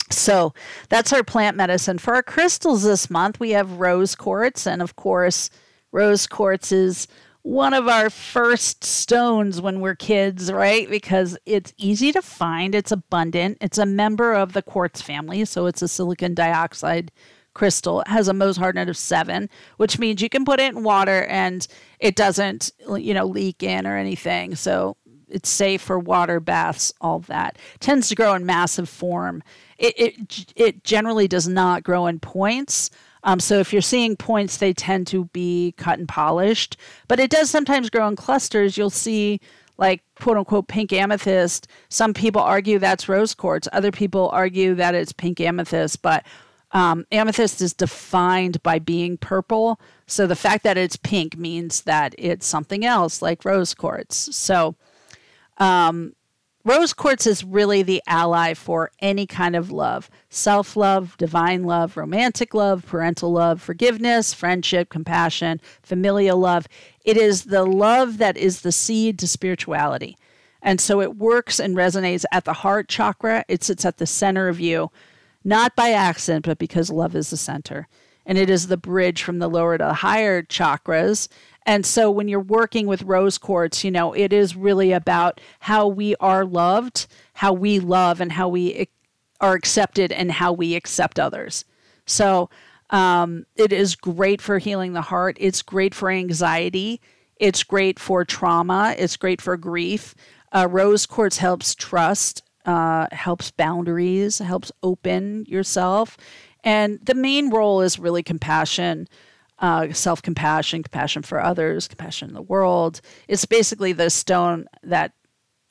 So 0.09 0.53
that's 0.89 1.11
our 1.11 1.23
plant 1.23 1.57
medicine. 1.57 1.97
For 1.97 2.15
our 2.15 2.23
crystals 2.23 2.83
this 2.83 3.09
month, 3.09 3.39
we 3.39 3.51
have 3.51 3.79
rose 3.79 4.15
quartz. 4.15 4.65
And 4.65 4.81
of 4.81 4.95
course, 4.95 5.49
rose 5.91 6.25
quartz 6.25 6.71
is 6.71 7.07
one 7.47 7.73
of 7.73 7.87
our 7.87 8.09
first 8.09 8.83
stones 8.83 9.61
when 9.61 9.79
we're 9.79 9.95
kids, 9.95 10.51
right? 10.51 10.89
Because 10.89 11.37
it's 11.45 11.73
easy 11.77 12.11
to 12.11 12.21
find, 12.21 12.75
it's 12.75 12.91
abundant, 12.91 13.57
it's 13.61 13.77
a 13.77 13.85
member 13.85 14.33
of 14.33 14.51
the 14.51 14.61
quartz 14.61 15.01
family. 15.01 15.45
So 15.45 15.65
it's 15.65 15.81
a 15.81 15.87
silicon 15.87 16.33
dioxide 16.33 17.09
crystal. 17.53 18.01
It 18.01 18.09
has 18.09 18.27
a 18.27 18.33
Mohs 18.33 18.57
hardness 18.57 18.89
of 18.89 18.97
seven, 18.97 19.49
which 19.77 19.97
means 19.97 20.21
you 20.21 20.27
can 20.27 20.43
put 20.43 20.59
it 20.59 20.75
in 20.75 20.83
water 20.83 21.23
and 21.27 21.65
it 21.99 22.17
doesn't, 22.17 22.73
you 22.97 23.13
know, 23.13 23.25
leak 23.25 23.63
in 23.63 23.87
or 23.87 23.95
anything. 23.95 24.55
So 24.55 24.97
it's 25.29 25.49
safe 25.49 25.81
for 25.81 25.97
water 25.97 26.41
baths, 26.41 26.93
all 26.99 27.19
that. 27.19 27.57
It 27.75 27.79
tends 27.79 28.09
to 28.09 28.15
grow 28.15 28.33
in 28.33 28.45
massive 28.45 28.89
form. 28.89 29.41
It, 29.77 29.93
it, 29.97 30.53
it 30.57 30.83
generally 30.83 31.29
does 31.29 31.47
not 31.47 31.83
grow 31.83 32.07
in 32.07 32.19
points. 32.19 32.89
Um, 33.27 33.41
so 33.41 33.59
if 33.59 33.73
you're 33.73 33.81
seeing 33.81 34.15
points, 34.15 34.57
they 34.57 34.73
tend 34.73 35.05
to 35.07 35.25
be 35.25 35.73
cut 35.77 35.99
and 35.99 36.07
polished. 36.07 36.77
But 37.09 37.19
it 37.19 37.29
does 37.29 37.49
sometimes 37.49 37.89
grow 37.89 38.07
in 38.07 38.15
clusters. 38.15 38.77
You'll 38.77 38.89
see 38.89 39.41
like 39.77 40.01
quote 40.15 40.37
unquote 40.37 40.69
pink 40.69 40.93
amethyst. 40.93 41.67
Some 41.89 42.13
people 42.13 42.41
argue 42.41 42.79
that's 42.79 43.09
rose 43.09 43.35
quartz. 43.35 43.67
Other 43.73 43.91
people 43.91 44.29
argue 44.29 44.75
that 44.75 44.95
it's 44.95 45.11
pink 45.11 45.41
amethyst. 45.41 46.01
But 46.01 46.25
um, 46.71 47.05
amethyst 47.11 47.61
is 47.61 47.73
defined 47.73 48.63
by 48.63 48.79
being 48.79 49.17
purple. 49.17 49.79
So 50.05 50.25
the 50.25 50.35
fact 50.35 50.63
that 50.63 50.77
it's 50.77 50.95
pink 50.95 51.37
means 51.37 51.81
that 51.81 52.15
it's 52.17 52.47
something 52.47 52.85
else 52.85 53.21
like 53.21 53.43
rose 53.43 53.73
quartz. 53.73 54.33
So 54.35 54.75
um, 55.57 56.13
Rose 56.67 56.91
quartz 56.91 57.25
is 57.25 57.45
really 57.45 57.81
the 57.81 58.03
ally 58.07 58.53
for 58.53 58.91
any 58.99 59.25
kind 59.25 59.55
of 59.55 59.71
love 59.71 60.09
self 60.29 60.75
love, 60.75 61.15
divine 61.15 61.63
love, 61.63 61.95
romantic 61.95 62.53
love, 62.53 62.85
parental 62.85 63.31
love, 63.31 63.61
forgiveness, 63.61 64.33
friendship, 64.33 64.89
compassion, 64.89 65.61
familial 65.81 66.37
love. 66.37 66.67
It 67.05 67.15
is 67.15 67.45
the 67.45 67.63
love 67.63 68.17
that 68.17 68.35
is 68.35 68.63
the 68.63 68.73
seed 68.73 69.17
to 69.19 69.29
spirituality. 69.29 70.17
And 70.61 70.81
so 70.81 70.99
it 70.99 71.15
works 71.15 71.57
and 71.57 71.73
resonates 71.73 72.25
at 72.33 72.43
the 72.43 72.51
heart 72.51 72.89
chakra, 72.89 73.45
it 73.47 73.63
sits 73.63 73.85
at 73.85 73.95
the 73.95 74.05
center 74.05 74.49
of 74.49 74.59
you. 74.59 74.91
not 75.45 75.73
by 75.73 75.91
accident, 75.91 76.45
but 76.45 76.57
because 76.57 76.89
love 76.89 77.15
is 77.15 77.29
the 77.29 77.37
center. 77.37 77.87
And 78.25 78.37
it 78.37 78.49
is 78.49 78.67
the 78.67 78.75
bridge 78.75 79.23
from 79.23 79.39
the 79.39 79.47
lower 79.49 79.77
to 79.77 79.85
the 79.85 79.93
higher 79.93 80.43
chakras. 80.43 81.29
And 81.67 81.85
so 81.85 82.09
when 82.09 82.29
you're 82.29 82.39
working 82.39 82.87
with 82.87 83.03
rose 83.03 83.37
quartz, 83.37 83.83
you 83.83 83.91
know, 83.91 84.13
it 84.13 84.31
is 84.31 84.55
really 84.55 84.93
about 84.93 85.41
how 85.59 85.85
we 85.85 86.15
are 86.15 86.45
loved, 86.45 87.07
how 87.33 87.51
we 87.51 87.79
love, 87.79 88.21
and 88.21 88.31
how 88.31 88.47
we 88.47 88.87
are 89.41 89.53
accepted, 89.53 90.13
and 90.13 90.31
how 90.31 90.53
we 90.53 90.75
accept 90.75 91.19
others. 91.19 91.65
So 92.05 92.49
um, 92.89 93.45
it 93.57 93.73
is 93.73 93.97
great 93.97 94.41
for 94.41 94.59
healing 94.59 94.93
the 94.93 95.01
heart. 95.01 95.35
It's 95.41 95.61
great 95.61 95.93
for 95.93 96.09
anxiety. 96.09 97.01
It's 97.35 97.63
great 97.63 97.99
for 97.99 98.23
trauma. 98.23 98.95
It's 98.97 99.17
great 99.17 99.41
for 99.41 99.57
grief. 99.57 100.15
Uh, 100.53 100.69
rose 100.71 101.05
quartz 101.05 101.37
helps 101.37 101.75
trust, 101.75 102.43
uh, 102.65 103.07
helps 103.11 103.51
boundaries, 103.51 104.39
helps 104.39 104.71
open 104.83 105.45
yourself. 105.47 106.17
And 106.63 106.99
the 107.05 107.13
main 107.13 107.49
role 107.49 107.81
is 107.81 107.99
really 107.99 108.23
compassion, 108.23 109.07
uh, 109.59 109.91
self 109.91 110.21
compassion, 110.21 110.83
compassion 110.83 111.23
for 111.23 111.41
others, 111.41 111.87
compassion 111.87 112.29
in 112.29 112.35
the 112.35 112.41
world. 112.41 113.01
It's 113.27 113.45
basically 113.45 113.93
the 113.93 114.09
stone 114.09 114.67
that 114.83 115.13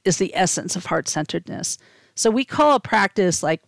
is 0.05 0.18
the 0.18 0.34
essence 0.34 0.76
of 0.76 0.87
heart 0.87 1.09
centeredness. 1.09 1.78
So 2.14 2.30
we 2.30 2.45
call 2.45 2.76
a 2.76 2.80
practice 2.80 3.43
like 3.43 3.62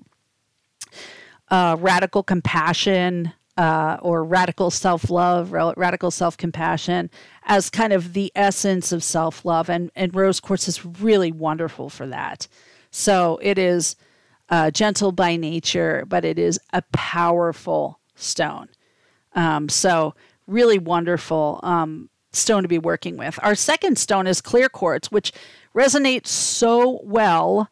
uh, 1.50 1.76
radical 1.78 2.22
compassion, 2.22 3.32
uh, 3.58 3.98
or 4.02 4.22
radical 4.22 4.70
self 4.70 5.10
love, 5.10 5.52
radical 5.52 6.12
self 6.12 6.36
compassion 6.36 7.10
as 7.44 7.68
kind 7.68 7.92
of 7.92 8.12
the 8.12 8.30
essence 8.36 8.92
of 8.92 9.02
self 9.02 9.44
love. 9.44 9.68
And, 9.68 9.90
and 9.96 10.14
rose 10.14 10.38
quartz 10.38 10.68
is 10.68 10.84
really 10.84 11.32
wonderful 11.32 11.90
for 11.90 12.06
that. 12.06 12.46
So 12.92 13.38
it 13.42 13.58
is 13.58 13.96
uh, 14.48 14.70
gentle 14.70 15.10
by 15.10 15.36
nature, 15.36 16.04
but 16.06 16.24
it 16.24 16.38
is 16.38 16.60
a 16.72 16.82
powerful 16.92 17.98
stone. 18.14 18.68
Um, 19.38 19.68
so, 19.68 20.14
really 20.48 20.80
wonderful 20.80 21.60
um, 21.62 22.10
stone 22.32 22.62
to 22.62 22.68
be 22.68 22.78
working 22.78 23.16
with. 23.16 23.38
Our 23.42 23.54
second 23.54 23.96
stone 23.96 24.26
is 24.26 24.40
clear 24.40 24.68
quartz, 24.68 25.12
which 25.12 25.32
resonates 25.76 26.26
so 26.26 27.00
well 27.04 27.70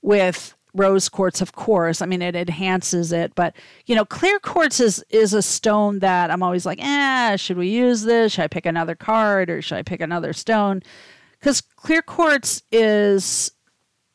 with 0.00 0.54
rose 0.74 1.08
quartz, 1.08 1.40
of 1.40 1.52
course. 1.52 2.00
I 2.00 2.06
mean, 2.06 2.22
it 2.22 2.36
enhances 2.36 3.10
it, 3.10 3.34
but 3.34 3.56
you 3.86 3.96
know, 3.96 4.04
clear 4.04 4.38
quartz 4.38 4.78
is 4.78 5.04
is 5.10 5.34
a 5.34 5.42
stone 5.42 5.98
that 5.98 6.30
I'm 6.30 6.42
always 6.42 6.64
like, 6.64 6.78
eh, 6.80 7.34
should 7.34 7.56
we 7.56 7.68
use 7.68 8.02
this? 8.02 8.32
Should 8.32 8.44
I 8.44 8.48
pick 8.48 8.64
another 8.64 8.94
card 8.94 9.50
or 9.50 9.60
should 9.60 9.78
I 9.78 9.82
pick 9.82 10.00
another 10.00 10.32
stone? 10.32 10.84
Because 11.40 11.60
clear 11.60 12.00
quartz 12.02 12.62
is, 12.70 13.50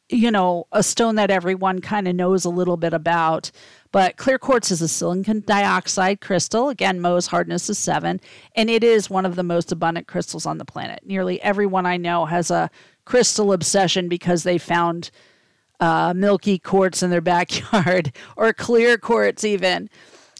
you 0.08 0.32
know, 0.32 0.68
a 0.72 0.84
stone 0.84 1.16
that 1.16 1.32
everyone 1.32 1.82
kind 1.82 2.08
of 2.08 2.16
knows 2.16 2.46
a 2.46 2.50
little 2.50 2.78
bit 2.78 2.94
about. 2.94 3.52
But 3.94 4.18
clear 4.18 4.40
quartz 4.40 4.72
is 4.72 4.82
a 4.82 4.88
silicon 4.88 5.44
dioxide 5.46 6.20
crystal. 6.20 6.70
Again, 6.70 7.00
Mohs 7.00 7.28
hardness 7.28 7.70
is 7.70 7.78
seven, 7.78 8.20
and 8.56 8.68
it 8.68 8.84
is 8.84 9.08
one 9.08 9.24
of 9.24 9.36
the 9.36 9.44
most 9.44 9.72
abundant 9.72 10.08
crystals 10.08 10.48
on 10.48 10.58
the 10.58 10.66
planet. 10.66 11.02
Nearly 11.06 11.40
everyone 11.44 11.86
I 11.86 11.98
know 11.98 12.26
has 12.26 12.50
a 12.50 12.72
crystal 13.06 13.54
obsession 13.54 14.10
because 14.10 14.42
they 14.42 14.58
found 14.58 15.12
uh, 15.80 16.12
milky 16.16 16.58
quartz 16.58 17.04
in 17.04 17.12
their 17.12 17.22
backyard 17.36 18.12
or 18.36 18.52
clear 18.52 18.98
quartz, 18.98 19.44
even. 19.44 19.92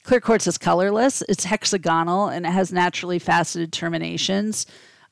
Clear 0.04 0.20
quartz 0.20 0.48
is 0.48 0.58
colorless, 0.58 1.22
it's 1.30 1.44
hexagonal, 1.44 2.30
and 2.30 2.48
it 2.48 2.52
has 2.52 2.74
naturally 2.74 3.20
faceted 3.20 3.72
terminations. 3.72 4.66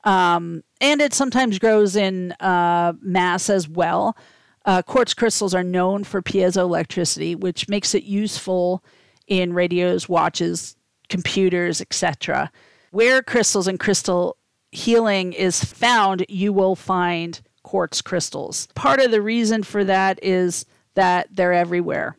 Um, 0.03 0.63
and 0.81 0.99
it 0.99 1.13
sometimes 1.13 1.59
grows 1.59 1.95
in 1.95 2.31
uh, 2.39 2.93
mass 3.01 3.51
as 3.51 3.69
well. 3.69 4.17
Uh, 4.65 4.81
quartz 4.81 5.13
crystals 5.13 5.55
are 5.55 5.63
known 5.63 6.03
for 6.03 6.21
piezoelectricity, 6.21 7.35
which 7.35 7.67
makes 7.67 7.95
it 7.95 8.03
useful 8.03 8.83
in 9.27 9.53
radios, 9.53 10.07
watches, 10.07 10.75
computers, 11.09 11.81
etc. 11.81 12.51
Where 12.91 13.23
crystals 13.23 13.67
and 13.67 13.79
crystal 13.79 14.37
healing 14.71 15.33
is 15.33 15.63
found, 15.63 16.25
you 16.29 16.53
will 16.53 16.75
find 16.75 17.41
quartz 17.63 18.01
crystals. 18.01 18.67
Part 18.75 18.99
of 18.99 19.11
the 19.11 19.21
reason 19.21 19.63
for 19.63 19.83
that 19.83 20.19
is 20.23 20.65
that 20.95 21.27
they're 21.31 21.53
everywhere. 21.53 22.17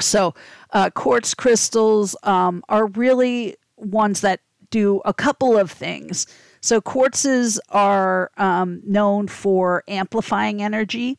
So, 0.00 0.34
uh, 0.72 0.90
quartz 0.90 1.34
crystals 1.34 2.16
um, 2.24 2.64
are 2.68 2.86
really 2.86 3.56
ones 3.76 4.22
that 4.22 4.40
do 4.70 5.00
a 5.04 5.14
couple 5.14 5.56
of 5.56 5.70
things. 5.70 6.26
So, 6.60 6.80
quartzes 6.80 7.58
are 7.68 8.30
um, 8.36 8.82
known 8.84 9.28
for 9.28 9.84
amplifying 9.86 10.62
energy. 10.62 11.18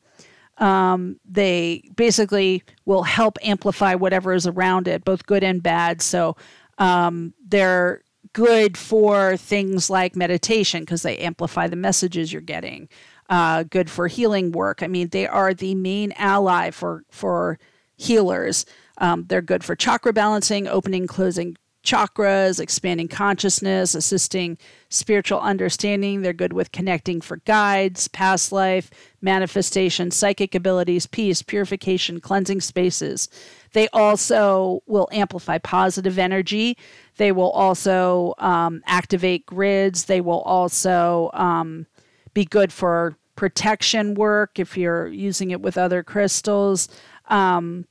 Um, 0.58 1.20
they 1.26 1.84
basically 1.95 2.64
will 2.86 3.03
help 3.03 3.38
amplify 3.43 3.95
whatever 3.95 4.34
is 4.34 4.47
around 4.47 4.88
it, 4.88 5.03
both 5.03 5.26
good 5.26 5.43
and 5.43 5.62
bad. 5.62 6.01
So, 6.01 6.38
um, 6.78 7.34
they're 7.45 8.01
good 8.34 8.78
for 8.78 9.38
things 9.38 9.89
like 9.89 10.16
meditation 10.16 10.82
because 10.82 11.03
they 11.03 11.18
amplify 11.18 11.68
the 11.68 11.76
messages 11.76 12.32
you're 12.34 12.41
getting 12.41 12.89
uh, 13.30 13.64
good 13.64 13.89
for 13.89 14.08
healing 14.08 14.51
work. 14.51 14.84
I 14.84 14.88
mean, 14.88 15.10
they 15.10 15.28
are 15.28 15.53
the 15.53 15.76
main 15.76 16.14
ally 16.14 16.72
for 16.72 17.03
for 17.10 17.60
healers. 17.97 18.66
Um, 18.97 19.26
they're 19.28 19.41
good 19.41 19.64
for 19.64 19.76
chakra 19.76 20.14
balancing, 20.14 20.68
opening, 20.68 21.08
closing 21.08 21.58
chakras, 21.86 22.60
expanding 22.60 23.08
consciousness, 23.08 23.96
assisting 23.96 24.58
spiritual 24.90 25.40
understanding. 25.40 26.22
They're 26.22 26.34
good 26.34 26.52
with 26.52 26.72
connecting 26.72 27.22
for 27.22 27.38
guides, 27.38 28.08
past 28.10 28.52
life, 28.52 28.90
manifestation, 29.22 30.12
psychic 30.12 30.54
abilities, 30.56 31.06
peace, 31.06 31.42
purification, 31.42 32.20
cleansing 32.20 32.62
spaces. 32.62 33.30
They 33.74 33.88
also 33.94 34.82
will 34.88 35.08
amplify 35.12 35.60
positive 35.60 36.20
energy. 36.20 36.78
They 37.18 37.32
will 37.32 37.52
also 37.52 38.34
um, 38.40 38.82
activate 38.86 39.46
grids. 39.46 40.06
They 40.06 40.22
will 40.22 40.42
also 40.42 41.30
um, 41.34 41.86
be 42.34 42.46
good 42.46 42.74
for 42.74 43.16
protection 43.36 44.16
work 44.16 44.60
if 44.60 44.78
you're 44.78 45.08
using 45.08 45.52
it 45.52 45.62
with 45.62 45.78
other 45.78 46.04
crystals. 46.04 46.90
Um, 47.28 47.86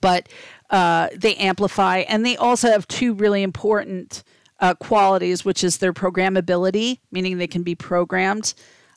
but 0.00 0.28
uh, 0.70 1.08
they 1.14 1.34
amplify, 1.36 1.98
and 1.98 2.24
they 2.24 2.36
also 2.36 2.68
have 2.70 2.88
two 2.88 3.14
really 3.14 3.42
important 3.42 4.24
uh, 4.60 4.74
qualities, 4.74 5.44
which 5.44 5.62
is 5.62 5.78
their 5.78 5.92
programmability, 5.92 6.98
meaning 7.10 7.38
they 7.38 7.46
can 7.46 7.62
be 7.62 7.74
programmed, 7.74 8.54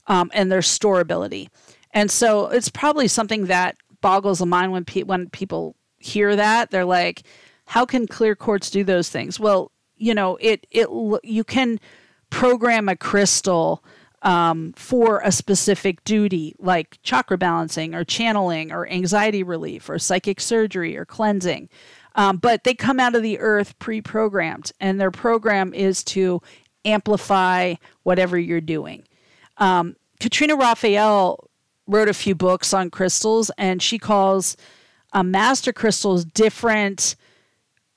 um, 0.07 0.31
and 0.33 0.51
their 0.51 0.61
storability. 0.61 1.49
And 1.91 2.09
so 2.09 2.47
it's 2.47 2.69
probably 2.69 3.07
something 3.07 3.45
that 3.47 3.77
boggles 4.01 4.39
the 4.39 4.45
mind 4.45 4.71
when 4.71 4.85
pe- 4.85 5.03
when 5.03 5.29
people 5.29 5.75
hear 5.97 6.35
that. 6.35 6.71
They're 6.71 6.85
like, 6.85 7.23
"How 7.65 7.85
can 7.85 8.07
clear 8.07 8.35
quartz 8.35 8.69
do 8.69 8.83
those 8.83 9.09
things?" 9.09 9.39
Well, 9.39 9.71
you 9.95 10.13
know, 10.13 10.37
it 10.39 10.65
it 10.71 10.87
you 11.23 11.43
can 11.43 11.79
program 12.29 12.87
a 12.89 12.95
crystal 12.95 13.83
um, 14.21 14.73
for 14.73 15.21
a 15.23 15.31
specific 15.31 16.03
duty, 16.03 16.55
like 16.59 16.99
chakra 17.03 17.37
balancing 17.37 17.95
or 17.95 18.03
channeling 18.03 18.71
or 18.71 18.87
anxiety 18.87 19.43
relief 19.43 19.89
or 19.89 19.97
psychic 19.97 20.41
surgery 20.41 20.97
or 20.97 21.05
cleansing. 21.05 21.69
Um, 22.15 22.37
but 22.37 22.63
they 22.63 22.73
come 22.73 22.99
out 22.99 23.15
of 23.15 23.23
the 23.23 23.39
earth 23.39 23.77
pre 23.79 24.01
programmed, 24.01 24.71
and 24.79 24.99
their 24.99 25.11
program 25.11 25.73
is 25.73 26.03
to 26.05 26.41
amplify 26.83 27.75
whatever 28.03 28.37
you're 28.37 28.61
doing. 28.61 29.03
Um, 29.57 29.95
Katrina 30.19 30.55
Raphaell 30.55 31.49
wrote 31.87 32.09
a 32.09 32.13
few 32.13 32.35
books 32.35 32.73
on 32.73 32.89
crystals, 32.89 33.51
and 33.57 33.81
she 33.81 33.97
calls 33.97 34.57
uh, 35.13 35.23
master 35.23 35.71
crystals 35.71 36.25
different 36.25 37.15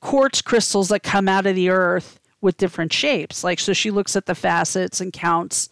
quartz 0.00 0.42
crystals 0.42 0.88
that 0.88 1.02
come 1.02 1.28
out 1.28 1.46
of 1.46 1.54
the 1.54 1.70
earth 1.70 2.20
with 2.40 2.56
different 2.56 2.92
shapes. 2.92 3.44
Like, 3.44 3.60
so 3.60 3.72
she 3.72 3.90
looks 3.90 4.16
at 4.16 4.26
the 4.26 4.34
facets 4.34 5.00
and 5.00 5.12
counts 5.12 5.68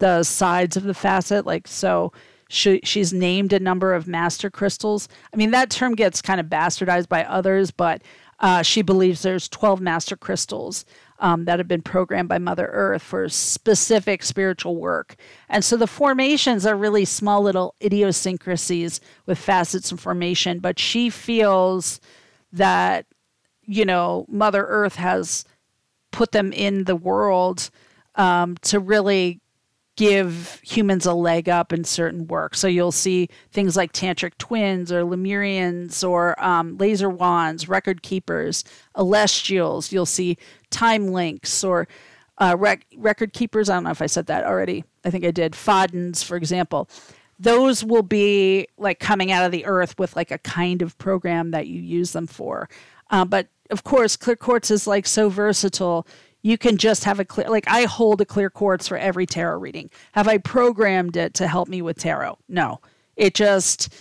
the 0.00 0.24
sides 0.24 0.76
of 0.76 0.82
the 0.82 0.94
facet. 0.94 1.46
Like, 1.46 1.68
so 1.68 2.12
she, 2.48 2.80
she's 2.82 3.12
named 3.12 3.52
a 3.52 3.60
number 3.60 3.94
of 3.94 4.08
master 4.08 4.50
crystals. 4.50 5.08
I 5.32 5.36
mean, 5.36 5.52
that 5.52 5.70
term 5.70 5.94
gets 5.94 6.20
kind 6.20 6.40
of 6.40 6.46
bastardized 6.46 7.08
by 7.08 7.24
others, 7.24 7.70
but 7.70 8.02
uh, 8.40 8.62
she 8.62 8.82
believes 8.82 9.22
there's 9.22 9.48
12 9.48 9.80
master 9.80 10.16
crystals 10.16 10.84
um, 11.20 11.44
that 11.44 11.58
have 11.58 11.68
been 11.68 11.82
programmed 11.82 12.28
by 12.28 12.38
Mother 12.38 12.68
Earth 12.72 13.02
for 13.02 13.28
specific 13.28 14.22
spiritual 14.22 14.76
work. 14.76 15.16
And 15.48 15.64
so 15.64 15.76
the 15.76 15.86
formations 15.86 16.66
are 16.66 16.74
really 16.74 17.04
small 17.04 17.42
little 17.42 17.74
idiosyncrasies 17.82 19.00
with 19.26 19.38
facets 19.38 19.90
and 19.90 20.00
formation, 20.00 20.58
but 20.58 20.78
she 20.78 21.10
feels 21.10 22.00
that, 22.52 23.06
you 23.62 23.84
know, 23.84 24.26
Mother 24.28 24.64
Earth 24.66 24.96
has 24.96 25.44
put 26.10 26.32
them 26.32 26.52
in 26.52 26.84
the 26.84 26.96
world 26.96 27.70
um, 28.16 28.56
to 28.62 28.80
really 28.80 29.40
give 30.00 30.60
humans 30.64 31.06
a 31.06 31.12
leg 31.12 31.48
up 31.48 31.72
in 31.72 31.84
certain 31.84 32.26
work. 32.26 32.54
So 32.54 32.66
you'll 32.66 32.92
see 32.92 33.28
things 33.52 33.76
like 33.76 33.92
tantric 33.92 34.32
twins 34.38 34.90
or 34.90 35.02
Lemurians 35.04 36.02
or 36.08 36.42
um, 36.42 36.78
laser 36.78 37.10
wands, 37.10 37.68
record 37.68 38.02
keepers, 38.02 38.64
celestials. 38.96 39.92
You'll 39.92 40.06
see 40.06 40.36
time 40.70 41.08
links 41.08 41.62
or 41.62 41.86
uh, 42.38 42.56
rec- 42.58 42.86
record 42.96 43.32
keepers. 43.32 43.68
I 43.68 43.74
don't 43.74 43.84
know 43.84 43.90
if 43.90 44.02
I 44.02 44.06
said 44.06 44.26
that 44.26 44.44
already. 44.44 44.84
I 45.04 45.10
think 45.10 45.24
I 45.24 45.30
did. 45.30 45.52
Fadens, 45.52 46.24
for 46.24 46.36
example. 46.36 46.88
those 47.40 47.82
will 47.82 48.02
be 48.02 48.66
like 48.76 49.00
coming 49.00 49.32
out 49.32 49.46
of 49.46 49.50
the 49.50 49.64
earth 49.64 49.98
with 49.98 50.14
like 50.14 50.30
a 50.30 50.38
kind 50.38 50.82
of 50.82 50.96
program 50.98 51.50
that 51.52 51.66
you 51.66 51.80
use 51.80 52.12
them 52.12 52.26
for. 52.26 52.68
Uh, 53.10 53.24
but 53.24 53.48
of 53.70 53.82
course, 53.82 54.16
clear 54.16 54.36
quartz 54.36 54.70
is 54.70 54.86
like 54.86 55.06
so 55.06 55.28
versatile. 55.30 56.06
You 56.42 56.56
can 56.56 56.76
just 56.76 57.04
have 57.04 57.20
a 57.20 57.24
clear, 57.24 57.48
like 57.48 57.68
I 57.68 57.84
hold 57.84 58.20
a 58.20 58.24
clear 58.24 58.50
quartz 58.50 58.88
for 58.88 58.96
every 58.96 59.26
tarot 59.26 59.58
reading. 59.58 59.90
Have 60.12 60.28
I 60.28 60.38
programmed 60.38 61.16
it 61.16 61.34
to 61.34 61.48
help 61.48 61.68
me 61.68 61.82
with 61.82 61.98
tarot? 61.98 62.38
No, 62.48 62.80
it 63.16 63.34
just 63.34 63.92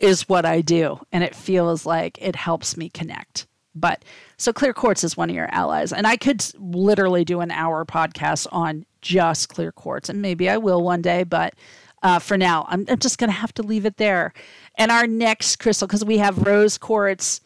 is 0.00 0.28
what 0.28 0.44
I 0.44 0.60
do. 0.60 1.00
And 1.12 1.22
it 1.22 1.34
feels 1.34 1.86
like 1.86 2.18
it 2.20 2.36
helps 2.36 2.76
me 2.76 2.88
connect. 2.88 3.46
But 3.74 4.04
so 4.36 4.52
clear 4.52 4.72
quartz 4.72 5.04
is 5.04 5.16
one 5.16 5.30
of 5.30 5.36
your 5.36 5.48
allies. 5.52 5.92
And 5.92 6.06
I 6.06 6.16
could 6.16 6.44
literally 6.58 7.24
do 7.24 7.40
an 7.40 7.50
hour 7.50 7.84
podcast 7.84 8.46
on 8.52 8.86
just 9.00 9.48
clear 9.48 9.72
quartz. 9.72 10.08
And 10.08 10.22
maybe 10.22 10.48
I 10.48 10.56
will 10.56 10.82
one 10.82 11.02
day, 11.02 11.24
but 11.24 11.54
uh, 12.02 12.18
for 12.18 12.36
now, 12.36 12.66
I'm, 12.68 12.84
I'm 12.88 12.98
just 12.98 13.18
going 13.18 13.30
to 13.30 13.36
have 13.36 13.54
to 13.54 13.62
leave 13.62 13.86
it 13.86 13.96
there. 13.96 14.32
And 14.76 14.92
our 14.92 15.06
next 15.06 15.56
crystal, 15.56 15.88
because 15.88 16.04
we 16.04 16.18
have 16.18 16.46
rose 16.46 16.76
quartz, 16.76 17.40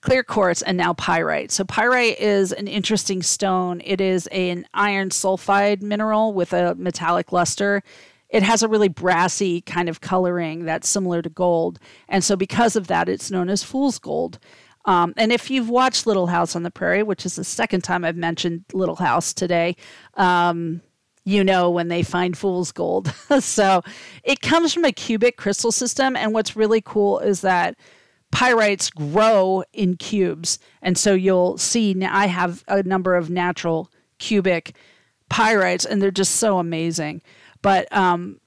clear 0.00 0.22
quartz, 0.22 0.62
and 0.62 0.76
now 0.76 0.94
pyrite. 0.94 1.50
So, 1.50 1.64
pyrite 1.64 2.18
is 2.20 2.52
an 2.52 2.68
interesting 2.68 3.22
stone. 3.22 3.80
It 3.84 4.00
is 4.00 4.26
an 4.28 4.66
iron 4.74 5.10
sulfide 5.10 5.82
mineral 5.82 6.32
with 6.32 6.52
a 6.52 6.74
metallic 6.76 7.32
luster. 7.32 7.82
It 8.28 8.42
has 8.42 8.62
a 8.62 8.68
really 8.68 8.88
brassy 8.88 9.60
kind 9.62 9.88
of 9.88 10.00
coloring 10.00 10.64
that's 10.64 10.88
similar 10.88 11.20
to 11.22 11.28
gold. 11.28 11.78
And 12.08 12.22
so, 12.22 12.36
because 12.36 12.76
of 12.76 12.86
that, 12.86 13.08
it's 13.08 13.30
known 13.30 13.48
as 13.48 13.62
fool's 13.62 13.98
gold. 13.98 14.38
Um, 14.86 15.12
and 15.16 15.30
if 15.30 15.50
you've 15.50 15.68
watched 15.68 16.06
Little 16.06 16.28
House 16.28 16.56
on 16.56 16.62
the 16.62 16.70
Prairie, 16.70 17.02
which 17.02 17.26
is 17.26 17.36
the 17.36 17.44
second 17.44 17.82
time 17.82 18.04
I've 18.04 18.16
mentioned 18.16 18.64
Little 18.72 18.96
House 18.96 19.34
today, 19.34 19.76
um, 20.14 20.80
you 21.24 21.44
know 21.44 21.70
when 21.70 21.88
they 21.88 22.02
find 22.02 22.36
fool's 22.36 22.72
gold. 22.72 23.08
so 23.40 23.82
it 24.24 24.40
comes 24.40 24.72
from 24.72 24.84
a 24.84 24.92
cubic 24.92 25.36
crystal 25.36 25.70
system. 25.70 26.16
And 26.16 26.32
what's 26.32 26.56
really 26.56 26.80
cool 26.80 27.18
is 27.18 27.42
that 27.42 27.76
pyrites 28.32 28.94
grow 28.94 29.64
in 29.72 29.96
cubes. 29.96 30.58
And 30.82 30.96
so 30.96 31.14
you'll 31.14 31.58
see 31.58 31.94
now 31.94 32.16
I 32.16 32.26
have 32.26 32.64
a 32.68 32.82
number 32.82 33.16
of 33.16 33.30
natural 33.30 33.90
cubic 34.18 34.74
pyrites, 35.30 35.86
and 35.86 36.00
they're 36.00 36.10
just 36.10 36.36
so 36.36 36.58
amazing. 36.58 37.22
But 37.62 37.92
um, 37.94 38.40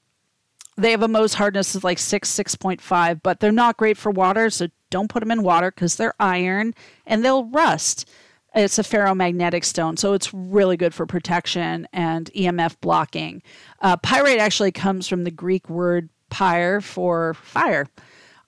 they 0.77 0.91
have 0.91 1.03
a 1.03 1.07
Mohs 1.07 1.36
hardness 1.36 1.75
of 1.75 1.84
like 1.84 1.99
6, 1.99 2.29
6.5, 2.29 3.21
but 3.21 3.39
they're 3.39 3.51
not 3.51 3.77
great 3.77 3.97
for 3.97 4.11
water. 4.11 4.49
So 4.49 4.67
don't 4.89 5.09
put 5.09 5.21
them 5.21 5.31
in 5.31 5.43
water 5.43 5.71
because 5.71 5.95
they're 5.95 6.15
iron 6.19 6.73
and 7.05 7.23
they'll 7.23 7.45
rust. 7.45 8.09
It's 8.55 8.77
a 8.77 8.84
ferromagnetic 8.84 9.65
stone, 9.65 9.97
so 9.97 10.13
it's 10.13 10.31
really 10.31 10.77
good 10.77 10.93
for 10.93 11.07
protection 11.07 11.88
and 11.91 12.29
EMF 12.36 12.75
blocking. 12.81 13.41
Uh, 13.81 13.97
pyrite 13.97 14.38
actually 14.38 14.71
comes 14.71 15.07
from 15.07 15.23
the 15.23 15.31
Greek 15.31 15.67
word 15.69 16.09
pyre 16.29 16.79
for 16.79 17.34
fire. 17.34 17.88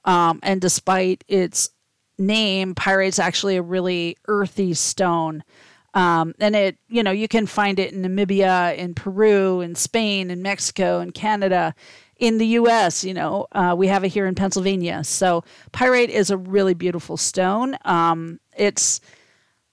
Um, 0.05 0.39
and 0.43 0.61
despite 0.61 1.23
its 1.27 1.69
name, 2.17 2.75
pyrite's 2.75 3.19
actually 3.19 3.57
a 3.57 3.61
really 3.61 4.17
earthy 4.27 4.73
stone. 4.73 5.43
Um, 5.93 6.33
and 6.39 6.55
it, 6.55 6.77
you 6.87 7.03
know, 7.03 7.11
you 7.11 7.27
can 7.27 7.45
find 7.45 7.79
it 7.79 7.93
in 7.93 8.01
Namibia, 8.01 8.77
in 8.77 8.93
Peru, 8.93 9.61
in 9.61 9.75
Spain, 9.75 10.29
in 10.29 10.41
Mexico, 10.41 10.99
in 10.99 11.11
Canada 11.11 11.73
in 12.17 12.37
the 12.37 12.47
US, 12.47 13.03
you 13.03 13.13
know, 13.13 13.47
uh, 13.51 13.75
we 13.77 13.87
have 13.87 14.03
it 14.03 14.09
here 14.09 14.25
in 14.25 14.35
Pennsylvania. 14.35 15.03
So 15.03 15.43
pyrite 15.71 16.09
is 16.09 16.29
a 16.29 16.37
really 16.37 16.73
beautiful 16.73 17.17
stone. 17.17 17.77
Um, 17.83 18.39
it's 18.57 19.01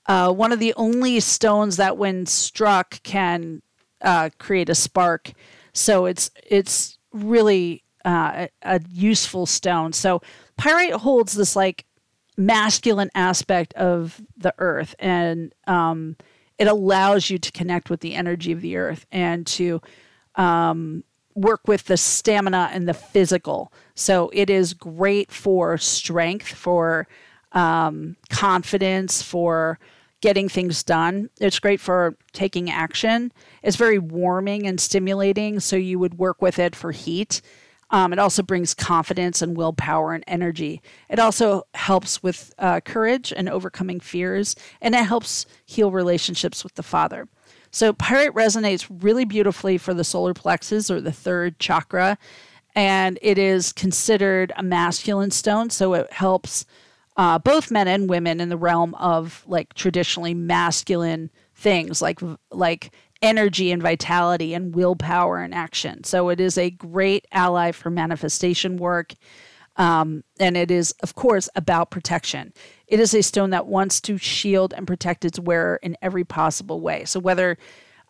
uh, 0.07 0.33
one 0.33 0.53
of 0.53 0.59
the 0.59 0.75
only 0.75 1.21
stones 1.21 1.77
that, 1.77 1.97
when 1.97 2.27
struck, 2.27 3.03
can 3.05 3.63
uh, 4.01 4.31
create 4.39 4.69
a 4.69 4.75
spark. 4.75 5.33
So 5.73 6.07
it's 6.07 6.31
it's 6.45 6.99
really 7.13 7.82
uh, 8.05 8.47
a, 8.63 8.77
a 8.77 8.81
useful 8.91 9.47
stone. 9.47 9.93
So 9.93 10.23
pyrite 10.57 10.93
holds 10.93 11.35
this 11.35 11.57
like 11.57 11.85
masculine 12.37 13.11
aspect 13.15 13.75
of 13.75 14.21
the 14.37 14.55
earth, 14.59 14.95
and 14.99 15.55
um, 15.67 16.17
it 16.59 16.69
allows 16.69 17.31
you 17.31 17.39
to 17.39 17.53
connect 17.53 17.91
with 17.91 18.01
the 18.01 18.15
energy 18.15 18.53
of 18.53 18.61
the 18.61 18.77
earth 18.77 19.07
and 19.13 19.47
to 19.49 19.81
um, 20.37 21.05
work 21.35 21.61
with 21.67 21.85
the 21.85 21.97
stamina 21.97 22.71
and 22.73 22.89
the 22.89 22.95
physical. 22.95 23.73
So 23.95 24.31
it 24.33 24.51
is 24.51 24.75
great 24.75 25.31
for 25.31 25.79
strength, 25.79 26.49
for 26.49 27.09
um, 27.53 28.17
confidence, 28.31 29.23
for 29.23 29.79
getting 30.21 30.49
things 30.49 30.83
done. 30.83 31.29
It's 31.41 31.59
great 31.59 31.81
for 31.81 32.17
taking 32.33 32.71
action. 32.71 33.33
It's 33.63 33.77
very 33.77 33.99
warming 33.99 34.67
and 34.67 34.81
stimulating. 34.81 35.61
So 35.61 35.77
you 35.77 35.99
would 35.99 36.19
work 36.19 36.41
with 36.41 36.59
it 36.59 36.77
for 36.77 36.93
heat. 36.93 37.43
Um, 37.93 38.13
it 38.13 38.19
also 38.19 38.43
brings 38.43 38.75
confidence 38.75 39.43
and 39.43 39.57
willpower 39.57 40.15
and 40.15 40.25
energy. 40.27 40.83
It 41.09 41.19
also 41.19 41.65
helps 41.75 42.23
with 42.23 42.53
uh, 42.59 42.81
courage 42.81 43.33
and 43.37 43.49
overcoming 43.49 44.01
fears, 44.01 44.57
and 44.81 44.95
it 44.95 45.05
helps 45.05 45.47
heal 45.67 45.91
relationships 45.91 46.65
with 46.65 46.75
the 46.75 46.83
Father. 46.83 47.29
So 47.71 47.93
pyrite 47.93 48.35
resonates 48.35 48.87
really 49.03 49.25
beautifully 49.25 49.79
for 49.79 49.95
the 49.95 50.05
solar 50.05 50.35
plexus 50.35 50.91
or 50.91 51.01
the 51.01 51.13
third 51.13 51.59
chakra. 51.59 52.19
And 52.75 53.19
it 53.23 53.39
is 53.39 53.73
considered 53.73 54.53
a 54.57 54.63
masculine 54.63 55.31
stone. 55.31 55.71
So 55.71 55.95
it 55.95 56.13
helps 56.13 56.65
uh, 57.17 57.39
both 57.39 57.71
men 57.71 57.89
and 57.89 58.09
women 58.09 58.41
in 58.41 58.49
the 58.49 58.57
realm 58.57 58.95
of 58.95 59.45
like 59.47 59.75
traditionally 59.75 60.35
masculine 60.35 61.31
things 61.55 62.01
like 62.01 62.21
like 62.51 62.91
energy 63.23 63.71
and 63.71 63.81
vitality 63.81 64.53
and 64.53 64.75
willpower 64.75 65.39
and 65.39 65.55
action. 65.55 66.05
So 66.05 66.29
it 66.29 66.41
is 66.41 66.59
a 66.59 66.71
great 66.71 67.27
ally 67.33 67.73
for 67.73 67.89
manifestation 67.89 68.77
work. 68.77 69.15
Um, 69.77 70.23
and 70.39 70.57
it 70.57 70.71
is, 70.71 70.93
of 71.03 71.15
course, 71.15 71.49
about 71.55 71.91
protection. 71.91 72.53
It 72.89 73.01
is 73.01 73.15
a 73.15 73.23
stone 73.23 73.51
that 73.51 73.67
wants 73.67 74.01
to 74.03 74.19
shield 74.19 74.75
and 74.75 74.87
protect 74.87 75.25
its 75.25 75.39
wearer 75.39 75.79
in 75.83 75.97
every 76.03 76.25
possible 76.25 76.81
way. 76.81 77.07
So 77.07 77.21
whether 77.21 77.57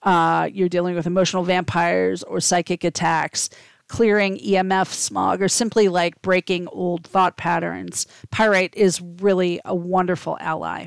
uh, 0.02 0.48
you're 0.52 0.68
dealing 0.68 0.96
with 0.96 1.06
emotional 1.06 1.44
vampires 1.44 2.24
or 2.24 2.40
psychic 2.40 2.82
attacks, 2.82 3.48
clearing 3.86 4.38
EMF 4.38 4.88
smog, 4.88 5.40
or 5.40 5.48
simply 5.48 5.88
like 5.88 6.20
breaking 6.22 6.66
old 6.68 7.06
thought 7.06 7.36
patterns, 7.36 8.06
pyrite 8.30 8.74
is 8.74 9.00
really 9.00 9.60
a 9.64 9.74
wonderful 9.74 10.36
ally. 10.40 10.86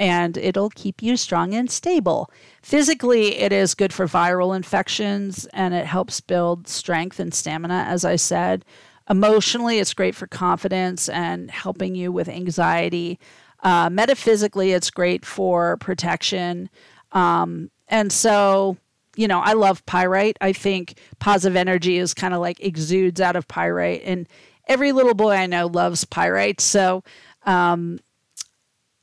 And 0.00 0.38
it'll 0.38 0.70
keep 0.70 1.02
you 1.02 1.18
strong 1.18 1.52
and 1.54 1.70
stable. 1.70 2.30
Physically, 2.62 3.36
it 3.36 3.52
is 3.52 3.74
good 3.74 3.92
for 3.92 4.06
viral 4.06 4.56
infections 4.56 5.46
and 5.52 5.74
it 5.74 5.84
helps 5.84 6.22
build 6.22 6.66
strength 6.66 7.20
and 7.20 7.34
stamina, 7.34 7.84
as 7.86 8.02
I 8.06 8.16
said. 8.16 8.64
Emotionally, 9.10 9.78
it's 9.78 9.92
great 9.92 10.14
for 10.14 10.26
confidence 10.26 11.10
and 11.10 11.50
helping 11.50 11.94
you 11.94 12.10
with 12.10 12.30
anxiety. 12.30 13.18
Uh, 13.62 13.90
metaphysically, 13.90 14.72
it's 14.72 14.90
great 14.90 15.26
for 15.26 15.76
protection. 15.76 16.70
Um, 17.12 17.70
and 17.88 18.10
so, 18.10 18.78
you 19.16 19.28
know, 19.28 19.40
I 19.40 19.52
love 19.52 19.84
pyrite. 19.84 20.38
I 20.40 20.54
think 20.54 20.98
positive 21.18 21.56
energy 21.56 21.98
is 21.98 22.14
kind 22.14 22.32
of 22.32 22.40
like 22.40 22.58
exudes 22.60 23.20
out 23.20 23.36
of 23.36 23.46
pyrite. 23.48 24.00
And 24.06 24.26
every 24.66 24.92
little 24.92 25.12
boy 25.12 25.32
I 25.32 25.44
know 25.44 25.66
loves 25.66 26.06
pyrite. 26.06 26.62
So, 26.62 27.04
um, 27.44 27.98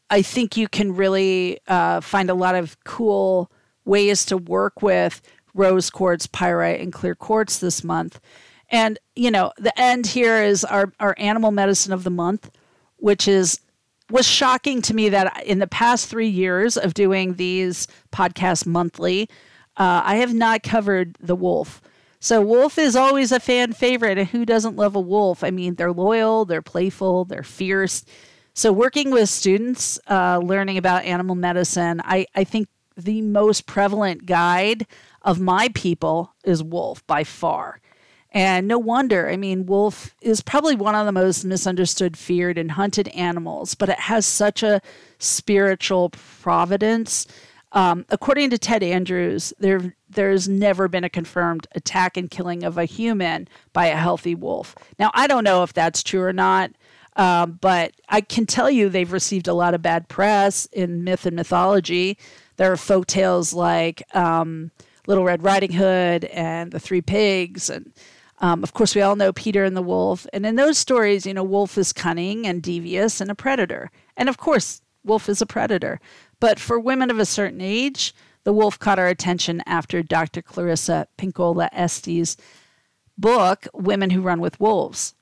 I 0.09 0.21
think 0.21 0.55
you 0.55 0.67
can 0.67 0.95
really 0.95 1.59
uh, 1.67 2.01
find 2.01 2.29
a 2.29 2.33
lot 2.33 2.55
of 2.55 2.81
cool 2.83 3.51
ways 3.85 4.25
to 4.25 4.37
work 4.37 4.81
with 4.81 5.21
rose 5.53 5.89
quartz, 5.89 6.27
pyrite, 6.27 6.79
and 6.79 6.93
clear 6.93 7.15
quartz 7.15 7.57
this 7.57 7.83
month. 7.83 8.19
And, 8.69 8.99
you 9.15 9.31
know, 9.31 9.53
the 9.57 9.77
end 9.79 10.07
here 10.07 10.43
is 10.43 10.63
our, 10.63 10.91
our 10.99 11.15
animal 11.17 11.51
medicine 11.51 11.93
of 11.93 12.03
the 12.03 12.09
month, 12.09 12.51
which 12.97 13.27
is 13.27 13.59
was 14.09 14.25
shocking 14.25 14.81
to 14.81 14.93
me 14.93 15.09
that 15.09 15.43
in 15.45 15.59
the 15.59 15.67
past 15.67 16.07
three 16.07 16.29
years 16.29 16.77
of 16.77 16.93
doing 16.93 17.33
these 17.33 17.87
podcasts 18.11 18.65
monthly, 18.65 19.29
uh, 19.75 20.01
I 20.03 20.15
have 20.15 20.33
not 20.33 20.63
covered 20.63 21.17
the 21.19 21.35
wolf. 21.35 21.81
So, 22.19 22.41
wolf 22.41 22.77
is 22.77 22.95
always 22.95 23.31
a 23.31 23.39
fan 23.39 23.73
favorite. 23.73 24.17
And 24.17 24.27
who 24.29 24.45
doesn't 24.45 24.75
love 24.75 24.95
a 24.95 24.99
wolf? 25.01 25.43
I 25.43 25.51
mean, 25.51 25.75
they're 25.75 25.91
loyal, 25.91 26.45
they're 26.45 26.61
playful, 26.61 27.25
they're 27.25 27.43
fierce. 27.43 28.05
So, 28.57 28.73
working 28.73 29.11
with 29.11 29.29
students, 29.29 29.99
uh, 30.09 30.39
learning 30.39 30.79
about 30.79 31.05
animal 31.05 31.35
medicine, 31.35 32.01
I, 32.03 32.25
I 32.33 32.43
think 32.43 32.69
the 32.97 33.21
most 33.21 33.67
prevalent 33.67 34.25
guide 34.25 34.87
of 35.21 35.39
my 35.39 35.69
people 35.75 36.33
is 36.43 36.63
wolf 36.63 37.05
by 37.05 37.23
far. 37.23 37.81
And 38.31 38.67
no 38.67 38.79
wonder, 38.79 39.29
I 39.29 39.37
mean, 39.37 39.67
wolf 39.67 40.15
is 40.23 40.41
probably 40.41 40.75
one 40.75 40.95
of 40.95 41.05
the 41.05 41.11
most 41.11 41.45
misunderstood, 41.45 42.17
feared, 42.17 42.57
and 42.57 42.71
hunted 42.71 43.09
animals, 43.09 43.75
but 43.75 43.89
it 43.89 43.99
has 43.99 44.25
such 44.25 44.63
a 44.63 44.81
spiritual 45.19 46.09
providence. 46.09 47.27
Um, 47.73 48.07
according 48.09 48.49
to 48.49 48.57
Ted 48.57 48.81
Andrews, 48.81 49.53
there 49.59 49.95
there's 50.09 50.49
never 50.49 50.87
been 50.87 51.03
a 51.03 51.09
confirmed 51.09 51.67
attack 51.75 52.17
and 52.17 52.31
killing 52.31 52.63
of 52.63 52.79
a 52.79 52.85
human 52.85 53.47
by 53.71 53.85
a 53.85 53.97
healthy 53.97 54.33
wolf. 54.33 54.73
Now, 54.97 55.11
I 55.13 55.27
don't 55.27 55.43
know 55.43 55.61
if 55.61 55.73
that's 55.73 56.01
true 56.01 56.23
or 56.23 56.33
not, 56.33 56.71
um, 57.17 57.57
but 57.59 57.93
I 58.09 58.21
can 58.21 58.45
tell 58.45 58.69
you 58.69 58.87
they've 58.87 59.11
received 59.11 59.47
a 59.47 59.53
lot 59.53 59.73
of 59.73 59.81
bad 59.81 60.07
press 60.07 60.65
in 60.67 61.03
myth 61.03 61.25
and 61.25 61.35
mythology. 61.35 62.17
There 62.55 62.71
are 62.71 62.77
folk 62.77 63.07
tales 63.07 63.53
like 63.53 64.03
um, 64.15 64.71
Little 65.07 65.25
Red 65.25 65.43
Riding 65.43 65.73
Hood 65.73 66.25
and 66.25 66.71
the 66.71 66.79
Three 66.79 67.01
Pigs 67.01 67.69
and 67.69 67.91
Um, 68.39 68.63
of 68.63 68.71
course, 68.73 68.93
we 68.95 69.01
all 69.01 69.15
know 69.15 69.33
Peter 69.33 69.63
and 69.65 69.75
the 69.75 69.81
wolf. 69.81 70.27
And 70.31 70.45
in 70.45 70.55
those 70.57 70.77
stories, 70.77 71.25
you 71.25 71.33
know, 71.33 71.43
wolf 71.43 71.77
is 71.77 71.91
cunning 71.91 72.45
and 72.45 72.61
devious 72.61 73.19
and 73.19 73.31
a 73.31 73.35
predator. 73.35 73.89
And 74.15 74.29
of 74.29 74.37
course, 74.37 74.81
wolf 75.03 75.27
is 75.27 75.41
a 75.41 75.45
predator. 75.47 75.99
But 76.39 76.59
for 76.59 76.79
women 76.79 77.09
of 77.09 77.17
a 77.19 77.25
certain 77.25 77.61
age, 77.61 78.13
the 78.43 78.53
wolf 78.53 78.77
caught 78.77 78.99
our 78.99 79.07
attention 79.07 79.63
after 79.65 80.03
Dr. 80.03 80.43
Clarissa 80.43 81.07
Pinkola 81.17 81.69
Estes' 81.71 82.37
book, 83.17 83.67
Women 83.73 84.11
Who 84.11 84.21
Run 84.21 84.39
with 84.39 84.59
Wolves. 84.59 85.15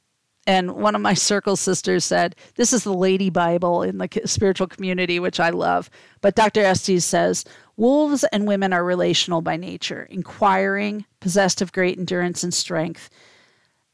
And 0.47 0.75
one 0.75 0.95
of 0.95 1.01
my 1.01 1.15
circle 1.15 1.55
sisters 1.55 2.05
said, 2.05 2.35
This 2.55 2.71
is 2.71 2.83
the 2.83 2.93
lady 2.93 3.29
Bible 3.29 3.81
in 3.81 3.97
the 3.97 4.09
spiritual 4.25 4.67
community, 4.67 5.19
which 5.19 5.39
I 5.39 5.49
love. 5.49 5.89
But 6.21 6.35
Dr. 6.35 6.61
Estes 6.61 7.03
says, 7.03 7.45
Wolves 7.77 8.23
and 8.25 8.47
women 8.47 8.71
are 8.71 8.83
relational 8.83 9.41
by 9.41 9.57
nature, 9.57 10.07
inquiring, 10.09 11.05
possessed 11.19 11.61
of 11.61 11.73
great 11.73 11.97
endurance 11.97 12.43
and 12.43 12.53
strength. 12.53 13.09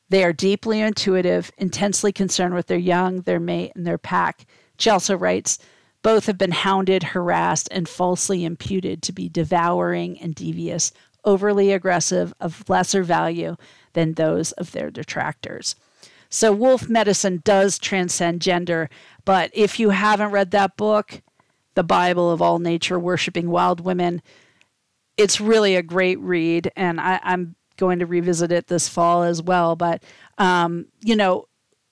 They 0.10 0.26
are 0.26 0.34
deeply 0.34 0.82
intuitive, 0.82 1.52
intensely 1.58 2.12
concerned 2.12 2.54
with 2.54 2.68
their 2.68 2.78
young, 2.78 3.22
their 3.22 3.40
mate, 3.40 3.72
and 3.76 3.88
their 3.88 3.98
pack. 3.98 4.46
She 4.78 4.90
also 4.90 5.16
writes, 5.16 5.58
both 6.04 6.26
have 6.26 6.38
been 6.38 6.52
hounded, 6.52 7.04
harassed, 7.04 7.70
and 7.72 7.88
falsely 7.88 8.44
imputed 8.44 9.04
to 9.04 9.14
be 9.14 9.30
devouring 9.30 10.20
and 10.20 10.34
devious, 10.34 10.92
overly 11.24 11.72
aggressive, 11.72 12.34
of 12.40 12.68
lesser 12.68 13.04
value 13.04 13.56
than 13.94 14.14
those 14.14 14.52
of 14.54 14.72
their 14.72 14.90
detractors. 14.90 15.76
So, 16.32 16.54
wolf 16.54 16.88
medicine 16.88 17.42
does 17.44 17.78
transcend 17.78 18.42
gender. 18.42 18.90
But 19.26 19.52
if 19.54 19.80
you 19.80 19.90
haven't 19.90 20.32
read 20.32 20.52
that 20.52 20.78
book, 20.78 21.22
The 21.76 21.84
Bible 21.84 22.32
of 22.32 22.42
All 22.42 22.58
Nature 22.58 22.98
Worshipping 22.98 23.50
Wild 23.50 23.82
Women, 23.82 24.22
it's 25.18 25.42
really 25.42 25.76
a 25.76 25.84
great 25.84 26.20
read. 26.20 26.72
And 26.78 27.02
I, 27.02 27.20
am 27.24 27.56
going 27.76 28.00
to 28.00 28.06
revisit 28.06 28.50
it 28.50 28.68
this 28.68 28.88
fall 28.88 29.24
as 29.24 29.42
well. 29.42 29.76
But, 29.76 30.04
um, 30.38 30.86
you 31.02 31.18
know, 31.18 31.48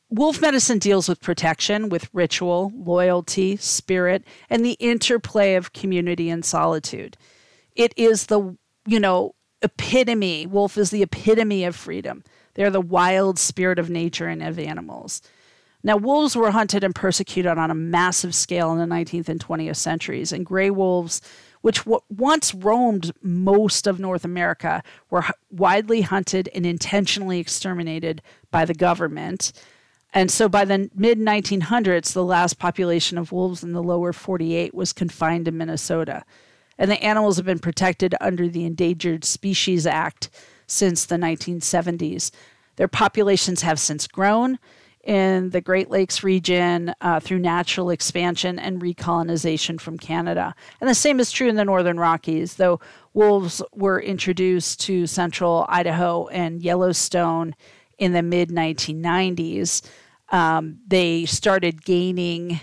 wolf 0.10 0.40
medicine 0.40 0.80
deals 0.80 1.10
with 1.10 1.20
protection, 1.20 1.90
with 1.90 2.10
ritual, 2.14 2.72
loyalty, 2.74 3.58
spirit, 3.58 4.24
and 4.50 4.64
the 4.64 4.78
interplay 4.80 5.56
of 5.56 5.74
community 5.74 6.30
and 6.30 6.46
solitude. 6.46 7.18
It 7.76 7.94
is 7.98 8.28
the, 8.28 8.56
you 8.86 9.02
know, 9.02 9.36
epitome. 9.62 10.48
Wolf 10.48 10.78
is 10.78 10.92
the 10.92 11.04
epitome 11.04 11.66
of 11.66 11.76
freedom. 11.76 12.24
They're 12.54 12.70
the 12.70 12.82
wild 12.82 13.40
spirit 13.40 13.80
of 13.80 13.90
nature 13.90 14.28
and 14.28 14.44
of 14.44 14.60
animals. 14.60 15.22
Now, 15.82 15.96
wolves 15.96 16.36
were 16.36 16.52
hunted 16.52 16.84
and 16.84 16.94
persecuted 16.94 17.58
on 17.58 17.72
a 17.72 17.76
massive 17.76 18.36
scale 18.36 18.72
in 18.74 18.80
the 18.80 18.96
19th 18.96 19.30
and 19.30 19.40
20th 19.40 19.78
centuries, 19.78 20.34
and 20.34 20.46
gray 20.46 20.70
wolves, 20.70 21.22
which 21.62 21.80
w- 21.80 22.02
once 22.10 22.54
roamed 22.54 23.14
most 23.22 23.88
of 23.88 24.00
North 24.00 24.26
America, 24.26 24.84
were 25.10 25.24
h- 25.24 25.32
widely 25.50 26.02
hunted 26.02 26.50
and 26.54 26.66
intentionally 26.66 27.40
exterminated 27.40 28.22
by 28.52 28.66
the 28.66 28.74
government. 28.74 29.54
And 30.14 30.30
so 30.30 30.50
by 30.50 30.66
the 30.66 30.90
mid 30.94 31.18
1900s, 31.18 32.12
the 32.12 32.26
last 32.26 32.60
population 32.60 33.18
of 33.18 33.32
wolves 33.32 33.64
in 33.64 33.72
the 33.72 33.84
lower 33.84 34.12
48 34.12 34.74
was 34.74 34.92
confined 34.92 35.46
to 35.46 35.52
Minnesota. 35.52 36.26
And 36.78 36.92
the 36.92 37.02
animals 37.02 37.38
have 37.38 37.46
been 37.46 37.60
protected 37.60 38.16
under 38.20 38.50
the 38.50 38.66
Endangered 38.66 39.24
Species 39.24 39.86
Act 39.86 40.30
since 40.70 41.06
the 41.06 41.16
1970s. 41.16 42.32
Their 42.76 42.88
populations 42.88 43.62
have 43.64 43.80
since 43.80 44.08
grown 44.08 44.60
in 45.04 45.50
the 45.50 45.62
Great 45.62 45.90
Lakes 45.90 46.24
region 46.24 46.94
uh, 47.02 47.20
through 47.20 47.40
natural 47.40 47.90
expansion 47.90 48.60
and 48.60 48.82
recolonization 48.82 49.80
from 49.80 49.98
Canada. 49.98 50.54
And 50.80 50.90
the 50.90 50.96
same 50.96 51.20
is 51.20 51.32
true 51.32 51.50
in 51.50 51.56
the 51.56 51.66
Northern 51.66 52.00
Rockies, 52.00 52.56
though 52.56 52.80
wolves 53.14 53.62
were 53.74 54.00
introduced 54.00 54.82
to 54.82 55.08
central 55.08 55.66
Idaho 55.70 56.28
and 56.28 56.62
Yellowstone 56.62 57.56
in 57.98 58.14
the 58.14 58.22
mid 58.22 58.50
1990s. 58.50 59.82
Um, 60.30 60.80
they 60.86 61.26
started 61.26 61.84
gaining 61.84 62.60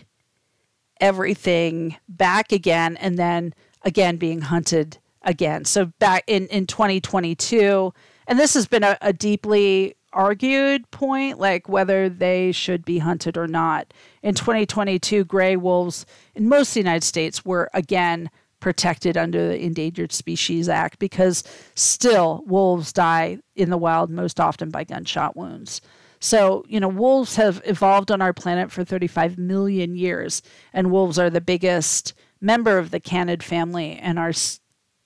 everything 1.00 1.96
back 2.08 2.52
again 2.52 2.96
and 2.96 3.18
then 3.18 3.54
again 3.82 4.16
being 4.16 4.42
hunted 4.42 4.98
again. 5.26 5.66
So 5.66 5.86
back 5.98 6.24
in, 6.26 6.46
in 6.46 6.66
2022, 6.66 7.92
and 8.26 8.38
this 8.38 8.54
has 8.54 8.66
been 8.66 8.84
a, 8.84 8.96
a 9.02 9.12
deeply 9.12 9.96
argued 10.12 10.90
point, 10.90 11.38
like 11.38 11.68
whether 11.68 12.08
they 12.08 12.50
should 12.52 12.84
be 12.84 12.98
hunted 12.98 13.36
or 13.36 13.46
not. 13.46 13.92
In 14.22 14.34
2022, 14.34 15.24
gray 15.24 15.56
wolves 15.56 16.06
in 16.34 16.48
most 16.48 16.70
of 16.70 16.74
the 16.74 16.80
United 16.80 17.04
States 17.04 17.44
were 17.44 17.68
again 17.74 18.30
protected 18.60 19.18
under 19.18 19.48
the 19.48 19.62
Endangered 19.62 20.12
Species 20.12 20.68
Act 20.68 20.98
because 20.98 21.44
still 21.74 22.42
wolves 22.46 22.92
die 22.92 23.38
in 23.54 23.68
the 23.68 23.76
wild 23.76 24.10
most 24.10 24.40
often 24.40 24.70
by 24.70 24.84
gunshot 24.84 25.36
wounds. 25.36 25.82
So, 26.18 26.64
you 26.66 26.80
know, 26.80 26.88
wolves 26.88 27.36
have 27.36 27.60
evolved 27.66 28.10
on 28.10 28.22
our 28.22 28.32
planet 28.32 28.72
for 28.72 28.84
35 28.84 29.36
million 29.36 29.94
years, 29.96 30.40
and 30.72 30.90
wolves 30.90 31.18
are 31.18 31.28
the 31.28 31.42
biggest 31.42 32.14
member 32.40 32.78
of 32.78 32.90
the 32.90 33.00
canid 33.00 33.42
family 33.42 33.98
and 33.98 34.18
are 34.18 34.32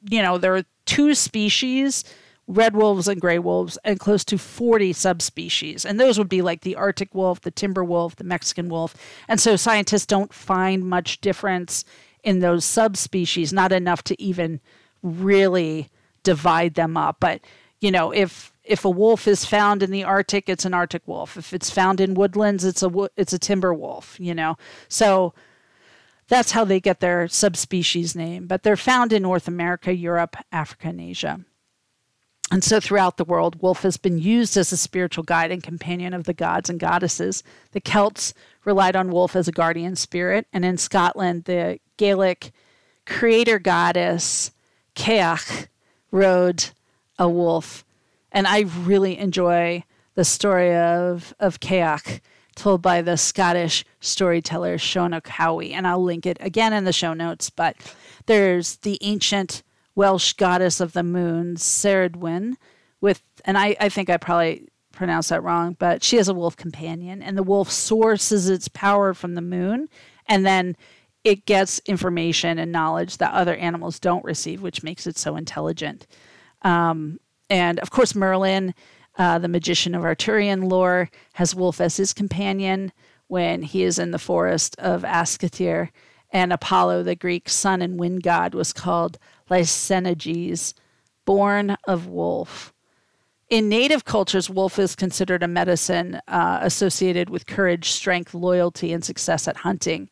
you 0.08 0.22
know, 0.22 0.38
there 0.38 0.56
are 0.56 0.64
two 0.86 1.14
species 1.14 2.04
red 2.50 2.74
wolves 2.74 3.06
and 3.06 3.20
gray 3.20 3.38
wolves, 3.38 3.78
and 3.84 4.00
close 4.00 4.24
to 4.24 4.36
40 4.36 4.92
subspecies. 4.92 5.86
And 5.86 6.00
those 6.00 6.18
would 6.18 6.28
be 6.28 6.42
like 6.42 6.62
the 6.62 6.74
Arctic 6.74 7.14
wolf, 7.14 7.40
the 7.40 7.52
timber 7.52 7.84
wolf, 7.84 8.16
the 8.16 8.24
Mexican 8.24 8.68
wolf. 8.68 8.96
And 9.28 9.40
so 9.40 9.54
scientists 9.54 10.06
don't 10.06 10.34
find 10.34 10.84
much 10.84 11.20
difference 11.20 11.84
in 12.24 12.40
those 12.40 12.64
subspecies, 12.64 13.52
not 13.52 13.72
enough 13.72 14.02
to 14.04 14.20
even 14.20 14.60
really 15.02 15.88
divide 16.24 16.74
them 16.74 16.96
up. 16.96 17.18
But, 17.20 17.40
you 17.80 17.90
know, 17.90 18.10
if 18.10 18.52
if 18.64 18.84
a 18.84 18.90
wolf 18.90 19.26
is 19.26 19.44
found 19.44 19.82
in 19.82 19.90
the 19.90 20.04
Arctic, 20.04 20.48
it's 20.48 20.64
an 20.64 20.74
Arctic 20.74 21.06
wolf. 21.06 21.36
If 21.36 21.52
it's 21.52 21.70
found 21.70 22.00
in 22.00 22.14
woodlands, 22.14 22.64
it's 22.64 22.82
a 22.82 23.10
it's 23.16 23.32
a 23.32 23.38
timber 23.38 23.72
wolf, 23.72 24.16
you 24.18 24.34
know. 24.34 24.56
So 24.88 25.34
that's 26.30 26.52
how 26.52 26.64
they 26.64 26.78
get 26.80 27.00
their 27.00 27.26
subspecies 27.26 28.14
name, 28.14 28.46
but 28.46 28.62
they're 28.62 28.76
found 28.76 29.12
in 29.12 29.22
North 29.22 29.48
America, 29.48 29.92
Europe, 29.92 30.36
Africa, 30.52 30.88
and 30.88 31.00
Asia. 31.00 31.40
And 32.52 32.62
so 32.62 32.78
throughout 32.78 33.16
the 33.16 33.24
world, 33.24 33.60
wolf 33.60 33.82
has 33.82 33.96
been 33.96 34.16
used 34.16 34.56
as 34.56 34.72
a 34.72 34.76
spiritual 34.76 35.24
guide 35.24 35.50
and 35.50 35.60
companion 35.62 36.14
of 36.14 36.24
the 36.24 36.32
gods 36.32 36.70
and 36.70 36.78
goddesses. 36.78 37.42
The 37.72 37.80
Celts 37.80 38.32
relied 38.64 38.94
on 38.94 39.10
wolf 39.10 39.34
as 39.34 39.48
a 39.48 39.52
guardian 39.52 39.96
spirit, 39.96 40.46
and 40.52 40.64
in 40.64 40.78
Scotland, 40.78 41.44
the 41.44 41.80
Gaelic 41.96 42.52
creator 43.06 43.58
goddess 43.58 44.52
Cailleach 44.94 45.66
rode 46.12 46.70
a 47.18 47.28
wolf. 47.28 47.84
And 48.30 48.46
I 48.46 48.60
really 48.60 49.18
enjoy 49.18 49.82
the 50.14 50.24
story 50.24 50.76
of, 50.76 51.34
of 51.40 51.58
Cailleach 51.58 52.20
told 52.54 52.82
by 52.82 53.02
the 53.02 53.16
Scottish 53.16 53.84
storyteller 54.00 54.76
Shona 54.76 55.22
Cowie. 55.22 55.72
And 55.72 55.86
I'll 55.86 56.02
link 56.02 56.26
it 56.26 56.38
again 56.40 56.72
in 56.72 56.84
the 56.84 56.92
show 56.92 57.14
notes. 57.14 57.50
But 57.50 57.76
there's 58.26 58.76
the 58.76 58.98
ancient 59.00 59.62
Welsh 59.94 60.34
goddess 60.34 60.80
of 60.80 60.92
the 60.92 61.02
moon, 61.02 61.56
Cerridwen, 61.56 62.54
with, 63.00 63.22
and 63.44 63.58
I, 63.58 63.76
I 63.80 63.88
think 63.88 64.10
I 64.10 64.16
probably 64.16 64.68
pronounced 64.92 65.30
that 65.30 65.42
wrong, 65.42 65.76
but 65.78 66.02
she 66.02 66.16
has 66.16 66.28
a 66.28 66.34
wolf 66.34 66.56
companion. 66.56 67.22
And 67.22 67.36
the 67.36 67.42
wolf 67.42 67.70
sources 67.70 68.48
its 68.48 68.68
power 68.68 69.14
from 69.14 69.34
the 69.34 69.40
moon. 69.40 69.88
And 70.26 70.44
then 70.44 70.76
it 71.24 71.46
gets 71.46 71.80
information 71.80 72.58
and 72.58 72.72
knowledge 72.72 73.18
that 73.18 73.32
other 73.32 73.54
animals 73.56 73.98
don't 73.98 74.24
receive, 74.24 74.62
which 74.62 74.82
makes 74.82 75.06
it 75.06 75.18
so 75.18 75.36
intelligent. 75.36 76.06
Um, 76.62 77.20
and 77.48 77.78
of 77.80 77.90
course, 77.90 78.14
Merlin 78.14 78.74
uh, 79.20 79.38
the 79.38 79.48
magician 79.48 79.94
of 79.94 80.02
Arthurian 80.02 80.62
lore 80.62 81.10
has 81.34 81.54
Wolf 81.54 81.78
as 81.78 81.98
his 81.98 82.14
companion 82.14 82.90
when 83.26 83.60
he 83.60 83.82
is 83.82 83.98
in 83.98 84.12
the 84.12 84.18
forest 84.18 84.74
of 84.78 85.02
Ascatir. 85.02 85.90
And 86.30 86.54
Apollo, 86.54 87.02
the 87.02 87.14
Greek 87.14 87.50
sun 87.50 87.82
and 87.82 88.00
wind 88.00 88.22
god, 88.22 88.54
was 88.54 88.72
called 88.72 89.18
Lykegenes, 89.50 90.72
born 91.26 91.76
of 91.86 92.06
wolf. 92.06 92.72
In 93.50 93.68
native 93.68 94.06
cultures, 94.06 94.48
wolf 94.48 94.78
is 94.78 94.96
considered 94.96 95.42
a 95.42 95.48
medicine 95.48 96.18
uh, 96.26 96.60
associated 96.62 97.28
with 97.28 97.46
courage, 97.46 97.90
strength, 97.90 98.32
loyalty, 98.32 98.90
and 98.90 99.04
success 99.04 99.46
at 99.46 99.58
hunting. 99.58 100.08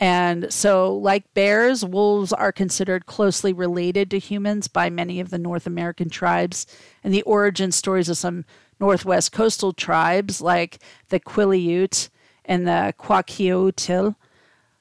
And 0.00 0.50
so, 0.50 0.94
like 0.94 1.32
bears, 1.34 1.84
wolves 1.84 2.32
are 2.32 2.52
considered 2.52 3.04
closely 3.04 3.52
related 3.52 4.10
to 4.10 4.18
humans 4.18 4.66
by 4.66 4.88
many 4.88 5.20
of 5.20 5.28
the 5.28 5.38
North 5.38 5.66
American 5.66 6.08
tribes. 6.08 6.66
And 7.04 7.12
the 7.12 7.22
origin 7.22 7.70
stories 7.70 8.08
of 8.08 8.16
some 8.16 8.46
Northwest 8.80 9.30
coastal 9.30 9.74
tribes, 9.74 10.40
like 10.40 10.82
the 11.10 11.20
Quileute 11.20 12.08
and 12.46 12.66
the 12.66 12.94
Kwakiutl, 12.98 14.16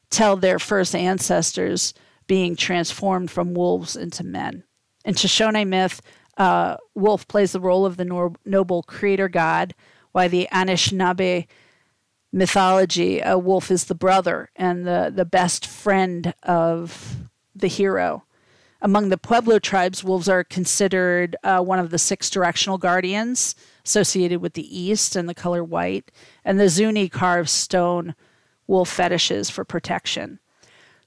tell 0.09 0.37
their 0.37 0.57
first 0.57 0.95
ancestors 0.95 1.93
being 2.25 2.55
transformed 2.55 3.29
from 3.29 3.53
wolves 3.53 3.97
into 3.97 4.23
men. 4.23 4.63
In 5.03 5.15
Shoshone 5.15 5.65
myth, 5.65 6.01
uh, 6.37 6.77
wolf 6.95 7.27
plays 7.27 7.51
the 7.51 7.59
role 7.59 7.85
of 7.85 7.97
the 7.97 8.05
nor- 8.05 8.35
noble 8.45 8.83
creator 8.83 9.27
god, 9.27 9.75
while 10.13 10.29
the 10.29 10.47
Anishinaabe 10.53 11.47
mythology, 12.31 13.19
a 13.19 13.37
wolf 13.37 13.71
is 13.71 13.85
the 13.85 13.95
brother 13.95 14.49
and 14.55 14.85
the, 14.85 15.11
the 15.13 15.25
best 15.25 15.65
friend 15.65 16.33
of 16.43 17.17
the 17.55 17.67
hero. 17.67 18.23
Among 18.81 19.09
the 19.09 19.17
Pueblo 19.17 19.59
tribes, 19.59 20.03
wolves 20.03 20.29
are 20.29 20.43
considered 20.43 21.35
uh, 21.43 21.59
one 21.61 21.79
of 21.79 21.89
the 21.89 21.97
six 21.97 22.29
directional 22.29 22.77
guardians. 22.77 23.55
associated 23.89 24.39
with 24.39 24.53
the 24.53 24.77
East 24.77 25.15
and 25.15 25.27
the 25.27 25.33
color 25.33 25.63
white, 25.63 26.11
and 26.45 26.59
the 26.59 26.69
Zuni 26.69 27.09
carve 27.09 27.49
stone 27.49 28.13
wolf 28.67 28.87
fetishes 28.87 29.49
for 29.49 29.65
protection. 29.65 30.39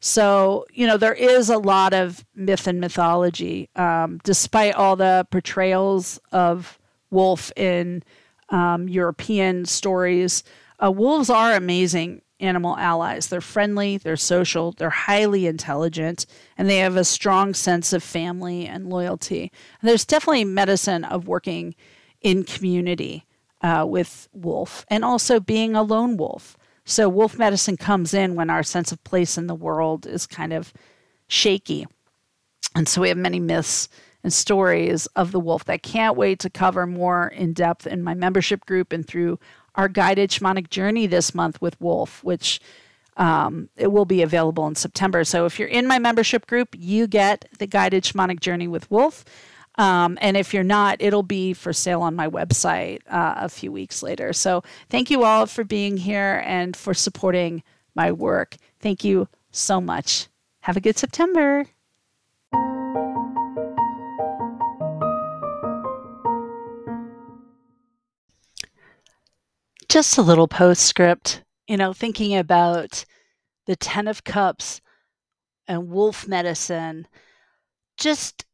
So, 0.00 0.66
you 0.72 0.88
know, 0.88 0.96
there 0.96 1.14
is 1.14 1.48
a 1.48 1.58
lot 1.58 1.94
of 1.94 2.24
myth 2.34 2.66
and 2.66 2.80
mythology, 2.80 3.70
um, 3.76 4.18
despite 4.24 4.74
all 4.74 4.96
the 4.96 5.28
portrayals 5.30 6.18
of 6.32 6.76
wolf 7.10 7.52
in 7.54 8.02
um, 8.48 8.88
European 8.88 9.64
stories. 9.64 10.42
Uh, 10.82 10.90
wolves 10.90 11.30
are 11.30 11.52
amazing 11.54 12.22
animal 12.40 12.76
allies. 12.76 13.28
They're 13.28 13.40
friendly, 13.40 13.98
they're 13.98 14.16
social, 14.16 14.72
they're 14.72 14.90
highly 14.90 15.46
intelligent, 15.46 16.26
and 16.58 16.68
they 16.68 16.78
have 16.78 16.96
a 16.96 17.04
strong 17.04 17.54
sense 17.54 17.92
of 17.92 18.02
family 18.02 18.66
and 18.66 18.90
loyalty. 18.90 19.52
And 19.80 19.88
there's 19.88 20.04
definitely 20.04 20.44
medicine 20.44 21.04
of 21.04 21.28
working 21.28 21.76
in 22.20 22.42
community 22.42 23.26
uh, 23.60 23.86
with 23.88 24.28
wolf 24.32 24.84
and 24.88 25.04
also 25.04 25.38
being 25.38 25.76
a 25.76 25.82
lone 25.82 26.16
wolf. 26.16 26.56
So, 26.84 27.08
wolf 27.08 27.38
medicine 27.38 27.76
comes 27.76 28.12
in 28.12 28.34
when 28.34 28.50
our 28.50 28.64
sense 28.64 28.90
of 28.90 29.04
place 29.04 29.38
in 29.38 29.46
the 29.46 29.54
world 29.54 30.04
is 30.04 30.26
kind 30.26 30.52
of 30.52 30.72
shaky. 31.28 31.86
And 32.74 32.88
so, 32.88 33.02
we 33.02 33.08
have 33.08 33.18
many 33.18 33.38
myths 33.38 33.88
and 34.24 34.32
stories 34.32 35.06
of 35.14 35.30
the 35.32 35.40
wolf 35.40 35.64
that 35.66 35.82
can't 35.82 36.16
wait 36.16 36.40
to 36.40 36.50
cover 36.50 36.86
more 36.86 37.28
in 37.28 37.52
depth 37.52 37.86
in 37.86 38.02
my 38.02 38.14
membership 38.14 38.66
group 38.66 38.92
and 38.92 39.06
through 39.06 39.38
our 39.74 39.88
guided 39.88 40.30
shamanic 40.30 40.70
journey 40.70 41.06
this 41.06 41.34
month 41.34 41.60
with 41.60 41.80
Wolf, 41.80 42.22
which 42.24 42.60
um, 43.16 43.68
it 43.76 43.92
will 43.92 44.04
be 44.04 44.22
available 44.22 44.66
in 44.66 44.74
September. 44.74 45.24
So 45.24 45.44
if 45.44 45.58
you're 45.58 45.68
in 45.68 45.86
my 45.86 45.98
membership 45.98 46.46
group, 46.46 46.74
you 46.78 47.06
get 47.06 47.46
the 47.58 47.66
guided 47.66 48.04
shamanic 48.04 48.40
journey 48.40 48.68
with 48.68 48.90
Wolf. 48.90 49.24
Um, 49.76 50.18
and 50.20 50.36
if 50.36 50.52
you're 50.52 50.64
not, 50.64 50.96
it'll 51.00 51.22
be 51.22 51.54
for 51.54 51.72
sale 51.72 52.02
on 52.02 52.14
my 52.14 52.28
website 52.28 53.00
uh, 53.08 53.34
a 53.36 53.48
few 53.48 53.72
weeks 53.72 54.02
later. 54.02 54.32
So 54.32 54.62
thank 54.90 55.10
you 55.10 55.24
all 55.24 55.46
for 55.46 55.64
being 55.64 55.96
here 55.96 56.42
and 56.46 56.76
for 56.76 56.92
supporting 56.92 57.62
my 57.94 58.12
work. 58.12 58.56
Thank 58.80 59.04
you 59.04 59.28
so 59.50 59.80
much. 59.80 60.28
Have 60.60 60.76
a 60.76 60.80
good 60.80 60.98
September. 60.98 61.66
Just 69.92 70.16
a 70.16 70.22
little 70.22 70.48
postscript, 70.48 71.42
you 71.68 71.76
know, 71.76 71.92
thinking 71.92 72.34
about 72.34 73.04
the 73.66 73.76
Ten 73.76 74.08
of 74.08 74.24
Cups 74.24 74.80
and 75.68 75.90
wolf 75.90 76.26
medicine. 76.26 77.06
Just, 77.98 78.46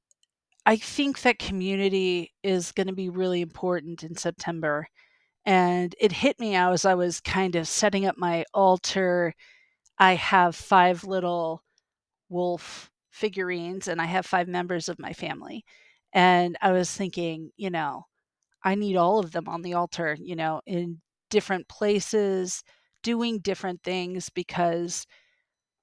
I 0.66 0.74
think 0.74 1.22
that 1.22 1.38
community 1.38 2.34
is 2.42 2.72
going 2.72 2.88
to 2.88 2.92
be 2.92 3.08
really 3.08 3.40
important 3.40 4.02
in 4.02 4.16
September. 4.16 4.88
And 5.46 5.94
it 6.00 6.10
hit 6.10 6.40
me 6.40 6.56
as 6.56 6.84
I 6.84 6.94
was 6.94 7.20
kind 7.20 7.54
of 7.54 7.68
setting 7.68 8.04
up 8.04 8.18
my 8.18 8.44
altar. 8.52 9.32
I 9.96 10.16
have 10.16 10.56
five 10.56 11.04
little 11.04 11.62
wolf 12.28 12.90
figurines 13.12 13.86
and 13.86 14.02
I 14.02 14.06
have 14.06 14.26
five 14.26 14.48
members 14.48 14.88
of 14.88 14.98
my 14.98 15.12
family. 15.12 15.64
And 16.12 16.58
I 16.60 16.72
was 16.72 16.90
thinking, 16.90 17.52
you 17.56 17.70
know, 17.70 18.06
I 18.64 18.74
need 18.74 18.96
all 18.96 19.20
of 19.20 19.30
them 19.30 19.48
on 19.48 19.62
the 19.62 19.74
altar, 19.74 20.16
you 20.20 20.34
know, 20.34 20.62
in 20.66 21.00
different 21.30 21.68
places, 21.68 22.62
doing 23.02 23.38
different 23.38 23.82
things 23.82 24.30
because 24.30 25.06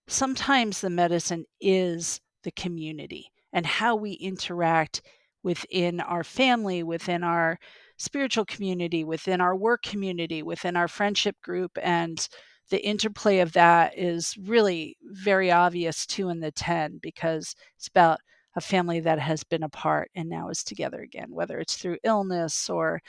sometimes 0.08 0.82
the 0.82 0.90
medicine 0.90 1.46
is 1.60 2.20
the 2.44 2.52
community 2.52 3.28
and 3.54 3.66
how 3.66 3.96
we 3.96 4.12
interact 4.14 5.02
within 5.44 6.02
our 6.02 6.24
family, 6.24 6.84
within 6.84 7.24
our 7.24 7.58
spiritual 7.98 8.46
community, 8.46 9.04
within 9.04 9.40
our 9.40 9.56
work 9.56 9.84
community, 9.84 10.44
within 10.44 10.76
our 10.76 10.88
friendship 10.88 11.36
group. 11.42 11.72
And 11.82 12.28
the 12.70 12.84
interplay 12.84 13.40
of 13.40 13.54
that 13.54 13.98
is 13.98 14.36
really 14.42 14.98
very 15.04 15.52
obvious 15.52 16.06
too 16.06 16.30
in 16.30 16.40
the 16.40 16.52
10 16.52 17.00
because 17.02 17.56
it's 17.78 17.88
about 17.88 18.20
a 18.56 18.62
family 18.62 19.00
that 19.02 19.20
has 19.20 19.44
been 19.44 19.64
apart 19.64 20.10
and 20.16 20.30
now 20.30 20.50
is 20.50 20.64
together 20.64 21.02
again, 21.02 21.28
whether 21.30 21.60
it's 21.60 21.78
through 21.78 21.98
illness 22.04 22.70
or 22.70 23.02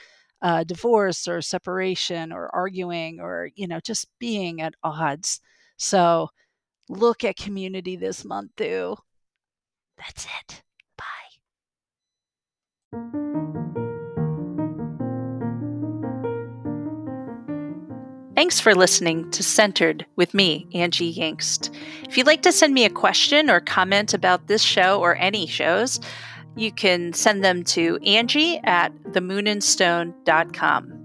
uh, 0.43 0.65
divorce 0.65 1.27
or 1.29 1.43
separation 1.43 2.33
or 2.33 2.55
arguing 2.55 3.21
or 3.21 3.51
you 3.55 3.67
know 3.67 3.81
just 3.81 4.07
being 4.19 4.61
at 4.61 4.75
odds. 4.83 5.41
So 5.77 6.29
look 6.89 7.25
at 7.25 7.37
community 7.37 7.97
this 7.97 8.25
month 8.25 8.53
too 8.57 8.97
that's 9.97 10.27
it. 10.27 10.63
Bye. 10.97 11.05
Thanks 18.35 18.61
for 18.61 18.75
listening 18.75 19.31
to 19.31 19.43
Centered 19.43 20.05
with 20.17 20.35
me, 20.35 20.67
Angie 20.75 21.15
Yingst. 21.15 21.75
If 22.07 22.19
you'd 22.19 22.27
like 22.27 22.43
to 22.43 22.53
send 22.53 22.75
me 22.75 22.85
a 22.85 22.91
question 22.91 23.49
or 23.49 23.61
comment 23.61 24.13
about 24.13 24.47
this 24.47 24.63
show 24.63 25.01
or 25.01 25.17
any 25.17 25.47
shows, 25.47 25.99
you 26.57 26.73
can 26.73 27.13
send 27.13 27.45
them 27.45 27.63
to 27.65 27.99
Angie 28.05 28.59
at 28.65 28.93
themoonandstone.com. 29.13 30.96